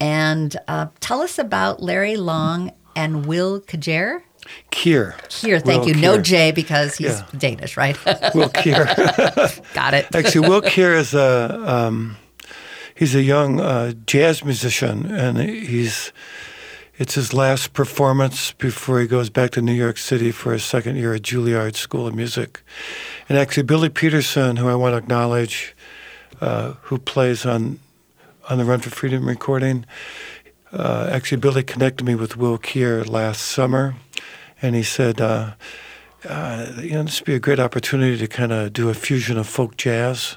And 0.01 0.57
uh, 0.67 0.89
tell 0.99 1.21
us 1.21 1.39
about 1.39 1.81
Larry 1.81 2.17
Long 2.17 2.73
and 2.97 3.27
Will 3.27 3.61
Kajer. 3.61 4.23
Kier. 4.71 5.15
Here, 5.33 5.59
thank 5.59 5.85
Will 5.85 5.89
you. 5.89 5.95
No 5.95 6.21
J 6.21 6.53
because 6.53 6.97
he's 6.97 7.19
Yeah. 7.21 7.27
Danish, 7.37 7.77
right? 7.77 7.97
Will 8.35 8.51
Kier. 8.51 8.85
Got 9.75 9.95
it. 9.95 10.15
Actually, 10.15 10.49
Will 10.49 10.61
Kier 10.63 10.95
is 10.97 11.15
a 11.15 11.63
um, 11.67 12.17
he's 12.95 13.15
a 13.15 13.23
young 13.23 13.61
uh, 13.61 13.93
jazz 14.07 14.45
musician, 14.45 15.07
and 15.07 15.39
he's 15.39 16.13
it's 16.97 17.15
his 17.15 17.33
last 17.33 17.73
performance 17.73 18.53
before 18.53 19.01
he 19.01 19.07
goes 19.07 19.31
back 19.31 19.51
to 19.53 19.63
New 19.63 19.73
York 19.73 19.99
City 19.99 20.31
for 20.31 20.53
his 20.53 20.63
second 20.63 20.97
year 20.97 21.15
at 21.15 21.23
Juilliard 21.23 21.75
School 21.75 22.07
of 22.07 22.15
Music. 22.15 22.63
And 23.29 23.39
actually, 23.39 23.65
Billy 23.65 23.89
Peterson, 23.89 24.57
who 24.57 24.69
I 24.69 24.75
want 24.75 24.93
to 24.93 24.99
acknowledge, 24.99 25.75
uh, 26.41 26.75
who 26.83 26.99
plays 26.99 27.47
on 27.47 27.79
on 28.51 28.59
the 28.59 28.65
Run 28.65 28.81
for 28.81 28.91
Freedom 28.91 29.27
recording. 29.27 29.87
Uh, 30.75 31.09
actually, 31.13 31.39
Billy 31.39 31.63
connected 31.63 32.05
me 32.05 32.17
with 32.17 32.37
Will 32.37 32.59
Kier 32.59 33.09
last 33.09 33.43
summer, 33.43 33.95
and 34.61 34.75
he 34.75 34.83
said, 34.83 35.21
uh, 35.21 35.53
uh, 36.29 36.67
"You 36.79 36.91
know, 36.91 37.05
this 37.05 37.21
would 37.21 37.27
be 37.27 37.37
a 37.37 37.39
great 37.39 37.61
opportunity 37.61 38.19
to 38.19 38.27
kind 38.27 38.51
of 38.51 38.73
do 38.73 38.89
a 38.89 38.95
fusion 38.95 39.39
of 39.39 39.47
folk 39.47 39.77
jazz 39.77 40.37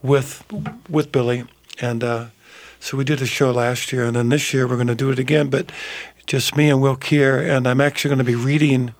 with 0.00 0.44
with 0.88 1.10
Billy." 1.10 1.44
And 1.80 2.04
uh, 2.04 2.26
so 2.78 2.96
we 2.96 3.02
did 3.02 3.20
a 3.22 3.26
show 3.26 3.50
last 3.50 3.92
year, 3.92 4.04
and 4.04 4.14
then 4.14 4.28
this 4.28 4.54
year 4.54 4.68
we're 4.68 4.76
going 4.76 4.86
to 4.86 4.94
do 4.94 5.10
it 5.10 5.18
again, 5.18 5.50
but 5.50 5.72
just 6.26 6.56
me 6.56 6.70
and 6.70 6.80
Will 6.80 6.96
Kier. 6.96 7.44
And 7.44 7.66
I'm 7.66 7.80
actually 7.80 8.10
going 8.10 8.24
to 8.24 8.24
be 8.24 8.36
reading 8.36 8.94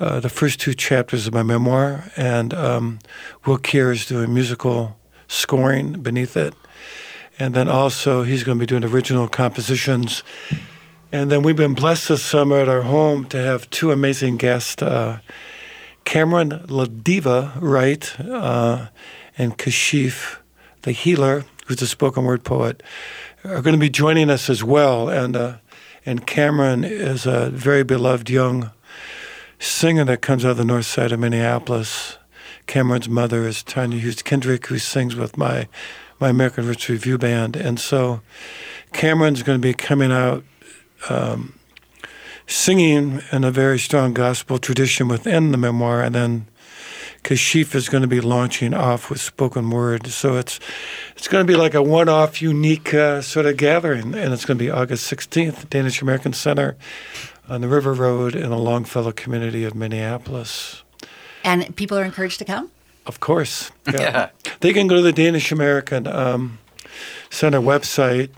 uh, 0.00 0.20
the 0.20 0.30
first 0.30 0.58
two 0.58 0.72
chapters 0.72 1.26
of 1.26 1.34
my 1.34 1.42
memoir, 1.42 2.10
and 2.16 2.54
um, 2.54 2.98
Will 3.44 3.58
Kier 3.58 3.92
is 3.92 4.06
doing 4.06 4.32
musical 4.32 4.96
scoring 5.26 6.00
beneath 6.00 6.34
it. 6.34 6.54
And 7.38 7.54
then 7.54 7.68
also, 7.68 8.22
he's 8.22 8.42
going 8.42 8.58
to 8.58 8.60
be 8.60 8.66
doing 8.66 8.84
original 8.84 9.28
compositions. 9.28 10.24
And 11.12 11.30
then 11.30 11.42
we've 11.42 11.56
been 11.56 11.74
blessed 11.74 12.08
this 12.08 12.22
summer 12.22 12.58
at 12.58 12.68
our 12.68 12.82
home 12.82 13.26
to 13.26 13.38
have 13.38 13.70
two 13.70 13.92
amazing 13.92 14.36
guests 14.36 14.82
uh, 14.82 15.20
Cameron 16.04 16.50
Ladiva 16.68 17.52
Wright 17.60 18.18
uh, 18.20 18.86
and 19.36 19.58
Kashif, 19.58 20.38
the 20.82 20.92
healer, 20.92 21.44
who's 21.66 21.82
a 21.82 21.86
spoken 21.86 22.24
word 22.24 22.44
poet, 22.44 22.82
are 23.44 23.60
going 23.60 23.74
to 23.74 23.80
be 23.80 23.90
joining 23.90 24.30
us 24.30 24.48
as 24.48 24.64
well. 24.64 25.08
And, 25.08 25.36
uh, 25.36 25.56
and 26.06 26.26
Cameron 26.26 26.82
is 26.82 27.26
a 27.26 27.50
very 27.50 27.84
beloved 27.84 28.30
young 28.30 28.70
singer 29.58 30.04
that 30.04 30.22
comes 30.22 30.44
out 30.44 30.52
of 30.52 30.56
the 30.56 30.64
north 30.64 30.86
side 30.86 31.12
of 31.12 31.20
Minneapolis. 31.20 32.16
Cameron's 32.66 33.08
mother 33.08 33.46
is 33.46 33.62
Tanya 33.62 33.98
Hughes 33.98 34.22
Kendrick, 34.22 34.66
who 34.66 34.78
sings 34.78 35.14
with 35.14 35.36
my 35.36 35.68
my 36.20 36.28
American 36.28 36.66
Roots 36.66 36.88
Review 36.88 37.18
band, 37.18 37.56
and 37.56 37.78
so 37.78 38.20
Cameron's 38.92 39.42
going 39.42 39.60
to 39.60 39.66
be 39.66 39.74
coming 39.74 40.12
out 40.12 40.44
um, 41.08 41.58
singing 42.46 43.22
in 43.30 43.44
a 43.44 43.50
very 43.50 43.78
strong 43.78 44.14
gospel 44.14 44.58
tradition 44.58 45.08
within 45.08 45.52
the 45.52 45.58
memoir, 45.58 46.02
and 46.02 46.14
then 46.14 46.46
Kashif 47.24 47.74
is 47.74 47.88
going 47.88 48.02
to 48.02 48.08
be 48.08 48.20
launching 48.20 48.72
off 48.74 49.10
with 49.10 49.20
spoken 49.20 49.70
word. 49.70 50.06
So 50.06 50.36
it's 50.36 50.58
it's 51.16 51.28
going 51.28 51.46
to 51.46 51.50
be 51.50 51.56
like 51.56 51.74
a 51.74 51.82
one-off, 51.82 52.40
unique 52.40 52.94
uh, 52.94 53.22
sort 53.22 53.46
of 53.46 53.56
gathering, 53.56 54.14
and 54.14 54.32
it's 54.32 54.44
going 54.44 54.58
to 54.58 54.64
be 54.64 54.70
August 54.70 55.10
16th, 55.12 55.68
Danish 55.68 56.00
American 56.00 56.32
Center 56.32 56.76
on 57.48 57.60
the 57.60 57.68
River 57.68 57.92
Road 57.92 58.34
in 58.34 58.50
the 58.50 58.58
Longfellow 58.58 59.12
community 59.12 59.64
of 59.64 59.74
Minneapolis. 59.74 60.82
And 61.44 61.74
people 61.76 61.98
are 61.98 62.04
encouraged 62.04 62.38
to 62.38 62.44
come? 62.44 62.70
Of 63.08 63.20
course. 63.20 63.72
Yeah. 63.86 64.00
Yeah. 64.00 64.28
They 64.60 64.72
can 64.72 64.86
go 64.86 64.96
to 64.96 65.02
the 65.02 65.12
Danish 65.12 65.50
American 65.50 66.06
um, 66.06 66.58
Center 67.30 67.60
website 67.60 68.30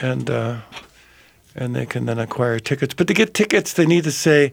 and 0.00 0.30
uh, 0.30 0.58
and 1.54 1.74
they 1.74 1.86
can 1.86 2.06
then 2.06 2.18
acquire 2.18 2.60
tickets. 2.60 2.94
But 2.94 3.08
to 3.08 3.14
get 3.14 3.34
tickets, 3.34 3.72
they 3.72 3.86
need 3.86 4.04
to 4.04 4.12
say, 4.12 4.52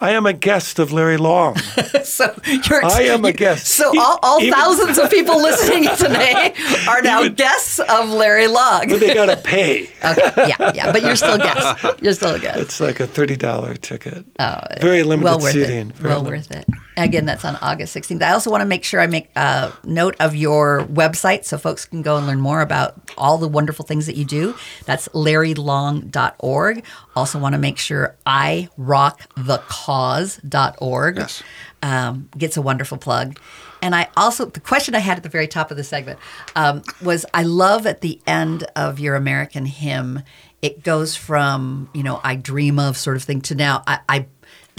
I 0.00 0.10
am 0.12 0.26
a 0.26 0.32
guest 0.32 0.78
of 0.78 0.92
Larry 0.92 1.16
Long. 1.16 1.56
So 2.04 2.32
you're 2.68 2.84
I 2.84 3.04
am 3.04 3.24
a 3.24 3.32
guest. 3.32 3.66
So 3.66 3.92
E- 3.94 3.98
all, 3.98 4.18
all 4.22 4.38
even- 4.40 4.52
thousands 4.52 4.98
of 4.98 5.10
people 5.10 5.40
listening 5.42 5.84
today 5.96 6.52
are 6.86 7.00
now 7.00 7.22
Even- 7.22 7.34
guests 7.34 7.78
of 7.78 8.10
Larry 8.10 8.46
Long. 8.46 8.88
but 8.88 9.00
they 9.00 9.14
got 9.14 9.26
to 9.26 9.36
pay. 9.38 9.88
Okay, 10.04 10.32
yeah, 10.48 10.70
yeah, 10.74 10.92
but 10.92 11.00
you're 11.02 11.16
still 11.16 11.38
guests. 11.38 11.82
You're 12.02 12.12
still 12.12 12.34
a 12.34 12.38
guest. 12.38 12.58
It's 12.60 12.78
like 12.78 13.00
a 13.00 13.06
$30 13.06 13.80
ticket. 13.80 14.26
Oh, 14.38 14.60
Very 14.82 15.02
limited 15.02 15.24
well 15.24 15.38
worth 15.40 15.52
seating. 15.54 15.90
It. 15.90 16.02
Well 16.02 16.22
worth 16.22 16.50
it. 16.50 16.66
Again, 16.98 17.24
that's 17.24 17.42
on 17.42 17.56
August 17.62 17.96
16th. 17.96 18.22
I 18.22 18.32
also 18.32 18.50
want 18.50 18.60
to 18.60 18.66
make 18.66 18.84
sure 18.84 19.00
I 19.00 19.06
make 19.06 19.30
a 19.34 19.72
note 19.82 20.14
of 20.20 20.36
your 20.36 20.82
website 20.92 21.46
so 21.46 21.56
folks 21.56 21.86
can 21.86 22.02
go 22.02 22.18
and 22.18 22.26
learn 22.26 22.38
more 22.40 22.60
about 22.60 22.96
all 23.16 23.38
the 23.38 23.48
wonderful 23.48 23.86
things 23.86 24.04
that 24.06 24.14
you 24.16 24.26
do. 24.26 24.54
That's 24.84 25.08
larrylong.org. 25.08 26.84
Also 27.16 27.38
want 27.38 27.54
to 27.54 27.58
make 27.58 27.78
sure 27.78 28.16
I 28.26 28.68
rockthecause.org. 28.78 31.16
Yes. 31.16 31.42
Um, 31.82 32.28
gets 32.36 32.56
a 32.56 32.62
wonderful 32.62 32.98
plug. 32.98 33.38
And 33.82 33.94
I 33.94 34.08
also, 34.16 34.46
the 34.46 34.60
question 34.60 34.94
I 34.94 35.00
had 35.00 35.18
at 35.18 35.22
the 35.22 35.28
very 35.28 35.46
top 35.46 35.70
of 35.70 35.76
the 35.76 35.84
segment 35.84 36.18
um, 36.56 36.82
was 37.02 37.26
I 37.34 37.42
love 37.42 37.86
at 37.86 38.00
the 38.00 38.18
end 38.26 38.64
of 38.74 38.98
your 38.98 39.14
American 39.14 39.66
hymn, 39.66 40.22
it 40.62 40.82
goes 40.82 41.14
from, 41.14 41.90
you 41.92 42.02
know, 42.02 42.18
I 42.24 42.36
dream 42.36 42.78
of 42.78 42.96
sort 42.96 43.18
of 43.18 43.24
thing 43.24 43.42
to 43.42 43.54
now, 43.54 43.82
I, 43.86 43.98
I 44.08 44.26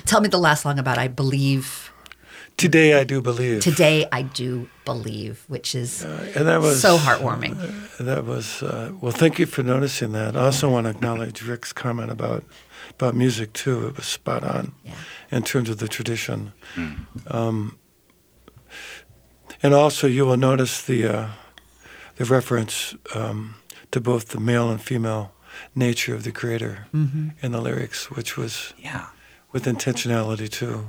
tell 0.05 0.21
me 0.21 0.29
the 0.29 0.39
last 0.39 0.65
line 0.65 0.79
about 0.79 0.97
I 0.97 1.07
believe. 1.07 1.91
Today 2.57 2.93
I 2.99 3.03
do 3.03 3.21
believe. 3.21 3.61
Today 3.63 4.07
I 4.11 4.21
do 4.21 4.69
believe, 4.85 5.43
which 5.47 5.75
is 5.75 6.03
and 6.03 6.47
that 6.47 6.61
was 6.61 6.81
so 6.81 6.97
heartwarming. 6.97 7.55
That 7.97 8.25
was 8.25 8.63
uh, 8.63 8.91
well. 9.01 9.11
Thank 9.11 9.39
you 9.39 9.45
for 9.45 9.61
noticing 9.63 10.13
that. 10.13 10.35
I 10.37 10.45
also 10.45 10.69
want 10.69 10.85
to 10.85 10.91
acknowledge 10.91 11.41
Rick's 11.41 11.73
comment 11.73 12.11
about 12.11 12.43
about 12.91 13.13
music 13.15 13.51
too. 13.53 13.87
It 13.87 13.97
was 13.97 14.05
spot 14.05 14.43
on 14.43 14.73
Yeah. 14.85 14.93
in 15.31 15.43
terms 15.43 15.69
of 15.69 15.77
the 15.79 15.87
tradition. 15.89 16.53
Um, 17.27 17.77
and 19.61 19.73
also, 19.73 20.07
you 20.07 20.25
will 20.25 20.37
notice 20.37 20.81
the 20.81 21.05
uh, 21.05 21.27
the 22.15 22.25
reference 22.25 22.95
um, 23.13 23.55
to 23.91 23.99
both 23.99 24.29
the 24.29 24.39
male 24.39 24.69
and 24.69 24.81
female 24.81 25.33
nature 25.73 26.15
of 26.15 26.23
the 26.23 26.31
creator 26.31 26.87
in 26.93 27.51
the 27.51 27.61
lyrics, 27.61 28.09
which 28.11 28.37
was 28.37 28.73
Yeah. 28.77 29.07
with 29.51 29.65
intentionality 29.65 30.49
too. 30.49 30.85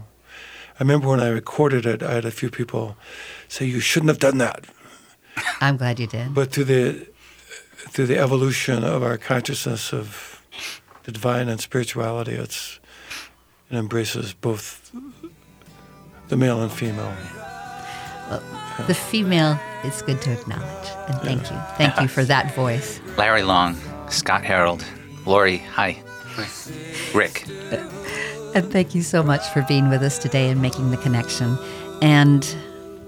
I 0.78 0.82
remember 0.82 1.08
when 1.08 1.20
I 1.20 1.28
recorded 1.28 1.86
it, 1.86 2.02
I 2.02 2.12
had 2.12 2.24
a 2.24 2.30
few 2.30 2.50
people 2.50 2.96
say, 3.48 3.64
"You 3.64 3.80
shouldn't 3.80 4.08
have 4.08 4.18
done 4.18 4.38
that." 4.38 4.66
I'm 5.60 5.76
glad 5.76 5.98
you 5.98 6.06
did. 6.06 6.34
But 6.34 6.52
through 6.52 6.64
the 6.64 7.06
through 7.90 8.06
the 8.06 8.18
evolution 8.18 8.84
of 8.84 9.02
our 9.02 9.16
consciousness 9.16 9.92
of 9.92 10.42
the 11.04 11.12
divine 11.12 11.48
and 11.48 11.60
spirituality, 11.60 12.32
it's 12.32 12.78
it 13.70 13.76
embraces 13.76 14.34
both 14.34 14.92
the 16.28 16.36
male 16.36 16.62
and 16.62 16.70
female. 16.70 17.12
the 18.86 18.94
female 18.94 19.58
is 19.84 20.02
good 20.02 20.20
to 20.22 20.32
acknowledge. 20.32 20.88
And 21.08 21.20
thank 21.22 21.50
you. 21.50 21.58
Thank 21.76 22.00
you 22.00 22.08
for 22.08 22.24
that 22.24 22.54
voice. 22.54 23.00
Larry 23.16 23.42
Long, 23.42 23.76
Scott 24.10 24.42
Herold, 24.42 24.84
Laurie, 25.24 25.58
hi. 25.58 26.02
Rick. 27.14 27.44
And 28.56 28.72
thank 28.72 28.94
you 28.94 29.02
so 29.02 29.22
much 29.22 29.46
for 29.50 29.60
being 29.68 29.90
with 29.90 30.02
us 30.02 30.16
today 30.16 30.48
and 30.48 30.62
making 30.62 30.90
the 30.90 30.96
connection 30.96 31.58
and 32.00 32.56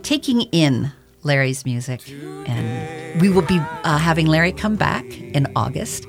taking 0.02 0.42
in 0.42 0.92
Larry's 1.22 1.64
music. 1.64 2.02
And 2.46 3.18
we 3.18 3.30
will 3.30 3.40
be 3.40 3.58
uh, 3.82 3.96
having 3.96 4.26
Larry 4.26 4.52
come 4.52 4.76
back 4.76 5.06
in 5.06 5.50
August 5.56 6.04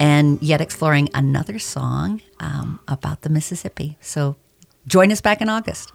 and 0.00 0.42
yet 0.42 0.60
exploring 0.60 1.08
another 1.14 1.60
song 1.60 2.20
um, 2.40 2.80
about 2.88 3.20
the 3.20 3.28
Mississippi. 3.28 3.96
So 4.00 4.34
join 4.88 5.12
us 5.12 5.20
back 5.20 5.40
in 5.40 5.48
August. 5.48 5.92